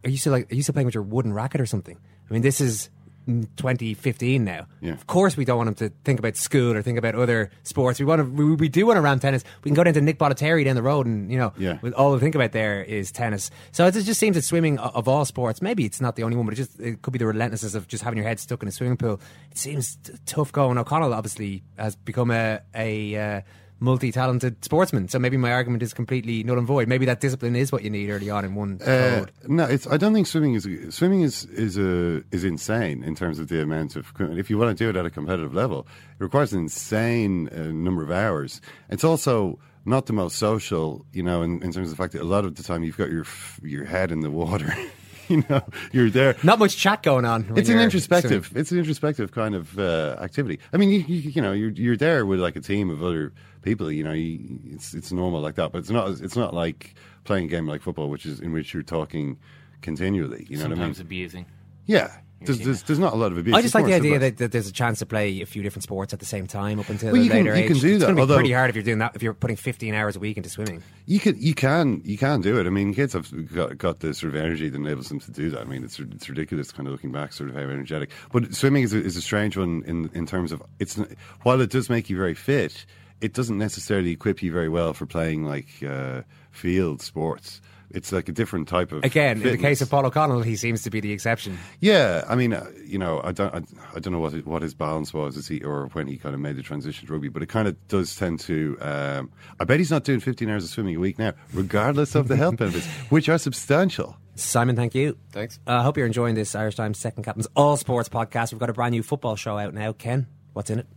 are 0.03 0.09
you 0.09 0.17
still 0.17 0.31
like 0.33 0.51
are 0.51 0.55
you 0.55 0.63
still 0.63 0.73
playing 0.73 0.85
with 0.85 0.95
your 0.95 1.03
wooden 1.03 1.33
racket 1.33 1.61
or 1.61 1.65
something? 1.65 1.97
I 2.29 2.33
mean 2.33 2.41
this 2.41 2.61
is 2.61 2.89
mm, 3.27 3.47
2015 3.57 4.43
now. 4.43 4.67
Yeah. 4.81 4.93
Of 4.93 5.07
course 5.07 5.37
we 5.37 5.45
don't 5.45 5.57
want 5.57 5.69
him 5.69 5.75
to 5.75 5.89
think 6.03 6.19
about 6.19 6.35
school 6.35 6.73
or 6.73 6.81
think 6.81 6.97
about 6.97 7.15
other 7.15 7.49
sports. 7.63 7.99
We 7.99 8.05
want 8.05 8.19
to 8.19 8.25
we, 8.25 8.55
we 8.55 8.69
do 8.69 8.85
want 8.85 8.97
to 8.97 9.01
ram 9.01 9.19
tennis. 9.19 9.43
We 9.63 9.69
can 9.69 9.75
go 9.75 9.83
down 9.83 9.93
to 9.95 10.01
Nick 10.01 10.17
Bollettieri 10.17 10.65
down 10.65 10.75
the 10.75 10.81
road 10.83 11.05
and 11.05 11.31
you 11.31 11.37
know 11.37 11.53
Yeah. 11.57 11.77
with 11.81 11.93
all 11.93 12.13
we 12.13 12.19
think 12.19 12.35
about 12.35 12.51
there 12.51 12.83
is 12.83 13.11
tennis. 13.11 13.51
So 13.71 13.85
it 13.85 13.91
just 13.93 14.19
seems 14.19 14.35
that 14.35 14.43
swimming 14.43 14.77
of 14.79 15.07
all 15.07 15.25
sports, 15.25 15.61
maybe 15.61 15.85
it's 15.85 16.01
not 16.01 16.15
the 16.15 16.23
only 16.23 16.35
one, 16.37 16.45
but 16.45 16.53
it 16.53 16.57
just 16.57 16.79
it 16.79 17.01
could 17.01 17.13
be 17.13 17.19
the 17.19 17.27
relentlessness 17.27 17.75
of 17.75 17.87
just 17.87 18.03
having 18.03 18.17
your 18.17 18.27
head 18.27 18.39
stuck 18.39 18.61
in 18.61 18.67
a 18.67 18.71
swimming 18.71 18.97
pool. 18.97 19.19
It 19.51 19.57
seems 19.57 19.95
t- 19.97 20.13
tough 20.25 20.51
going. 20.51 20.77
O'Connell 20.77 21.13
obviously 21.13 21.63
has 21.77 21.95
become 21.95 22.31
a 22.31 22.59
a 22.75 23.15
uh, 23.15 23.41
multi-talented 23.81 24.63
sportsman, 24.63 25.09
so 25.09 25.19
maybe 25.19 25.35
my 25.35 25.51
argument 25.51 25.83
is 25.83 25.93
completely 25.93 26.43
null 26.43 26.57
and 26.57 26.67
void. 26.67 26.87
Maybe 26.87 27.05
that 27.07 27.19
discipline 27.19 27.55
is 27.55 27.71
what 27.71 27.83
you 27.83 27.89
need 27.89 28.09
early 28.09 28.29
on 28.29 28.45
in 28.45 28.55
one 28.55 28.79
Uh, 28.81 29.25
no, 29.47 29.65
it's. 29.65 29.87
I 29.87 29.97
don't 29.97 30.13
think 30.13 30.27
swimming 30.27 30.53
is 30.53 30.67
swimming 30.95 31.21
is 31.21 31.45
is 31.45 31.77
a 31.77 32.23
is 32.31 32.43
insane 32.43 33.03
in 33.03 33.15
terms 33.15 33.39
of 33.39 33.49
the 33.49 33.61
amount 33.61 33.95
of. 33.95 34.13
If 34.19 34.49
you 34.49 34.57
want 34.57 34.77
to 34.77 34.83
do 34.83 34.89
it 34.89 34.95
at 34.95 35.05
a 35.05 35.09
competitive 35.09 35.53
level, 35.53 35.87
it 36.19 36.23
requires 36.23 36.53
an 36.53 36.59
insane 36.59 37.49
uh, 37.49 37.71
number 37.71 38.03
of 38.03 38.11
hours. 38.11 38.61
It's 38.89 39.03
also 39.03 39.59
not 39.83 40.05
the 40.05 40.13
most 40.13 40.37
social, 40.37 41.05
you 41.11 41.23
know, 41.23 41.41
in, 41.41 41.61
in 41.63 41.71
terms 41.71 41.77
of 41.77 41.89
the 41.89 41.95
fact 41.95 42.13
that 42.13 42.21
a 42.21 42.25
lot 42.25 42.45
of 42.45 42.55
the 42.55 42.63
time 42.63 42.83
you've 42.83 42.97
got 42.97 43.09
your 43.09 43.25
your 43.63 43.85
head 43.85 44.11
in 44.11 44.21
the 44.21 44.31
water. 44.31 44.73
you 45.27 45.43
know, 45.49 45.63
you're 45.91 46.09
there. 46.09 46.35
Not 46.43 46.59
much 46.59 46.75
chat 46.77 47.03
going 47.03 47.25
on. 47.25 47.53
It's 47.55 47.69
an 47.69 47.79
introspective. 47.79 48.47
swimming. 48.47 48.61
It's 48.61 48.71
an 48.71 48.79
introspective 48.79 49.31
kind 49.31 49.55
of 49.55 49.79
uh, 49.79 50.17
activity. 50.19 50.59
I 50.73 50.77
mean, 50.77 50.89
you, 50.89 50.99
you, 50.99 51.31
you 51.31 51.41
know, 51.41 51.53
you're 51.53 51.71
you're 51.71 51.97
there 51.97 52.25
with 52.25 52.39
like 52.39 52.55
a 52.55 52.61
team 52.61 52.89
of 52.89 53.01
other 53.03 53.33
people. 53.61 53.91
You 53.91 54.03
know, 54.03 54.13
you, 54.13 54.59
it's 54.65 54.93
it's 54.93 55.11
normal 55.11 55.41
like 55.41 55.55
that, 55.55 55.71
but 55.71 55.79
it's 55.79 55.89
not. 55.89 56.09
It's 56.21 56.35
not 56.35 56.53
like 56.53 56.95
playing 57.23 57.45
a 57.45 57.47
game 57.49 57.67
like 57.67 57.81
football, 57.81 58.09
which 58.09 58.25
is 58.25 58.39
in 58.39 58.51
which 58.51 58.73
you're 58.73 58.83
talking 58.83 59.37
continually. 59.81 60.45
You 60.49 60.57
know 60.57 60.63
what 60.63 60.65
I 60.65 60.69
mean? 60.69 60.77
Sometimes 60.77 60.99
abusing. 60.99 61.45
Yeah. 61.85 62.11
There's, 62.43 62.57
there's, 62.57 62.81
there's 62.81 62.97
not 62.97 63.13
a 63.13 63.17
lot 63.17 63.31
of 63.31 63.37
abuse. 63.37 63.55
I 63.55 63.61
just 63.61 63.75
like 63.75 63.85
the 63.85 63.93
idea 63.93 64.17
that, 64.17 64.37
that 64.37 64.51
there's 64.51 64.67
a 64.67 64.71
chance 64.71 64.97
to 64.97 65.05
play 65.05 65.41
a 65.41 65.45
few 65.45 65.61
different 65.61 65.83
sports 65.83 66.11
at 66.11 66.19
the 66.19 66.25
same 66.25 66.47
time 66.47 66.79
up 66.79 66.89
until 66.89 67.11
Well, 67.11 67.21
a 67.21 67.23
you 67.23 67.29
can- 67.29 67.45
you 67.45 67.53
age. 67.53 67.67
can 67.67 67.77
do 67.77 67.93
it's 67.93 67.99
that, 67.99 68.15
going 68.15 68.17
to 68.17 68.25
be 68.25 68.33
pretty 68.33 68.51
hard 68.51 68.71
if 68.71 68.75
you're 68.75 68.81
doing 68.83 68.97
that. 68.97 69.15
If 69.15 69.21
you're 69.21 69.35
putting 69.35 69.57
15 69.57 69.93
hours 69.93 70.15
a 70.15 70.19
week 70.19 70.37
into 70.37 70.49
swimming. 70.49 70.81
You 71.05 71.19
can 71.19 71.39
you 71.39 71.53
can 71.53 72.01
you 72.03 72.17
can 72.17 72.41
do 72.41 72.59
it. 72.59 72.65
I 72.65 72.71
mean, 72.71 72.95
kids 72.95 73.13
have 73.13 73.31
got, 73.53 73.77
got 73.77 73.99
the 73.99 74.15
sort 74.15 74.33
of 74.33 74.41
energy 74.41 74.69
that 74.69 74.75
enables 74.75 75.09
them 75.09 75.19
to 75.19 75.29
do 75.31 75.51
that. 75.51 75.61
I 75.61 75.65
mean, 75.65 75.83
it's 75.83 75.99
it's 75.99 76.29
ridiculous, 76.29 76.71
kind 76.71 76.87
of 76.87 76.93
looking 76.93 77.11
back, 77.11 77.31
sort 77.31 77.49
of 77.51 77.55
how 77.55 77.61
energetic. 77.61 78.09
But 78.31 78.55
swimming 78.55 78.81
is 78.81 78.93
a, 78.95 79.03
is 79.03 79.15
a 79.17 79.21
strange 79.21 79.55
one 79.55 79.83
in 79.85 80.09
in 80.15 80.25
terms 80.25 80.51
of 80.51 80.63
it's 80.79 80.95
while 81.43 81.61
it 81.61 81.69
does 81.69 81.91
make 81.91 82.09
you 82.09 82.17
very 82.17 82.33
fit, 82.33 82.87
it 83.21 83.33
doesn't 83.33 83.57
necessarily 83.57 84.11
equip 84.11 84.41
you 84.43 84.51
very 84.51 84.69
well 84.69 84.93
for 84.93 85.05
playing 85.05 85.45
like 85.45 85.67
uh, 85.87 86.21
field 86.51 87.01
sports. 87.01 87.61
It's 87.93 88.13
like 88.13 88.29
a 88.29 88.31
different 88.31 88.69
type 88.69 88.93
of 88.93 89.03
Again, 89.03 89.41
in 89.41 89.49
the 89.51 89.57
case 89.57 89.81
of 89.81 89.89
Paul 89.89 90.05
O'Connell, 90.05 90.43
he 90.43 90.55
seems 90.55 90.81
to 90.83 90.89
be 90.89 91.01
the 91.01 91.11
exception. 91.11 91.57
Yeah, 91.81 92.23
I 92.29 92.35
mean, 92.35 92.53
uh, 92.53 92.71
you 92.85 92.97
know, 92.97 93.19
I 93.21 93.33
don't, 93.33 93.53
I, 93.53 93.61
I 93.95 93.99
don't 93.99 94.13
know 94.13 94.19
what 94.21 94.33
it- 94.33 94.47
what 94.47 94.61
his 94.61 94.73
balance 94.73 95.13
was 95.13 95.35
as 95.35 95.45
he 95.49 95.61
or 95.61 95.87
when 95.87 96.07
he 96.07 96.15
kind 96.15 96.33
of 96.33 96.39
made 96.39 96.55
the 96.55 96.63
transition 96.63 97.05
to 97.07 97.11
rugby, 97.13 97.27
but 97.27 97.43
it 97.43 97.49
kind 97.49 97.67
of 97.67 97.75
does 97.89 98.15
tend 98.15 98.39
to. 98.41 98.77
Um, 98.79 99.29
I 99.59 99.65
bet 99.65 99.79
he's 99.79 99.91
not 99.91 100.05
doing 100.05 100.21
15 100.21 100.49
hours 100.49 100.63
of 100.63 100.69
swimming 100.69 100.95
a 100.95 100.99
week 100.99 101.19
now, 101.19 101.33
regardless 101.53 102.15
of 102.15 102.29
the 102.29 102.37
health 102.37 102.55
benefits, 102.63 102.87
which 103.09 103.27
are 103.27 103.37
substantial. 103.37 104.15
Simon, 104.35 104.77
thank 104.77 104.95
you. 104.95 105.17
Thanks. 105.33 105.59
I 105.67 105.75
uh, 105.79 105.83
hope 105.83 105.97
you're 105.97 106.05
enjoying 106.07 106.35
this 106.35 106.55
Irish 106.55 106.75
Times 106.75 106.97
Second 106.97 107.23
Captain's 107.23 107.49
All 107.57 107.75
Sports 107.75 108.07
podcast. 108.07 108.53
We've 108.53 108.59
got 108.59 108.69
a 108.69 108.73
brand 108.73 108.93
new 108.93 109.03
football 109.03 109.35
show 109.35 109.57
out 109.57 109.73
now. 109.73 109.91
Ken, 109.91 110.27
what's 110.53 110.69
in 110.69 110.79
it? 110.79 110.87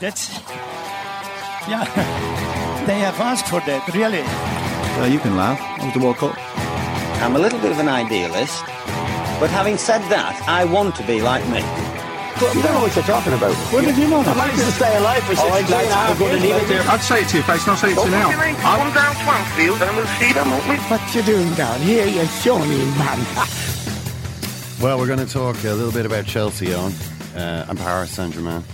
That's. 0.00 0.40
Yeah. 1.68 1.84
They 2.86 2.98
have 3.00 3.20
asked 3.20 3.46
for 3.46 3.60
that, 3.68 3.86
really. 3.92 4.24
Well, 4.96 5.06
you 5.06 5.20
can 5.20 5.36
laugh. 5.36 5.60
It 5.78 5.84
was 5.84 5.94
the 5.94 6.00
World 6.00 6.16
Cup. 6.16 6.34
I'm 7.20 7.36
a 7.36 7.38
little 7.38 7.60
bit 7.60 7.70
of 7.70 7.78
an 7.78 7.88
idealist, 7.88 8.64
but 9.38 9.52
having 9.52 9.76
said 9.76 10.00
that, 10.08 10.32
I 10.48 10.64
want 10.64 10.96
to 10.96 11.04
be 11.06 11.20
like 11.20 11.44
me. 11.52 11.60
You 12.40 12.62
don't 12.64 12.72
know 12.72 12.80
what 12.80 12.96
you're 12.96 13.04
talking 13.04 13.36
about. 13.36 13.52
What 13.68 13.84
did 13.84 13.98
you 14.00 14.08
know? 14.08 14.24
I'd 14.24 14.34
like 14.34 14.56
to 14.56 14.72
stay 14.72 14.96
alive 14.96 15.22
for 15.24 15.36
63 15.36 15.60
and 15.60 15.92
a 15.92 15.94
half 15.94 16.18
years. 16.18 16.88
I'd 16.88 17.04
say 17.04 17.20
it 17.20 17.28
to 17.28 17.36
your 17.36 17.44
face, 17.44 17.66
not 17.68 17.78
say 17.78 17.92
it 17.92 18.00
to 18.00 18.04
you 18.08 18.10
now. 18.10 18.32
Come 18.32 18.90
down 18.96 19.14
Swanfield 19.20 19.80
and 19.84 19.92
we'll 19.94 20.08
see 20.16 20.32
them, 20.32 20.48
won't 20.50 20.66
we? 20.66 20.76
What 20.88 21.04
you 21.14 21.22
doing 21.22 21.52
down 21.54 21.78
here, 21.84 22.08
you 22.08 22.24
shawny 22.40 22.80
man? 22.96 23.20
Well, 24.80 24.96
we're 24.98 25.06
going 25.06 25.20
to 25.20 25.30
talk 25.30 25.62
a 25.62 25.74
little 25.76 25.92
bit 25.92 26.06
about 26.06 26.24
Chelsea 26.24 26.72
on 26.72 26.92
uh, 27.36 27.66
and 27.68 27.78
Paris 27.78 28.10
Saint 28.12 28.32
Germain, 28.32 28.64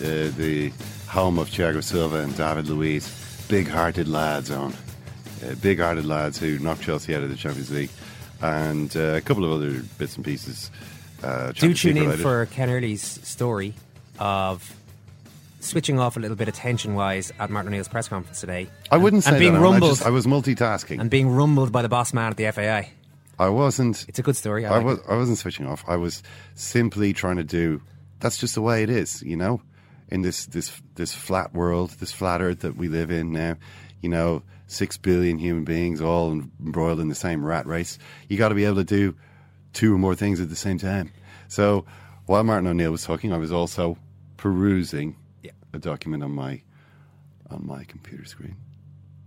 the, 0.00 0.32
the 0.36 0.72
home 1.08 1.38
of 1.38 1.48
Thiago 1.50 1.82
Silva 1.82 2.16
and 2.16 2.36
David 2.36 2.68
Luiz. 2.68 3.44
Big 3.48 3.68
hearted 3.68 4.08
lads 4.08 4.50
on. 4.50 4.72
Uh, 5.44 5.54
big 5.62 5.78
hearted 5.78 6.06
lads 6.06 6.38
who 6.38 6.58
knocked 6.58 6.82
Chelsea 6.82 7.14
out 7.14 7.22
of 7.22 7.30
the 7.30 7.36
Champions 7.36 7.70
League. 7.70 7.90
And 8.42 8.94
uh, 8.96 9.14
a 9.14 9.20
couple 9.20 9.44
of 9.44 9.52
other 9.52 9.82
bits 9.98 10.16
and 10.16 10.24
pieces. 10.24 10.70
Uh, 11.22 11.52
Do 11.52 11.74
tune 11.74 11.96
in 11.96 12.12
for 12.12 12.46
Ken 12.46 12.70
Early's 12.70 13.02
story 13.02 13.74
of 14.18 14.74
switching 15.60 15.98
off 15.98 16.16
a 16.16 16.20
little 16.20 16.36
bit 16.36 16.48
attention 16.48 16.94
wise 16.94 17.32
at 17.38 17.50
Martin 17.50 17.68
O'Neill's 17.72 17.88
press 17.88 18.08
conference 18.08 18.40
today. 18.40 18.68
I 18.90 18.96
wouldn't 18.96 19.24
say 19.24 19.30
and 19.32 19.38
being 19.38 19.52
that. 19.52 19.58
Alan. 19.58 19.68
I, 19.68 19.72
rumbled 19.72 19.90
just, 19.92 20.06
I 20.06 20.10
was 20.10 20.26
multitasking. 20.26 21.00
and 21.00 21.10
being 21.10 21.28
rumbled 21.30 21.70
by 21.70 21.82
the 21.82 21.88
boss 21.88 22.14
man 22.14 22.30
at 22.30 22.36
the 22.38 22.50
FAI. 22.50 22.90
I 23.38 23.48
wasn't. 23.48 24.06
It's 24.08 24.18
a 24.18 24.22
good 24.22 24.36
story. 24.36 24.66
I, 24.66 24.74
I, 24.74 24.76
like 24.78 24.86
was. 24.86 24.98
it. 24.98 25.04
I 25.08 25.16
wasn't 25.16 25.38
switching 25.38 25.66
off. 25.66 25.84
I 25.86 25.96
was 25.96 26.22
simply 26.54 27.12
trying 27.12 27.36
to 27.36 27.44
do. 27.44 27.82
That's 28.20 28.36
just 28.36 28.54
the 28.54 28.62
way 28.62 28.82
it 28.82 28.90
is, 28.90 29.22
you 29.22 29.36
know. 29.36 29.60
In 30.10 30.22
this 30.22 30.46
this 30.46 30.80
this 30.96 31.14
flat 31.14 31.54
world, 31.54 31.90
this 32.00 32.12
flat 32.12 32.40
Earth 32.42 32.60
that 32.60 32.76
we 32.76 32.88
live 32.88 33.10
in 33.10 33.32
now, 33.32 33.56
you 34.00 34.08
know, 34.08 34.42
six 34.66 34.96
billion 34.96 35.38
human 35.38 35.64
beings 35.64 36.00
all 36.00 36.32
embroiled 36.32 37.00
in 37.00 37.08
the 37.08 37.14
same 37.14 37.44
rat 37.44 37.66
race. 37.66 37.98
You 38.28 38.36
got 38.36 38.48
to 38.48 38.54
be 38.54 38.64
able 38.64 38.76
to 38.76 38.84
do 38.84 39.14
two 39.72 39.94
or 39.94 39.98
more 39.98 40.14
things 40.16 40.40
at 40.40 40.48
the 40.48 40.56
same 40.56 40.78
time. 40.78 41.12
So 41.48 41.84
while 42.26 42.42
Martin 42.44 42.66
O'Neill 42.66 42.90
was 42.90 43.04
talking, 43.04 43.32
I 43.32 43.38
was 43.38 43.52
also 43.52 43.98
perusing 44.36 45.16
a 45.72 45.78
document 45.78 46.24
on 46.24 46.32
my 46.32 46.62
on 47.50 47.66
my 47.66 47.84
computer 47.84 48.24
screen. 48.24 48.56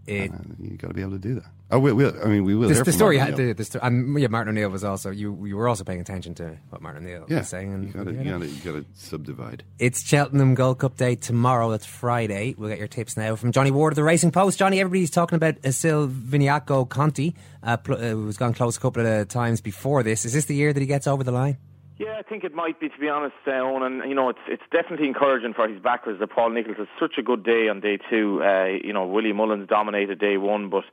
It- 0.05 0.31
And 0.31 0.57
you 0.59 0.77
got 0.77 0.89
to 0.89 0.93
be 0.93 1.01
able 1.01 1.11
to 1.13 1.19
do 1.19 1.35
that. 1.35 1.45
Oh, 1.73 1.79
we 1.79 1.91
will. 1.91 2.13
I 2.23 2.27
mean, 2.27 2.43
we 2.43 2.53
will. 2.53 2.67
The, 2.67 2.75
hear 2.75 2.83
the 2.83 2.91
from 2.91 2.97
story 2.97 3.17
Martin 3.17 3.33
had 3.33 3.39
O'Neill. 3.39 3.53
the, 3.55 3.57
the 3.57 3.65
sto- 3.65 3.79
and 3.81 4.19
yeah, 4.19 4.27
Martin 4.27 4.51
O'Neill 4.55 4.69
was 4.69 4.83
also 4.83 5.09
you. 5.09 5.45
You 5.45 5.57
were 5.57 5.67
also 5.67 5.83
paying 5.83 5.99
attention 5.99 6.35
to 6.35 6.57
what 6.69 6.81
Martin 6.81 7.03
O'Neill 7.03 7.25
Yeah, 7.27 7.39
was 7.39 7.49
saying. 7.49 7.73
And 7.73 7.85
you 7.87 7.91
got 7.91 8.05
yeah. 8.13 8.21
you 8.21 8.29
got 8.31 8.39
to 8.41 8.47
you 8.47 8.61
got 8.61 8.71
to 8.79 8.85
subdivide. 8.93 9.63
It's 9.79 10.03
Cheltenham 10.07 10.53
Gold 10.53 10.79
Cup 10.79 10.97
Day 10.97 11.15
tomorrow. 11.15 11.71
That's 11.71 11.85
Friday. 11.87 12.53
We'll 12.57 12.69
get 12.69 12.77
your 12.79 12.87
tips 12.87 13.17
now 13.17 13.35
from 13.35 13.51
Johnny 13.51 13.71
Ward 13.71 13.93
of 13.93 13.95
the 13.95 14.03
Racing 14.03 14.31
Post. 14.31 14.59
Johnny, 14.59 14.79
everybody's 14.79 15.09
talking 15.11 15.35
about 15.35 15.55
Asil 15.63 16.09
Viniaco 16.09 16.87
Conti, 16.87 17.35
uh, 17.63 17.77
pl- 17.77 17.95
uh, 17.95 18.09
who's 18.11 18.37
gone 18.37 18.53
close 18.53 18.77
a 18.77 18.79
couple 18.79 19.05
of 19.05 19.27
times 19.27 19.59
before 19.59 20.03
this. 20.03 20.25
Is 20.25 20.33
this 20.33 20.45
the 20.45 20.55
year 20.55 20.73
that 20.73 20.79
he 20.79 20.85
gets 20.85 21.07
over 21.07 21.23
the 21.23 21.31
line? 21.31 21.57
Yeah, 21.99 22.17
I 22.17 22.23
think 22.23 22.43
it 22.43 22.55
might 22.55 22.79
be, 22.79 22.89
to 22.89 22.97
be 22.99 23.07
honest, 23.07 23.35
uh, 23.45 23.51
Eoin. 23.51 23.85
And, 23.85 24.09
you 24.09 24.15
know, 24.15 24.29
it's 24.29 24.39
it's 24.47 24.63
definitely 24.71 25.07
encouraging 25.07 25.53
for 25.53 25.67
his 25.69 25.79
backers 25.79 26.19
that 26.19 26.27
Paul 26.31 26.49
Nicholls 26.49 26.77
has 26.77 26.87
such 26.99 27.13
a 27.19 27.21
good 27.21 27.43
day 27.43 27.69
on 27.69 27.81
day 27.81 27.97
two. 28.09 28.41
Uh, 28.43 28.65
you 28.83 28.91
know, 28.91 29.05
Willie 29.05 29.31
Mullins 29.31 29.69
dominated 29.69 30.19
day 30.19 30.37
one, 30.37 30.69
but 30.69 30.83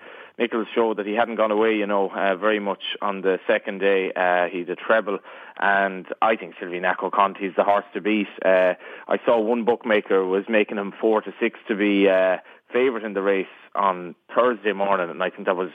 Nicholls 0.40 0.68
showed 0.74 0.96
that 0.96 1.06
he 1.06 1.12
hadn't 1.12 1.36
gone 1.36 1.50
away, 1.50 1.74
you 1.76 1.86
know, 1.86 2.08
uh, 2.08 2.34
very 2.34 2.58
much 2.58 2.82
on 3.02 3.20
the 3.20 3.38
second 3.46 3.78
day. 3.78 4.10
Uh, 4.16 4.46
he's 4.50 4.68
a 4.70 4.74
treble, 4.74 5.18
and 5.60 6.06
I 6.22 6.34
think 6.36 6.54
Silviniaco 6.56 7.12
Conti 7.12 7.44
is 7.44 7.54
the 7.56 7.62
horse 7.62 7.84
to 7.92 8.00
beat. 8.00 8.26
Uh, 8.42 8.72
I 9.06 9.18
saw 9.26 9.38
one 9.38 9.66
bookmaker 9.66 10.24
was 10.24 10.44
making 10.48 10.78
him 10.78 10.94
four 10.98 11.20
to 11.20 11.32
six 11.38 11.60
to 11.68 11.76
be 11.76 12.08
uh, 12.08 12.38
favourite 12.72 13.04
in 13.04 13.12
the 13.12 13.20
race 13.20 13.46
on 13.74 14.14
Thursday 14.34 14.72
morning, 14.72 15.10
and 15.10 15.22
I 15.22 15.28
think 15.28 15.44
that 15.44 15.56
was, 15.56 15.70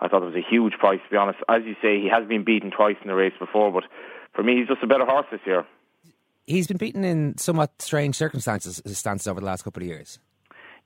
I 0.00 0.08
thought 0.08 0.22
it 0.22 0.26
was 0.26 0.34
a 0.34 0.50
huge 0.50 0.72
price, 0.78 1.00
to 1.04 1.10
be 1.10 1.18
honest. 1.18 1.40
As 1.48 1.62
you 1.64 1.74
say, 1.82 2.00
he 2.00 2.08
has 2.08 2.26
been 2.26 2.42
beaten 2.42 2.70
twice 2.70 2.96
in 3.02 3.08
the 3.08 3.14
race 3.14 3.34
before, 3.38 3.70
but 3.70 3.84
for 4.32 4.42
me, 4.42 4.56
he's 4.56 4.68
just 4.68 4.82
a 4.82 4.86
better 4.86 5.04
horse 5.04 5.26
this 5.30 5.40
year. 5.44 5.66
He's 6.46 6.66
been 6.66 6.78
beaten 6.78 7.04
in 7.04 7.36
somewhat 7.36 7.82
strange 7.82 8.16
circumstances 8.16 8.80
stances 8.86 9.28
over 9.28 9.40
the 9.40 9.46
last 9.46 9.62
couple 9.62 9.82
of 9.82 9.88
years. 9.88 10.18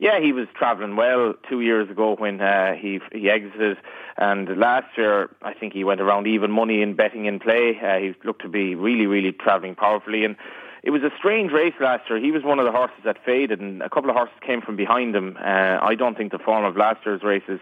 Yeah, 0.01 0.19
he 0.19 0.33
was 0.33 0.49
travelling 0.55 0.97
well 0.97 1.35
two 1.47 1.61
years 1.61 1.91
ago 1.91 2.17
when 2.17 2.41
uh, 2.41 2.73
he 2.73 3.01
he 3.13 3.29
exited, 3.29 3.77
and 4.17 4.49
last 4.57 4.97
year 4.97 5.29
I 5.43 5.53
think 5.53 5.75
he 5.75 5.85
went 5.85 6.01
around 6.01 6.27
even 6.27 6.51
money 6.51 6.81
in 6.81 6.95
betting 6.95 7.27
in 7.27 7.39
play. 7.39 7.79
Uh, 7.79 7.99
he 7.99 8.15
looked 8.25 8.41
to 8.41 8.49
be 8.49 8.75
really, 8.75 9.07
really 9.07 9.31
travelling 9.31 9.75
powerfully, 9.75 10.25
and 10.25 10.37
it 10.83 10.89
was 10.89 11.03
a 11.03 11.11
strange 11.19 11.53
race 11.53 11.75
last 11.81 12.09
year. 12.09 12.19
He 12.19 12.31
was 12.31 12.43
one 12.43 12.59
of 12.59 12.65
the 12.65 12.73
horses 12.73 12.97
that 13.05 13.23
faded, 13.27 13.61
and 13.61 13.83
a 13.83 13.91
couple 13.91 14.09
of 14.09 14.17
horses 14.17 14.35
came 14.41 14.63
from 14.63 14.75
behind 14.75 15.15
him. 15.15 15.37
Uh, 15.39 15.79
I 15.83 15.95
don't 15.97 16.17
think 16.17 16.33
the 16.33 16.39
form 16.39 16.65
of 16.65 16.79
last 16.79 17.05
year's 17.05 17.23
race 17.23 17.43
is 17.47 17.61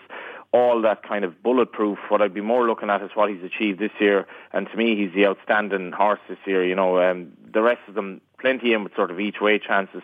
all 0.52 0.80
that 0.82 1.02
kind 1.02 1.24
of 1.24 1.42
bulletproof. 1.42 1.98
What 2.08 2.22
I'd 2.22 2.34
be 2.34 2.40
more 2.40 2.68
looking 2.68 2.88
at 2.88 3.02
is 3.02 3.10
what 3.14 3.30
he's 3.30 3.42
achieved 3.42 3.80
this 3.80 3.90
year, 3.98 4.28
and 4.52 4.70
to 4.70 4.76
me, 4.76 4.94
he's 4.94 5.12
the 5.12 5.26
outstanding 5.26 5.90
horse 5.90 6.20
this 6.28 6.38
year. 6.46 6.64
You 6.64 6.76
know, 6.76 7.02
um, 7.02 7.32
the 7.52 7.62
rest 7.62 7.80
of 7.88 7.94
them 7.94 8.20
plenty 8.38 8.72
in 8.72 8.84
with 8.84 8.94
sort 8.94 9.10
of 9.10 9.18
each 9.18 9.40
way 9.40 9.58
chances. 9.58 10.02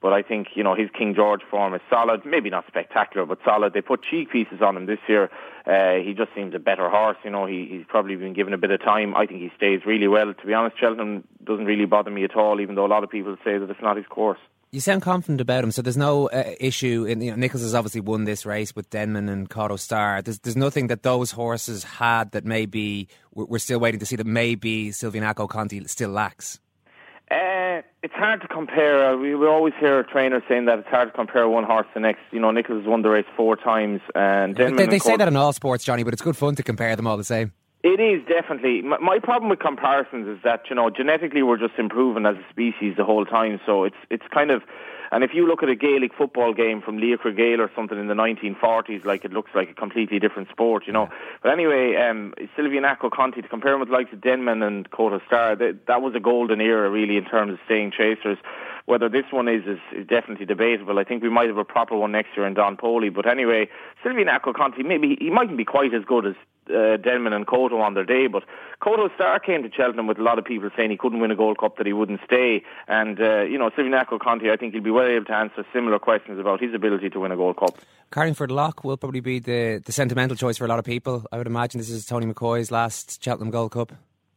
But 0.00 0.12
I 0.12 0.22
think 0.22 0.48
you 0.54 0.62
know 0.62 0.74
his 0.74 0.90
King 0.96 1.14
George 1.14 1.42
form 1.50 1.74
is 1.74 1.80
solid. 1.90 2.24
Maybe 2.24 2.50
not 2.50 2.66
spectacular, 2.66 3.26
but 3.26 3.38
solid. 3.44 3.72
They 3.72 3.80
put 3.80 4.02
cheek 4.02 4.30
pieces 4.30 4.60
on 4.60 4.76
him 4.76 4.86
this 4.86 4.98
year. 5.08 5.30
Uh, 5.66 5.94
he 6.04 6.14
just 6.14 6.34
seems 6.34 6.54
a 6.54 6.58
better 6.58 6.88
horse. 6.88 7.16
You 7.24 7.30
know, 7.30 7.46
he, 7.46 7.66
he's 7.70 7.84
probably 7.88 8.16
been 8.16 8.34
given 8.34 8.52
a 8.52 8.58
bit 8.58 8.70
of 8.70 8.80
time. 8.80 9.16
I 9.16 9.26
think 9.26 9.40
he 9.40 9.50
stays 9.56 9.80
really 9.86 10.06
well. 10.06 10.32
To 10.32 10.46
be 10.46 10.54
honest, 10.54 10.78
Cheltenham 10.78 11.24
doesn't 11.42 11.64
really 11.64 11.86
bother 11.86 12.10
me 12.10 12.24
at 12.24 12.36
all, 12.36 12.60
even 12.60 12.74
though 12.74 12.86
a 12.86 12.88
lot 12.88 13.04
of 13.04 13.10
people 13.10 13.36
say 13.44 13.58
that 13.58 13.70
it's 13.70 13.82
not 13.82 13.96
his 13.96 14.06
course. 14.06 14.38
You 14.72 14.80
sound 14.80 15.02
confident 15.02 15.40
about 15.40 15.64
him, 15.64 15.70
so 15.70 15.80
there's 15.80 15.96
no 15.96 16.28
uh, 16.28 16.54
issue. 16.60 17.04
In, 17.04 17.20
you 17.20 17.30
know, 17.30 17.36
Nicholls 17.36 17.62
has 17.62 17.74
obviously 17.74 18.00
won 18.00 18.24
this 18.24 18.44
race 18.44 18.74
with 18.76 18.90
Denman 18.90 19.28
and 19.28 19.48
Kauto 19.48 19.78
Star. 19.78 20.20
There's, 20.20 20.40
there's 20.40 20.56
nothing 20.56 20.88
that 20.88 21.02
those 21.02 21.30
horses 21.30 21.84
had 21.84 22.32
that 22.32 22.44
maybe 22.44 23.08
we're, 23.32 23.44
we're 23.46 23.58
still 23.58 23.78
waiting 23.78 24.00
to 24.00 24.06
see 24.06 24.16
that 24.16 24.26
maybe 24.26 24.90
Silviniaco 24.90 25.48
Conti 25.48 25.86
still 25.86 26.10
lacks. 26.10 26.60
Uh, 27.30 27.82
it's 28.06 28.14
hard 28.14 28.40
to 28.40 28.46
compare. 28.46 29.04
Uh, 29.04 29.16
we, 29.16 29.34
we 29.34 29.48
always 29.48 29.74
hear 29.80 30.04
trainers 30.04 30.44
saying 30.48 30.66
that 30.66 30.78
it's 30.78 30.86
hard 30.86 31.08
to 31.08 31.12
compare 31.12 31.48
one 31.48 31.64
horse 31.64 31.86
to 31.88 31.94
the 31.94 32.00
next. 32.00 32.20
You 32.30 32.38
know, 32.38 32.52
Nicholls 32.52 32.82
has 32.82 32.88
won 32.88 33.02
the 33.02 33.08
race 33.08 33.26
four 33.36 33.56
times, 33.56 34.00
and 34.14 34.54
Denman 34.54 34.76
They, 34.76 34.86
they 34.86 34.92
and 34.94 35.02
say 35.02 35.16
that 35.16 35.26
in 35.26 35.34
all 35.34 35.52
sports, 35.52 35.82
Johnny, 35.82 36.04
but 36.04 36.12
it's 36.12 36.22
good 36.22 36.36
fun 36.36 36.54
to 36.54 36.62
compare 36.62 36.94
them 36.94 37.08
all 37.08 37.16
the 37.16 37.24
same. 37.24 37.50
It 37.82 37.98
is 37.98 38.24
definitely. 38.28 38.82
My, 38.82 38.98
my 38.98 39.18
problem 39.18 39.50
with 39.50 39.58
comparisons 39.58 40.28
is 40.28 40.38
that 40.44 40.70
you 40.70 40.76
know 40.76 40.88
genetically 40.88 41.42
we're 41.42 41.58
just 41.58 41.74
improving 41.78 42.26
as 42.26 42.36
a 42.36 42.48
species 42.48 42.94
the 42.96 43.04
whole 43.04 43.26
time. 43.26 43.58
So 43.66 43.82
it's 43.82 43.96
it's 44.08 44.24
kind 44.32 44.52
of, 44.52 44.62
and 45.16 45.24
if 45.24 45.32
you 45.32 45.46
look 45.46 45.62
at 45.62 45.70
a 45.70 45.74
Gaelic 45.74 46.12
football 46.12 46.52
game 46.52 46.82
from 46.82 46.98
Leocre 46.98 47.34
Gael 47.34 47.62
or 47.62 47.70
something 47.74 47.98
in 47.98 48.06
the 48.06 48.12
1940s, 48.12 49.06
like 49.06 49.24
it 49.24 49.32
looks 49.32 49.50
like 49.54 49.70
a 49.70 49.72
completely 49.72 50.18
different 50.18 50.50
sport, 50.50 50.86
you 50.86 50.92
know. 50.92 51.08
But 51.42 51.52
anyway, 51.52 51.96
um, 51.96 52.34
Silviniaco 52.54 53.10
Conti 53.10 53.40
to 53.40 53.48
compare 53.48 53.72
him 53.72 53.80
with 53.80 53.88
the 53.88 53.94
likes 53.94 54.12
of 54.12 54.20
Denman 54.20 54.62
and 54.62 54.90
Kauto 54.90 55.24
Star, 55.26 55.56
that, 55.56 55.86
that 55.86 56.02
was 56.02 56.14
a 56.14 56.20
golden 56.20 56.60
era 56.60 56.90
really 56.90 57.16
in 57.16 57.24
terms 57.24 57.54
of 57.54 57.58
staying 57.64 57.92
chasers. 57.92 58.36
Whether 58.84 59.08
this 59.08 59.24
one 59.30 59.48
is, 59.48 59.62
is 59.64 59.78
is 59.90 60.06
definitely 60.06 60.44
debatable. 60.44 60.98
I 60.98 61.04
think 61.04 61.22
we 61.22 61.30
might 61.30 61.48
have 61.48 61.56
a 61.56 61.64
proper 61.64 61.96
one 61.96 62.12
next 62.12 62.36
year 62.36 62.46
in 62.46 62.52
Don 62.52 62.76
Poli. 62.76 63.08
But 63.08 63.26
anyway, 63.26 63.70
Silviniaco 64.04 64.54
Conti 64.54 64.82
maybe 64.82 65.16
he 65.18 65.30
mightn't 65.30 65.56
be 65.56 65.64
quite 65.64 65.94
as 65.94 66.04
good 66.04 66.26
as 66.26 66.34
uh, 66.70 66.96
Denman 66.96 67.32
and 67.32 67.46
Kauto 67.46 67.80
on 67.80 67.94
their 67.94 68.04
day, 68.04 68.26
but 68.26 68.44
Kauto 68.80 69.14
Star 69.14 69.38
came 69.40 69.62
to 69.62 69.70
Cheltenham 69.72 70.06
with 70.06 70.18
a 70.18 70.22
lot 70.22 70.38
of 70.38 70.44
people 70.44 70.70
saying 70.76 70.90
he 70.90 70.96
couldn't 70.96 71.20
win 71.20 71.30
a 71.30 71.36
Gold 71.36 71.58
Cup, 71.58 71.76
that 71.78 71.86
he 71.86 71.92
wouldn't 71.92 72.20
stay. 72.24 72.62
And, 72.88 73.20
uh, 73.20 73.42
you 73.42 73.58
know, 73.58 73.70
Silviniaco 73.70 74.20
Conti, 74.20 74.50
I 74.50 74.56
think 74.56 74.74
he'll 74.74 74.82
be 74.82 74.90
well 74.90 75.06
able 75.06 75.26
to 75.26 75.34
answer 75.34 75.64
similar 75.72 75.98
questions 75.98 76.38
about 76.38 76.60
his 76.60 76.74
ability 76.74 77.10
to 77.10 77.20
win 77.20 77.32
a 77.32 77.36
Gold 77.36 77.56
Cup. 77.56 77.78
Carlingford 78.10 78.50
Lough 78.50 78.72
will 78.84 78.96
probably 78.96 79.20
be 79.20 79.38
the, 79.38 79.82
the 79.84 79.92
sentimental 79.92 80.36
choice 80.36 80.58
for 80.58 80.64
a 80.64 80.68
lot 80.68 80.78
of 80.78 80.84
people. 80.84 81.24
I 81.32 81.38
would 81.38 81.46
imagine 81.46 81.78
this 81.78 81.90
is 81.90 82.06
Tony 82.06 82.26
McCoy's 82.26 82.70
last 82.70 83.22
Cheltenham 83.22 83.50
Gold 83.50 83.72
Cup. 83.72 83.92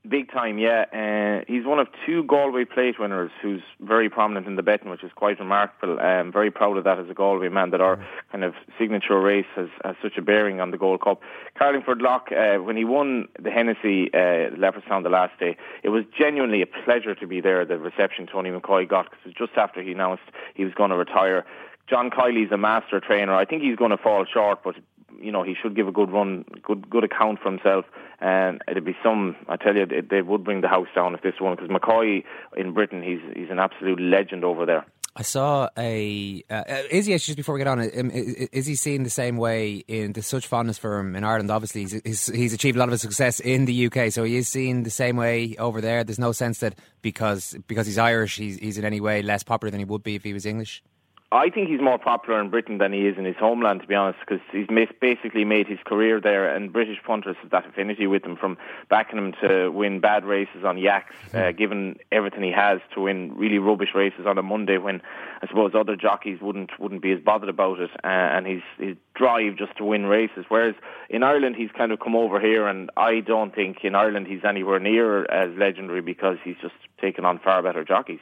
Big 0.10 0.32
time, 0.32 0.58
yeah. 0.58 0.86
Uh, 0.92 1.46
he's 1.48 1.66
one 1.66 1.78
of 1.78 1.88
two 2.04 2.24
Galway 2.24 2.66
plate 2.66 3.00
winners 3.00 3.30
who's 3.44 3.62
very 3.80 4.10
prominent 4.10 4.48
in 4.48 4.56
the 4.56 4.64
betting, 4.64 4.90
which 4.90 5.04
is 5.04 5.12
quite 5.14 5.38
remarkable. 5.38 6.00
I'm 6.00 6.32
very 6.32 6.50
proud 6.50 6.78
of 6.78 6.84
that 6.86 6.98
as 6.98 7.08
a 7.10 7.14
Galway 7.14 7.50
man, 7.50 7.70
that 7.70 7.80
our 7.80 8.04
kind 8.32 8.44
of 8.44 8.56
signature 8.80 9.20
race 9.20 9.46
has, 9.56 9.68
has 9.86 9.96
such 10.02 10.18
a 10.18 10.24
bearing 10.24 10.62
on 10.62 10.72
the 10.72 10.78
Gold 10.78 11.02
Cup. 11.02 11.22
Carlingford 11.56 12.02
Lough, 12.02 12.24
uh, 12.36 12.58
when 12.64 12.76
he 12.76 12.86
won 12.86 13.28
the 13.40 13.52
Hennessy 13.52 14.12
uh, 14.12 14.50
Leopardstown 14.58 15.04
the 15.04 15.10
last 15.10 15.40
day, 15.40 15.56
it 15.84 15.90
was 15.90 16.06
genuinely 16.18 16.64
a 16.64 16.68
pleasure 16.68 17.14
to 17.14 17.28
be 17.28 17.40
there, 17.40 17.64
the 17.64 17.78
reception 17.78 18.26
Tony 18.26 18.50
McCoy 18.50 18.88
got, 18.90 19.12
because 19.12 19.20
it 19.26 19.28
was 19.40 19.48
just 19.48 19.58
after 19.60 19.84
he 19.84 19.92
announced 19.92 20.24
he 20.56 20.66
was 20.66 20.74
going 20.74 20.90
to 20.90 20.98
retire. 20.98 21.46
John 21.88 22.10
Kiely's 22.10 22.52
a 22.52 22.58
master 22.58 23.00
trainer. 23.00 23.34
I 23.34 23.46
think 23.46 23.64
he's 23.64 23.76
going 23.76 23.92
to 23.92 23.98
fall 23.98 24.26
short, 24.26 24.64
but 24.64 24.76
you 25.22 25.32
know 25.32 25.44
he 25.44 25.56
should 25.60 25.76
give 25.76 25.88
a 25.88 25.92
good 25.92 26.12
run, 26.12 26.46
good 26.64 26.90
good 26.90 27.04
account 27.04 27.40
for 27.42 27.52
himself. 27.52 27.86
And 28.22 28.62
it'd 28.68 28.86
be 28.86 28.98
some. 29.04 29.36
I 29.48 29.56
tell 29.56 29.76
you, 29.76 29.86
they, 29.86 30.02
they 30.02 30.22
would 30.22 30.44
bring 30.44 30.62
the 30.62 30.68
house 30.68 30.88
down 30.94 31.14
if 31.14 31.22
this 31.22 31.36
one 31.40 31.56
because 31.56 31.70
McCoy 31.70 32.24
in 32.58 32.74
Britain, 32.74 33.02
he's 33.02 33.22
he's 33.36 33.50
an 33.50 33.60
absolute 33.60 34.00
legend 34.00 34.44
over 34.44 34.66
there. 34.66 34.86
I 35.16 35.22
saw 35.24 35.68
a 35.78 36.44
uh, 36.50 36.54
uh, 36.54 36.84
Izzy 36.90 37.12
just 37.18 37.36
before 37.36 37.56
we 37.56 37.60
get 37.60 37.68
on. 37.68 37.80
Is, 37.82 38.66
he 38.68 38.76
seen 38.76 39.04
the 39.04 39.10
same 39.10 39.38
way 39.38 39.84
in 39.88 40.14
there's 40.14 40.28
such 40.28 40.48
fondness 40.48 40.78
for 40.78 41.00
him 41.00 41.16
in 41.16 41.24
Ireland? 41.24 41.52
Obviously, 41.52 41.82
he's, 41.82 42.02
he's 42.04 42.28
he's 42.28 42.54
achieved 42.54 42.78
a 42.78 42.80
lot 42.80 42.92
of 42.92 43.00
success 43.02 43.40
in 43.40 43.66
the 43.66 43.88
UK, 43.88 44.12
so 44.12 44.24
he 44.24 44.38
is 44.38 44.48
seen 44.48 44.84
the 44.84 44.90
same 44.90 45.18
way 45.18 45.56
over 45.58 45.82
there. 45.82 46.04
There's 46.04 46.20
no 46.20 46.32
sense 46.32 46.60
that 46.60 46.76
because 47.02 47.56
because 47.68 47.88
he's 47.88 47.98
Irish, 47.98 48.38
he's 48.38 48.58
he's 48.60 48.78
in 48.78 48.86
any 48.86 49.02
way 49.02 49.22
less 49.22 49.44
popular 49.44 49.72
than 49.72 49.80
he 49.80 49.86
would 49.86 50.04
be 50.04 50.16
if 50.16 50.24
he 50.24 50.34
was 50.34 50.46
English. 50.46 50.84
I 51.32 51.52
think 51.52 51.70
he's 51.70 51.80
more 51.80 52.00
popular 52.00 52.42
in 52.42 52.50
Britain 52.50 52.80
than 52.80 52.92
he 52.92 53.06
is 53.06 53.16
in 53.20 53.24
his 53.24 53.36
homeland, 53.36 53.82
to 53.82 53.88
be 53.88 53.94
honest, 53.94 54.20
because 54.20 54.42
he's 54.52 54.66
basically 55.00 55.46
made 55.46 55.68
his 55.68 55.78
career 55.86 56.20
there, 56.20 56.56
and 56.56 56.74
British 56.74 56.98
punters 57.04 57.36
have 57.44 57.52
that 57.52 57.68
affinity 57.68 58.08
with 58.08 58.26
him 58.26 58.36
from 58.36 58.58
backing 58.90 59.20
him 59.20 59.34
to 59.44 59.70
win 59.70 60.00
bad 60.00 60.26
races 60.26 60.64
on 60.66 60.80
yaks, 60.80 61.16
uh, 61.36 61.52
given 61.52 61.98
everything 62.12 62.42
he 62.42 62.52
has 62.52 62.80
to 62.96 63.02
win 63.02 63.36
really 63.36 63.60
rubbish 63.60 63.94
races 63.94 64.26
on 64.26 64.40
a 64.40 64.42
Monday 64.42 64.80
when 64.80 65.04
I 65.44 65.48
suppose 65.48 65.74
other 65.76 65.96
jockeys 65.96 66.42
wouldn't 66.42 66.80
wouldn't 66.80 67.04
be 67.04 67.12
as 67.12 67.20
bothered 67.20 67.50
about 67.50 67.80
it, 67.80 67.92
uh, 68.04 68.08
and 68.08 68.48
his 68.48 68.64
his 68.80 68.98
drive 69.14 69.56
just 69.56 69.78
to 69.78 69.86
win 69.86 70.08
races. 70.08 70.46
Whereas 70.50 70.74
in 71.12 71.22
Ireland, 71.22 71.58
he's 71.58 71.72
kind 71.78 71.92
of 71.92 72.00
come 72.00 72.16
over 72.16 72.40
here, 72.40 72.68
and 72.68 72.90
I 72.98 73.20
don't 73.20 73.54
think 73.54 73.84
in 73.84 73.94
Ireland 73.94 74.26
he's 74.26 74.44
anywhere 74.44 74.80
near 74.80 75.26
as 75.26 75.56
legendary 75.56 76.02
because 76.02 76.38
he's 76.44 76.58
just 76.60 76.74
taken 77.00 77.24
on 77.24 77.38
far 77.38 77.62
better 77.62 77.84
jockeys. 77.84 78.20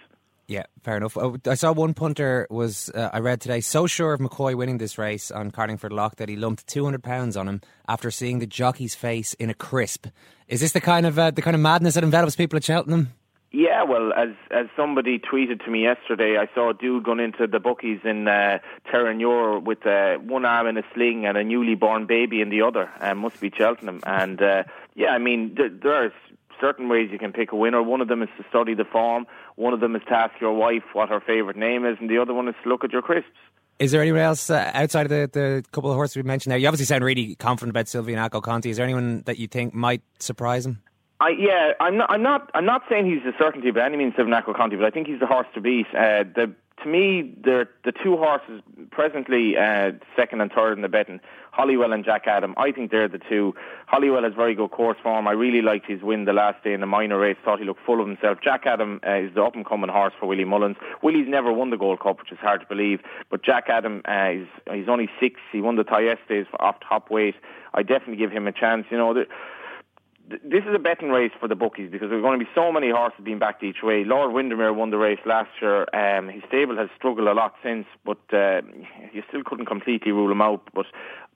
Yeah, 0.48 0.64
fair 0.82 0.96
enough. 0.96 1.18
Oh, 1.18 1.36
I 1.46 1.56
saw 1.56 1.74
one 1.74 1.94
punter 1.94 2.48
was 2.50 2.90
uh, 2.96 3.10
I 3.12 3.20
read 3.20 3.42
today 3.42 3.60
so 3.60 3.86
sure 3.86 4.14
of 4.14 4.22
McCoy 4.22 4.56
winning 4.56 4.78
this 4.78 4.98
race 4.98 5.30
on 5.30 5.52
Carlingford 5.52 5.92
Lough 5.92 6.12
that 6.16 6.30
he 6.30 6.38
lumped 6.38 6.68
two 6.68 6.86
hundred 6.86 7.04
pounds 7.04 7.36
on 7.36 7.50
him 7.50 7.60
after 7.86 8.10
seeing 8.10 8.40
the 8.40 8.48
jockey's 8.48 8.96
face 8.96 9.34
in 9.34 9.50
a 9.50 9.54
crisp. 9.54 10.08
Is 10.48 10.62
this 10.62 10.72
the 10.72 10.80
kind 10.80 11.06
of 11.06 11.20
uh, 11.20 11.32
the 11.32 11.42
kind 11.42 11.56
of 11.56 11.60
madness 11.60 11.96
that 11.96 12.04
envelops 12.06 12.38
people 12.38 12.56
at 12.56 12.64
Cheltenham? 12.64 13.14
Yeah, 13.52 13.84
well, 13.84 14.14
as 14.14 14.30
as 14.52 14.68
somebody 14.76 15.20
tweeted 15.20 15.66
to 15.66 15.72
me 15.72 15.84
yesterday, 15.84 16.38
I 16.38 16.48
saw 16.54 16.70
a 16.70 16.74
dude 16.74 17.04
going 17.04 17.20
into 17.20 17.48
the 17.48 17.60
bookies 17.60 18.00
in 18.06 18.28
uh, 18.28 18.60
Terenure 18.90 19.62
with 19.62 19.86
uh, 19.86 20.16
one 20.16 20.46
arm 20.46 20.68
in 20.68 20.78
a 20.78 20.84
sling 20.94 21.26
and 21.26 21.38
a 21.38 21.44
newly 21.44 21.76
born 21.76 22.06
baby 22.06 22.40
in 22.40 22.50
the 22.50 22.62
other. 22.62 22.90
Uh, 23.02 23.16
must 23.16 23.42
be 23.42 23.50
Cheltenham. 23.50 24.02
And 24.06 24.42
uh, 24.42 24.64
yeah, 24.96 25.10
I 25.10 25.18
mean, 25.18 25.56
th- 25.56 25.74
there's 25.82 26.14
certain 26.60 26.90
ways 26.90 27.10
you 27.12 27.20
can 27.20 27.32
pick 27.32 27.52
a 27.52 27.56
winner. 27.56 27.82
One 27.82 28.02
of 28.02 28.08
them 28.08 28.22
is 28.22 28.30
to 28.38 28.46
study 28.50 28.74
the 28.74 28.86
form. 28.86 29.26
One 29.56 29.74
of 29.74 29.80
them 29.80 29.96
is 29.96 30.02
to 30.08 30.14
ask 30.14 30.34
your 30.40 30.54
wife 30.54 30.84
what 30.94 31.10
her 31.10 31.20
favourite 31.20 31.58
name 31.58 31.86
is, 31.86 31.98
and 32.00 32.10
the 32.10 32.18
other 32.18 32.34
one 32.34 32.48
is 32.48 32.56
to 32.64 32.70
look 32.70 32.84
at 32.84 32.92
your 32.92 33.02
crisps. 33.02 33.30
Is 33.80 33.92
there 33.92 34.02
anyone 34.02 34.22
else 34.22 34.50
uh, 34.50 34.72
outside 34.74 35.06
of 35.06 35.10
the, 35.10 35.30
the 35.32 35.64
couple 35.72 35.92
of 35.92 35.96
horses 35.96 36.16
we 36.16 36.24
mentioned 36.24 36.52
there? 36.52 36.58
You 36.58 36.68
obviously 36.68 36.86
sound 36.86 37.04
really 37.04 37.36
confident 37.36 37.70
about 37.70 37.86
Silviniaco 37.86 38.42
Conti. 38.42 38.72
Is 38.72 38.78
there 38.78 38.84
anyone 38.84 39.22
that 39.26 39.38
you 39.38 39.48
think 39.48 39.74
might 39.74 40.02
surprise 40.18 40.66
him? 40.66 40.82
I, 41.20 41.30
yeah, 41.30 41.74
I'm 41.80 41.98
not. 41.98 42.12
I'm 42.12 42.24
not. 42.24 42.52
I'm 42.54 42.66
not 42.66 42.84
saying 42.90 43.06
he's 43.06 43.26
a 43.26 43.36
certainty 43.38 43.72
by 43.72 43.86
any 43.86 43.98
means, 43.98 44.14
Silviniaco 44.14 44.56
Conti, 44.56 44.76
but 44.76 44.86
I 44.86 44.92
think 44.92 45.08
he's 45.08 45.20
the 45.20 45.26
horse 45.26 45.48
to 45.54 45.62
beat. 45.62 45.88
Uh, 45.90 46.24
the 46.24 46.54
to 46.84 46.88
me, 46.88 47.34
the 47.44 47.68
the 47.84 47.92
two 47.92 48.18
horses 48.18 48.62
presently 48.92 49.58
uh, 49.58 49.92
second 50.16 50.42
and 50.42 50.52
third 50.52 50.74
in 50.74 50.82
the 50.82 50.88
betting, 50.88 51.20
Holywell 51.52 51.92
and 51.92 52.06
Djakadam. 52.06 52.54
I 52.56 52.72
think 52.72 52.92
they're 52.92 53.08
the 53.08 53.18
two. 53.20 53.56
Holywell 53.88 54.24
has 54.24 54.34
very 54.34 54.54
good 54.54 54.70
course 54.70 54.98
form. 55.02 55.28
I 55.28 55.32
really 55.32 55.62
liked 55.62 55.88
his 55.88 56.02
win 56.02 56.26
the 56.26 56.34
last 56.34 56.64
day 56.64 56.74
in 56.74 56.82
the 56.82 56.88
minor 56.88 57.18
race. 57.18 57.38
Thought 57.44 57.60
he 57.60 57.66
looked 57.66 57.84
full 57.86 58.00
of 58.00 58.08
himself. 58.08 58.40
Djakadam 58.42 59.06
uh, 59.08 59.28
is 59.28 59.34
the 59.34 59.44
up 59.44 59.56
and 59.56 59.66
coming 59.66 59.90
horse 59.90 60.14
for 60.20 60.28
Willie 60.28 60.46
Mullins. 60.46 60.78
Willie's 61.02 61.28
never 61.28 61.52
won 61.52 61.72
the 61.72 61.78
Gold 61.78 62.00
Cup, 62.00 62.20
which 62.20 62.32
is 62.32 62.38
hard 62.38 62.62
to 62.62 62.68
believe. 62.68 63.02
But 63.32 63.44
Djakadam, 63.44 64.02
uh, 64.06 64.40
he's 64.40 64.78
he's 64.80 64.90
only 64.90 65.10
six. 65.20 65.40
He 65.52 65.62
won 65.62 65.78
the 65.78 65.84
Thyestes 65.84 66.48
off 66.60 66.76
top 66.88 67.10
weight. 67.10 67.36
I 67.74 67.82
definitely 67.82 68.18
give 68.18 68.32
him 68.32 68.48
a 68.48 68.52
chance. 68.52 68.86
You 68.92 68.98
know. 68.98 69.14
The, 69.14 69.26
this 70.28 70.64
is 70.68 70.76
a 70.76 70.80
betting 70.80 71.10
race 71.10 71.32
for 71.40 71.48
the 71.48 71.56
bookies 71.56 71.90
because 71.92 72.10
there 72.10 72.20
are 72.20 72.22
going 72.22 72.38
to 72.38 72.44
be 72.44 72.52
so 72.54 72.72
many 72.72 72.90
horses 72.90 73.20
being 73.24 73.40
backed 73.40 73.64
each 73.64 73.82
way. 73.82 74.04
Lord 74.04 74.34
Windermere 74.34 74.74
won 74.74 74.90
the 74.90 74.98
race 74.98 75.20
last 75.26 75.50
year. 75.62 75.88
Um, 75.94 76.28
his 76.28 76.44
stable 76.48 76.76
has 76.78 76.90
struggled 76.98 77.28
a 77.28 77.34
lot 77.34 77.56
since, 77.64 77.86
but 78.06 78.20
uh, 78.34 78.62
you 79.14 79.24
still 79.30 79.44
couldn't 79.46 79.68
completely 79.68 80.12
rule 80.12 80.32
him 80.32 80.42
out. 80.42 80.68
But 80.74 80.86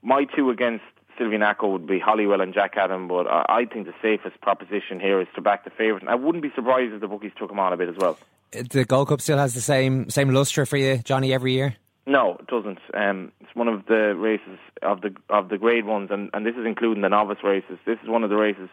my 0.01 0.25
two 0.25 0.49
against 0.49 0.83
Silviniaco 1.17 1.71
would 1.71 1.87
be 1.87 1.99
Holywell 1.99 2.41
and 2.41 2.53
Djakadam, 2.53 3.07
but 3.07 3.27
I, 3.27 3.45
I 3.61 3.65
think 3.65 3.85
the 3.85 3.93
safest 4.01 4.41
proposition 4.41 4.99
here 4.99 5.21
is 5.21 5.27
to 5.35 5.41
back 5.41 5.63
the 5.63 5.69
favourite. 5.69 6.01
And 6.01 6.09
I 6.09 6.15
wouldn't 6.15 6.43
be 6.43 6.51
surprised 6.53 6.93
if 6.93 7.01
the 7.01 7.07
bookies 7.07 7.31
took 7.37 7.51
him 7.51 7.59
on 7.59 7.71
a 7.71 7.77
bit 7.77 7.89
as 7.89 7.95
well. 7.97 8.17
The 8.51 8.83
Gold 8.83 9.07
Cup 9.07 9.21
still 9.21 9.37
has 9.37 9.53
the 9.53 9.61
same 9.61 10.09
same 10.09 10.29
lustre 10.31 10.65
for 10.65 10.75
you, 10.75 10.97
Johnny, 10.97 11.33
every 11.33 11.53
year. 11.53 11.77
No, 12.07 12.37
it 12.39 12.47
doesn't. 12.47 12.79
Um, 12.93 13.31
it's 13.41 13.53
one 13.55 13.67
of 13.67 13.85
the 13.85 14.15
races 14.17 14.57
of 14.81 15.01
the 15.01 15.13
of 15.29 15.49
the 15.49 15.57
grade 15.57 15.85
ones, 15.85 16.09
and, 16.11 16.29
and 16.33 16.45
this 16.45 16.55
is 16.55 16.65
including 16.65 17.03
the 17.03 17.09
novice 17.09 17.43
races. 17.43 17.77
This 17.85 17.99
is 18.03 18.09
one 18.09 18.23
of 18.23 18.29
the 18.31 18.37
races 18.37 18.69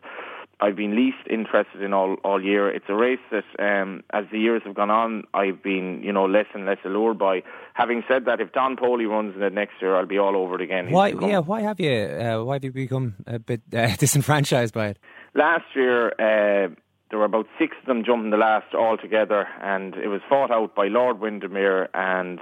I've 0.60 0.74
been 0.76 0.96
least 0.96 1.18
interested 1.28 1.82
in 1.82 1.92
all 1.92 2.14
all 2.24 2.42
year. 2.42 2.68
It's 2.70 2.86
a 2.88 2.94
race 2.94 3.20
that, 3.30 3.44
um, 3.58 4.02
as 4.14 4.24
the 4.32 4.38
years 4.38 4.62
have 4.64 4.74
gone 4.74 4.90
on, 4.90 5.24
I've 5.34 5.62
been 5.62 6.02
you 6.02 6.12
know 6.12 6.24
less 6.24 6.46
and 6.54 6.64
less 6.66 6.78
allured 6.84 7.18
by. 7.18 7.42
Having 7.74 8.04
said 8.08 8.24
that, 8.24 8.40
if 8.40 8.52
Don 8.52 8.76
Poli 8.76 9.04
runs 9.06 9.36
in 9.36 9.42
it 9.42 9.52
next 9.52 9.74
year, 9.80 9.94
I'll 9.94 10.06
be 10.06 10.18
all 10.18 10.34
over 10.36 10.56
it 10.56 10.62
again. 10.62 10.86
He's 10.86 10.94
Why? 10.94 11.12
become- 11.12 11.28
Yeah, 11.30 11.38
why 11.40 11.60
have 11.60 11.78
you? 11.78 11.92
Uh, 11.92 12.44
why 12.44 12.54
have 12.54 12.64
you 12.64 12.72
become 12.72 13.14
a 13.26 13.38
bit 13.38 13.60
uh, 13.74 13.94
disenfranchised 13.98 14.72
by 14.74 14.88
it? 14.88 14.98
Last 15.34 15.64
year, 15.76 16.08
uh, 16.12 16.70
there 17.10 17.18
were 17.18 17.24
about 17.26 17.46
six 17.58 17.76
of 17.80 17.86
them 17.86 18.04
jumping 18.04 18.30
the 18.30 18.36
last 18.38 18.74
all 18.74 18.96
together, 18.96 19.46
and 19.62 19.94
it 19.96 20.08
was 20.08 20.22
fought 20.28 20.50
out 20.50 20.74
by 20.74 20.88
Lord 20.88 21.20
Windermere 21.20 21.88
and 21.94 22.40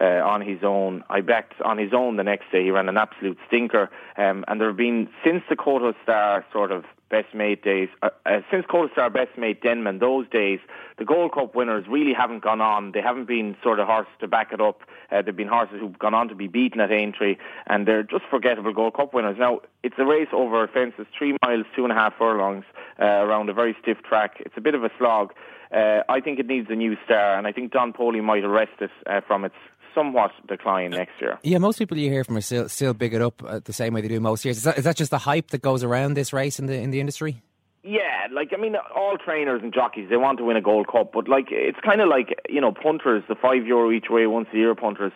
uh, 0.00 0.22
on 0.24 0.40
his 0.40 0.62
own. 0.62 1.04
I 1.10 1.20
backed 1.20 1.60
on 1.62 1.78
his 1.78 1.92
own 1.92 2.16
the 2.16 2.24
next 2.24 2.50
day. 2.52 2.64
He 2.64 2.70
ran 2.70 2.88
an 2.88 2.96
absolute 2.96 3.38
stinker. 3.46 3.90
Um, 4.16 4.44
and 4.48 4.60
there 4.60 4.68
have 4.68 4.76
been, 4.76 5.08
since 5.24 5.42
the 5.48 5.56
Kauto 5.56 5.94
Star 6.02 6.44
sort 6.52 6.72
of 6.72 6.84
best 7.10 7.34
mate 7.34 7.62
days, 7.64 7.88
uh, 8.02 8.10
uh, 8.26 8.40
since 8.50 8.66
Kauto 8.66 8.92
Star 8.92 9.10
best 9.10 9.36
mate 9.36 9.62
Denman, 9.62 9.98
those 9.98 10.28
days, 10.28 10.60
the 10.98 11.04
Gold 11.04 11.32
Cup 11.32 11.54
winners 11.54 11.86
really 11.88 12.12
haven't 12.12 12.42
gone 12.42 12.60
on. 12.60 12.92
They 12.92 13.00
haven't 13.00 13.26
been 13.26 13.56
sort 13.62 13.80
of 13.80 13.86
horses 13.86 14.12
to 14.20 14.28
back 14.28 14.52
it 14.52 14.60
up. 14.60 14.82
Uh, 15.10 15.22
they've 15.22 15.34
been 15.34 15.48
horses 15.48 15.76
who've 15.80 15.98
gone 15.98 16.14
on 16.14 16.28
to 16.28 16.34
be 16.34 16.48
beaten 16.48 16.80
at 16.80 16.90
Aintree, 16.90 17.36
and 17.66 17.86
they're 17.86 18.02
just 18.02 18.24
forgettable 18.30 18.72
Gold 18.72 18.94
Cup 18.94 19.14
winners. 19.14 19.36
Now, 19.38 19.60
it's 19.82 19.96
a 19.98 20.04
race 20.04 20.28
over 20.32 20.66
fences, 20.68 21.06
three 21.16 21.36
miles, 21.44 21.66
two 21.74 21.84
and 21.84 21.92
a 21.92 21.94
half 21.94 22.14
furlongs, 22.18 22.64
uh, 23.00 23.04
around 23.04 23.48
a 23.48 23.54
very 23.54 23.76
stiff 23.80 24.02
track. 24.02 24.36
It's 24.40 24.56
a 24.56 24.60
bit 24.60 24.74
of 24.74 24.84
a 24.84 24.90
slog. 24.98 25.32
Uh, 25.72 26.02
I 26.08 26.20
think 26.20 26.38
it 26.38 26.46
needs 26.46 26.68
a 26.70 26.74
new 26.74 26.96
star, 27.04 27.36
and 27.36 27.46
I 27.46 27.52
think 27.52 27.72
Don 27.72 27.92
Poli 27.92 28.20
might 28.20 28.44
arrest 28.44 28.80
it 28.80 28.90
uh, 29.06 29.20
from 29.26 29.44
its 29.44 29.54
somewhat 29.94 30.30
decline 30.46 30.90
next 30.90 31.20
year. 31.20 31.38
Yeah, 31.42 31.58
most 31.58 31.78
people 31.78 31.96
you 31.96 32.10
hear 32.10 32.24
from 32.24 32.36
are 32.36 32.40
still 32.40 32.68
still 32.68 32.94
big 32.94 33.14
it 33.14 33.22
up 33.22 33.42
uh, 33.44 33.60
the 33.64 33.72
same 33.72 33.94
way 33.94 34.00
they 34.00 34.08
do 34.08 34.20
most 34.20 34.44
years. 34.44 34.58
Is 34.58 34.62
that, 34.64 34.78
is 34.78 34.84
that 34.84 34.96
just 34.96 35.10
the 35.10 35.18
hype 35.18 35.48
that 35.48 35.62
goes 35.62 35.82
around 35.82 36.14
this 36.14 36.32
race 36.32 36.58
in 36.58 36.66
the 36.66 36.74
in 36.74 36.90
the 36.90 37.00
industry? 37.00 37.42
Yeah, 37.88 38.26
like 38.30 38.52
I 38.52 38.60
mean, 38.60 38.76
all 38.94 39.16
trainers 39.16 39.62
and 39.62 39.72
jockeys 39.72 40.10
they 40.10 40.18
want 40.18 40.36
to 40.36 40.44
win 40.44 40.58
a 40.58 40.60
Gold 40.60 40.88
Cup, 40.88 41.12
but 41.14 41.26
like 41.26 41.46
it's 41.50 41.80
kind 41.80 42.02
of 42.02 42.08
like 42.10 42.38
you 42.46 42.60
know 42.60 42.70
punters, 42.70 43.24
the 43.28 43.34
five 43.34 43.66
euro 43.66 43.90
each 43.90 44.10
way 44.10 44.26
once 44.26 44.46
a 44.52 44.58
year 44.58 44.74
punters, 44.74 45.10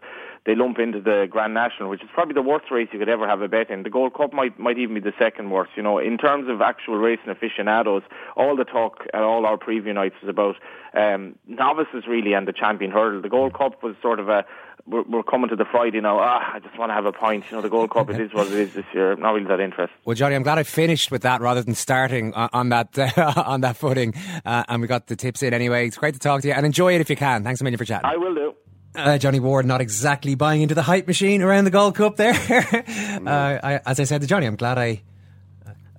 they 0.47 0.55
lump 0.55 0.79
into 0.79 0.99
the 0.99 1.29
Grand 1.31 1.53
National, 1.53 1.91
which 1.91 2.03
is 2.03 2.09
probably 2.15 2.33
the 2.33 2.41
worst 2.41 2.71
race 2.71 2.89
you 2.91 2.99
could 2.99 3.11
ever 3.11 3.29
have 3.29 3.43
a 3.43 3.49
bet 3.49 3.69
in. 3.69 3.83
The 3.83 3.91
Gold 3.91 4.15
Cup 4.15 4.33
might 4.33 4.59
might 4.59 4.79
even 4.79 4.95
be 4.95 5.01
the 5.01 5.13
second 5.19 5.51
worst. 5.51 5.73
You 5.77 5.83
know, 5.83 5.99
in 5.99 6.17
terms 6.17 6.49
of 6.49 6.63
actual 6.63 6.97
racing 6.97 7.29
aficionados, 7.29 8.05
all 8.37 8.57
the 8.57 8.65
talk 8.65 9.07
at 9.13 9.21
all 9.21 9.45
our 9.45 9.59
preview 9.59 9.93
nights 9.93 10.15
was 10.23 10.31
about 10.31 10.57
um, 10.95 11.37
novices 11.47 12.05
really 12.09 12.33
and 12.33 12.49
the 12.49 12.55
champion 12.55 12.91
hurdle. 12.91 13.21
The 13.21 13.29
Gold 13.29 13.53
Cup 13.53 13.83
was 13.83 13.97
sort 14.01 14.19
of 14.19 14.31
a 14.31 14.47
we're, 14.87 15.03
we're 15.03 15.23
coming 15.23 15.49
to 15.51 15.57
the 15.57 15.65
Friday 15.65 16.01
now. 16.01 16.19
Ah, 16.21 16.55
I 16.55 16.59
just 16.61 16.79
want 16.79 16.91
to 16.91 16.95
have 16.95 17.07
a 17.07 17.13
pint. 17.13 17.45
You 17.51 17.57
know, 17.57 17.63
the 17.63 17.69
Gold 17.69 17.91
Cup 17.91 18.11
it 18.11 18.21
is 18.21 18.33
what 18.33 18.47
it 18.49 18.55
is 18.55 18.75
this 18.75 18.85
year. 18.93 19.17
Not 19.17 19.33
really 19.33 19.47
that 19.47 19.61
interested. 19.61 19.97
Well, 20.05 20.15
Johnny, 20.15 20.35
I'm 20.35 20.43
glad 20.43 20.59
I 20.59 20.63
finished 20.63 21.11
with 21.11 21.23
that 21.23 21.41
rather 21.41 21.63
than 21.63 21.75
starting 21.75 22.35
on, 22.35 22.49
on 22.53 22.69
that 22.71 22.99
uh, 22.99 23.33
on 23.47 23.61
that 23.63 23.77
footing. 23.77 24.15
Uh, 24.45 24.65
and 24.69 24.83
we 24.83 24.89
got 24.89 25.07
the 25.07 25.17
tips 25.17 25.43
in 25.43 25.55
anyway. 25.55 25.87
It's 25.87 25.99
great 25.99 26.15
to 26.15 26.21
talk 26.21 26.43
to 26.43 26.49
you 26.49 26.55
and 26.55 26.67
enjoy 26.67 26.95
it 26.95 27.01
if 27.01 27.11
you 27.11 27.17
can. 27.17 27.45
Thanks 27.45 27.61
a 27.61 27.65
million 27.65 27.79
for 27.79 27.85
chatting. 27.85 28.11
I 28.11 28.17
will 28.17 28.35
do. 28.35 28.55
Uh, 28.95 29.17
Johnny 29.17 29.41
Ward 29.41 29.65
not 29.65 29.81
exactly 29.81 30.35
buying 30.35 30.61
into 30.61 30.75
the 30.75 30.83
hype 30.83 31.07
machine 31.07 31.41
around 31.41 31.65
the 31.65 31.71
Gold 31.71 31.95
Cup 31.95 32.17
there. 32.17 32.35
uh, 32.35 33.59
I, 33.63 33.81
as 33.87 33.99
I 33.99 34.05
said 34.05 34.21
to 34.21 34.27
Johnny, 34.27 34.47
I'm 34.47 34.57
glad 34.57 34.77
I 34.79 35.03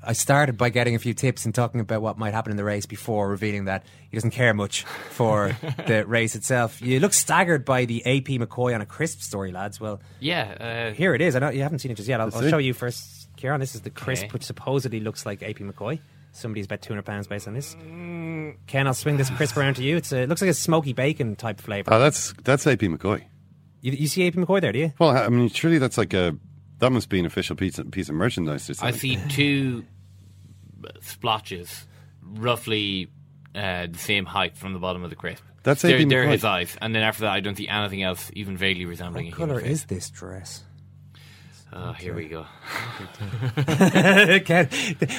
I 0.05 0.13
started 0.13 0.57
by 0.57 0.69
getting 0.69 0.95
a 0.95 0.99
few 0.99 1.13
tips 1.13 1.45
and 1.45 1.55
talking 1.55 1.79
about 1.79 2.01
what 2.01 2.17
might 2.17 2.33
happen 2.33 2.51
in 2.51 2.57
the 2.57 2.63
race 2.63 2.85
before 2.85 3.29
revealing 3.29 3.65
that 3.65 3.85
he 4.09 4.17
doesn't 4.17 4.31
care 4.31 4.53
much 4.53 4.83
for 5.11 5.57
the 5.87 6.05
race 6.05 6.35
itself. 6.35 6.81
You 6.81 6.99
look 6.99 7.13
staggered 7.13 7.63
by 7.65 7.85
the 7.85 8.05
AP 8.05 8.39
McCoy 8.41 8.75
on 8.75 8.81
a 8.81 8.85
crisp 8.85 9.21
story, 9.21 9.51
lads. 9.51 9.79
Well, 9.79 10.01
Yeah, 10.19 10.89
uh, 10.91 10.93
here 10.93 11.15
it 11.15 11.21
is. 11.21 11.35
I 11.35 11.39
know 11.39 11.49
you 11.49 11.63
haven't 11.63 11.79
seen 11.79 11.91
it 11.91 11.95
just 11.95 12.09
yet. 12.09 12.19
I'll, 12.19 12.33
I'll 12.35 12.49
show 12.49 12.57
you 12.57 12.73
first, 12.73 13.33
Ciarán. 13.37 13.59
This 13.59 13.75
is 13.75 13.81
the 13.81 13.89
crisp, 13.89 14.23
Okay. 14.25 14.31
which 14.33 14.43
supposedly 14.43 14.99
looks 14.99 15.25
like 15.25 15.41
AP 15.41 15.57
McCoy. 15.57 15.99
Somebody's 16.35 16.65
bet 16.67 16.81
two 16.81 16.93
hundred 16.93 17.05
pounds 17.05 17.27
based 17.27 17.47
on 17.47 17.53
this. 17.53 17.75
Ken, 18.67 18.87
I'll 18.87 18.93
swing 18.95 19.17
this 19.17 19.29
crisp 19.29 19.55
around 19.55 19.75
to 19.75 19.83
you. 19.83 19.97
It's 19.97 20.11
a, 20.11 20.23
it 20.23 20.29
looks 20.29 20.41
like 20.41 20.49
a 20.49 20.53
smoky 20.55 20.91
bacon 20.93 21.35
type 21.35 21.61
flavour. 21.61 21.93
Oh, 21.93 21.99
that's 21.99 22.33
that's 22.43 22.65
AP 22.65 22.79
McCoy. 22.79 23.23
you, 23.81 23.91
you 23.91 24.07
see 24.07 24.25
AP 24.27 24.33
McCoy 24.33 24.59
there, 24.61 24.71
do 24.71 24.79
you? 24.79 24.93
Well, 24.99 25.11
I 25.11 25.29
mean, 25.29 25.49
surely 25.49 25.77
that's 25.77 25.97
like 25.97 26.13
a 26.13 26.35
that 26.79 26.89
must 26.91 27.09
be 27.09 27.19
an 27.19 27.25
official 27.27 27.55
piece 27.55 27.77
of, 27.77 27.91
piece 27.91 28.09
of 28.09 28.15
merchandise 28.15 28.67
or 28.69 28.83
I 28.85 28.91
see 28.91 29.17
two 29.29 29.85
splotches, 31.01 31.87
roughly 32.21 33.09
uh, 33.55 33.87
the 33.87 33.97
same 33.99 34.25
height 34.25 34.57
from 34.57 34.73
the 34.73 34.79
bottom 34.79 35.03
of 35.03 35.09
the 35.09 35.15
crisp. 35.15 35.43
That's 35.63 35.81
they're, 35.81 36.05
they're 36.05 36.27
his 36.27 36.43
eyes, 36.43 36.75
and 36.81 36.93
then 36.93 37.03
after 37.03 37.21
that, 37.21 37.31
I 37.31 37.39
don't 37.39 37.55
see 37.55 37.67
anything 37.69 38.03
else 38.03 38.29
even 38.33 38.57
vaguely 38.57 38.85
resembling 38.85 39.27
What 39.27 39.33
a 39.33 39.37
human 39.37 39.49
colour 39.55 39.61
face. 39.61 39.71
is 39.71 39.85
this 39.85 40.09
dress? 40.09 40.63
Oh, 41.75 41.91
here 41.93 42.13
we 42.13 42.27
go. 42.27 42.45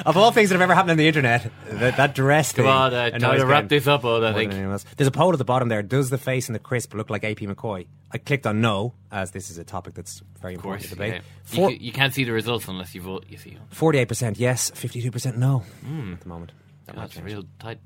Of 0.06 0.16
all 0.16 0.30
things 0.30 0.50
that 0.50 0.54
have 0.54 0.60
ever 0.62 0.74
happened 0.74 0.92
on 0.92 0.96
the 0.96 1.08
internet, 1.08 1.50
that, 1.68 1.96
that 1.96 2.14
dress 2.14 2.52
Come 2.52 2.64
thing 2.64 2.72
on, 2.72 2.94
uh, 2.94 3.10
time 3.18 3.38
to 3.38 3.46
wrap 3.46 3.68
this 3.68 3.86
up, 3.86 4.04
Old, 4.04 4.22
I 4.24 4.32
think. 4.32 4.50
than 4.50 4.58
anyone 4.60 4.72
else. 4.74 4.84
There's 4.96 5.08
a 5.08 5.12
poll 5.12 5.32
at 5.32 5.38
the 5.38 5.44
bottom 5.44 5.68
there. 5.68 5.82
Does 5.82 6.10
the 6.10 6.18
face 6.18 6.48
in 6.48 6.52
the 6.52 6.58
crisp 6.58 6.94
look 6.94 7.10
like 7.10 7.24
AP 7.24 7.38
McCoy? 7.38 7.86
I 8.12 8.18
clicked 8.18 8.46
on 8.46 8.60
no, 8.60 8.94
as 9.10 9.32
this 9.32 9.50
is 9.50 9.58
a 9.58 9.64
topic 9.64 9.94
that's 9.94 10.22
very 10.40 10.54
important 10.54 10.84
to 10.84 10.90
debate. 10.90 11.14
yeah. 11.14 11.20
Four- 11.44 11.70
you, 11.72 11.78
you 11.80 11.92
can't 11.92 12.14
see 12.14 12.24
the 12.24 12.32
results 12.32 12.68
unless 12.68 12.94
you 12.94 13.02
vote. 13.02 13.24
You 13.28 13.36
see, 13.38 13.56
48% 13.74 14.34
yes, 14.38 14.70
52% 14.70 15.36
no 15.36 15.64
Mm. 15.84 16.14
at 16.14 16.20
the 16.20 16.28
moment. 16.28 16.52
That 16.86 16.96
that's 16.96 17.16
a 17.16 17.22
real 17.22 17.44
tight, 17.58 17.78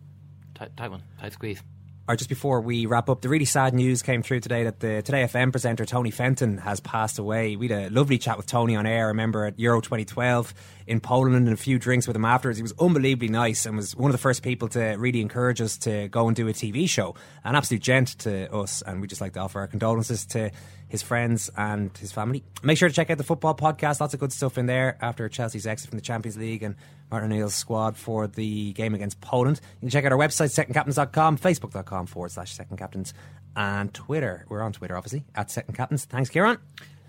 tight, 0.54 0.76
tight 0.76 0.90
one, 0.90 1.02
tight 1.20 1.32
squeeze. 1.32 1.62
Or 2.08 2.16
just 2.16 2.30
before 2.30 2.62
we 2.62 2.86
wrap 2.86 3.10
up, 3.10 3.20
the 3.20 3.28
really 3.28 3.44
sad 3.44 3.74
news 3.74 4.00
came 4.00 4.22
through 4.22 4.40
today 4.40 4.64
that 4.64 4.80
the 4.80 5.02
Today 5.02 5.24
FM 5.24 5.50
presenter 5.50 5.84
Tony 5.84 6.10
Fenton 6.10 6.56
has 6.56 6.80
passed 6.80 7.18
away. 7.18 7.54
We 7.54 7.68
had 7.68 7.92
a 7.92 7.94
lovely 7.94 8.16
chat 8.16 8.38
with 8.38 8.46
Tony 8.46 8.76
on 8.76 8.86
air, 8.86 9.04
I 9.04 9.08
remember, 9.08 9.44
at 9.44 9.58
Euro 9.60 9.82
2012 9.82 10.54
in 10.86 11.00
Poland 11.00 11.36
and 11.36 11.50
a 11.50 11.56
few 11.56 11.78
drinks 11.78 12.06
with 12.06 12.16
him 12.16 12.24
afterwards. 12.24 12.56
He 12.56 12.62
was 12.62 12.72
unbelievably 12.80 13.28
nice 13.28 13.66
and 13.66 13.76
was 13.76 13.94
one 13.94 14.10
of 14.10 14.12
the 14.12 14.22
first 14.22 14.42
people 14.42 14.68
to 14.68 14.80
really 14.96 15.20
encourage 15.20 15.60
us 15.60 15.76
to 15.78 16.08
go 16.08 16.28
and 16.28 16.34
do 16.34 16.48
a 16.48 16.54
TV 16.54 16.88
show. 16.88 17.14
An 17.44 17.54
absolute 17.54 17.82
gent 17.82 18.18
to 18.20 18.50
us, 18.54 18.80
and 18.80 19.02
we'd 19.02 19.10
just 19.10 19.20
like 19.20 19.34
to 19.34 19.40
offer 19.40 19.60
our 19.60 19.66
condolences 19.66 20.24
to 20.28 20.50
his 20.88 21.02
friends 21.02 21.50
and 21.58 21.94
his 21.98 22.10
family. 22.10 22.42
Make 22.62 22.78
sure 22.78 22.88
to 22.88 22.94
check 22.94 23.10
out 23.10 23.18
the 23.18 23.24
football 23.24 23.54
podcast. 23.54 24.00
Lots 24.00 24.14
of 24.14 24.20
good 24.20 24.32
stuff 24.32 24.56
in 24.56 24.64
there 24.64 24.96
after 25.02 25.28
Chelsea's 25.28 25.66
exit 25.66 25.90
from 25.90 25.98
the 25.98 26.02
Champions 26.02 26.38
League 26.38 26.62
and 26.62 26.74
Martin 27.10 27.32
O'Neill's 27.32 27.54
squad 27.54 27.96
for 27.96 28.26
the 28.26 28.72
game 28.72 28.94
against 28.94 29.20
Poland. 29.20 29.60
You 29.76 29.80
can 29.80 29.90
check 29.90 30.04
out 30.04 30.12
our 30.12 30.18
website, 30.18 30.50
secondcaptains.com, 30.54 31.38
facebook.com 31.38 32.06
forward 32.06 32.30
slash 32.32 32.52
second 32.54 32.76
captains, 32.76 33.14
and 33.56 33.92
Twitter. 33.94 34.44
We're 34.48 34.62
on 34.62 34.72
Twitter, 34.72 34.96
obviously, 34.96 35.24
at 35.34 35.50
second 35.50 35.74
captains. 35.74 36.04
Thanks, 36.04 36.30
Ciarán. 36.30 36.58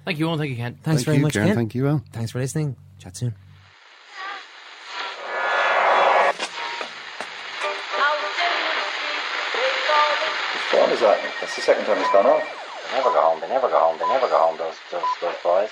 Thank 0.06 0.20
you, 0.20 0.26
Eoin. 0.28 0.38
Thank 0.38 0.50
you, 0.52 0.56
Ken. 0.56 0.74
Thanks 0.82 1.04
Thank 1.04 1.06
very 1.06 1.18
you, 1.18 1.24
much, 1.24 1.34
Ciarán. 1.34 1.46
Ken. 1.48 1.56
Thank 1.56 1.76
you, 1.76 1.88
Al. 1.88 2.04
Thanks 2.14 2.32
for 2.32 2.40
listening. 2.40 2.76
Chat 2.98 3.16
soon. 3.18 3.36
Whose 10.54 10.66
phone 10.72 10.90
is 10.92 11.00
that? 11.02 11.20
That's 11.42 11.56
the 11.56 11.62
second 11.62 11.86
time 11.86 11.98
it's 12.00 12.12
gone 12.12 12.26
off. 12.26 12.44
They 12.90 12.98
never 12.98 13.10
go 13.12 13.22
home. 13.22 13.40
They 13.42 13.48
never 13.50 13.68
go 13.70 13.80
home. 13.80 13.98
They 14.00 14.08
never 14.08 14.28
go 14.28 14.38
home. 14.38 14.58
Those 14.58 14.76
those 14.92 15.04
those 15.22 15.36
boys. 15.44 15.70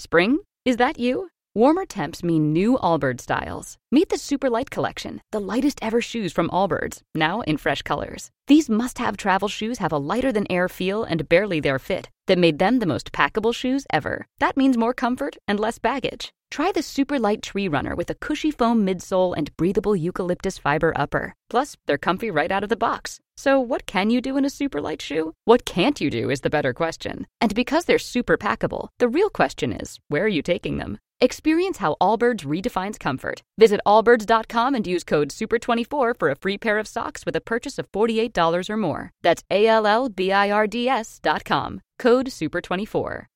Spring? 0.00 0.38
Is 0.64 0.76
that 0.76 1.00
you? 1.00 1.28
Warmer 1.56 1.84
temps 1.84 2.22
mean 2.22 2.52
new 2.52 2.78
Allbirds 2.78 3.22
styles. 3.22 3.76
Meet 3.90 4.10
the 4.10 4.16
Super 4.16 4.48
Light 4.48 4.70
Collection, 4.70 5.20
the 5.32 5.40
lightest 5.40 5.80
ever 5.82 6.00
shoes 6.00 6.32
from 6.32 6.48
Allbirds, 6.50 7.02
now 7.16 7.40
in 7.40 7.56
fresh 7.56 7.82
colors. 7.82 8.30
These 8.46 8.70
must 8.70 8.98
have 8.98 9.16
travel 9.16 9.48
shoes 9.48 9.78
have 9.78 9.90
a 9.90 9.98
lighter 9.98 10.30
than 10.30 10.50
air 10.50 10.68
feel 10.68 11.02
and 11.02 11.28
barely 11.28 11.58
their 11.58 11.80
fit 11.80 12.10
that 12.28 12.38
made 12.38 12.60
them 12.60 12.78
the 12.78 12.86
most 12.86 13.10
packable 13.10 13.52
shoes 13.52 13.86
ever. 13.92 14.24
That 14.38 14.56
means 14.56 14.76
more 14.76 14.94
comfort 14.94 15.36
and 15.48 15.58
less 15.58 15.80
baggage. 15.80 16.30
Try 16.50 16.70
the 16.70 16.82
Super 16.82 17.18
Light 17.18 17.42
Tree 17.42 17.66
Runner 17.66 17.96
with 17.96 18.08
a 18.08 18.14
cushy 18.14 18.52
foam 18.52 18.86
midsole 18.86 19.34
and 19.36 19.54
breathable 19.56 19.96
eucalyptus 19.96 20.58
fiber 20.58 20.92
upper. 20.94 21.34
Plus, 21.50 21.76
they're 21.86 21.98
comfy 21.98 22.30
right 22.30 22.52
out 22.52 22.62
of 22.62 22.68
the 22.68 22.76
box. 22.76 23.18
So, 23.38 23.60
what 23.60 23.86
can 23.86 24.10
you 24.10 24.20
do 24.20 24.36
in 24.36 24.44
a 24.44 24.50
super 24.50 24.80
light 24.80 25.00
shoe? 25.00 25.32
What 25.44 25.64
can't 25.64 26.00
you 26.00 26.10
do 26.10 26.28
is 26.28 26.40
the 26.40 26.50
better 26.50 26.72
question. 26.74 27.28
And 27.40 27.54
because 27.54 27.84
they're 27.84 27.96
super 27.96 28.36
packable, 28.36 28.88
the 28.98 29.06
real 29.08 29.30
question 29.30 29.72
is 29.72 30.00
where 30.08 30.24
are 30.24 30.34
you 30.36 30.42
taking 30.42 30.78
them? 30.78 30.98
Experience 31.20 31.76
how 31.78 31.94
Allbirds 32.00 32.44
redefines 32.44 32.98
comfort. 32.98 33.44
Visit 33.56 33.80
allbirds.com 33.86 34.74
and 34.74 34.84
use 34.84 35.04
code 35.04 35.28
SUPER24 35.28 36.18
for 36.18 36.30
a 36.30 36.34
free 36.34 36.58
pair 36.58 36.80
of 36.80 36.88
socks 36.88 37.24
with 37.24 37.36
a 37.36 37.40
purchase 37.40 37.78
of 37.78 37.92
$48 37.92 38.68
or 38.68 38.76
more. 38.76 39.12
That's 39.22 39.44
A 39.52 39.68
L 39.68 39.86
L 39.86 40.08
B 40.08 40.32
I 40.32 40.50
R 40.50 40.66
D 40.66 40.88
S 40.88 41.20
dot 41.22 41.44
com. 41.44 41.80
Code 42.00 42.26
SUPER24. 42.26 43.26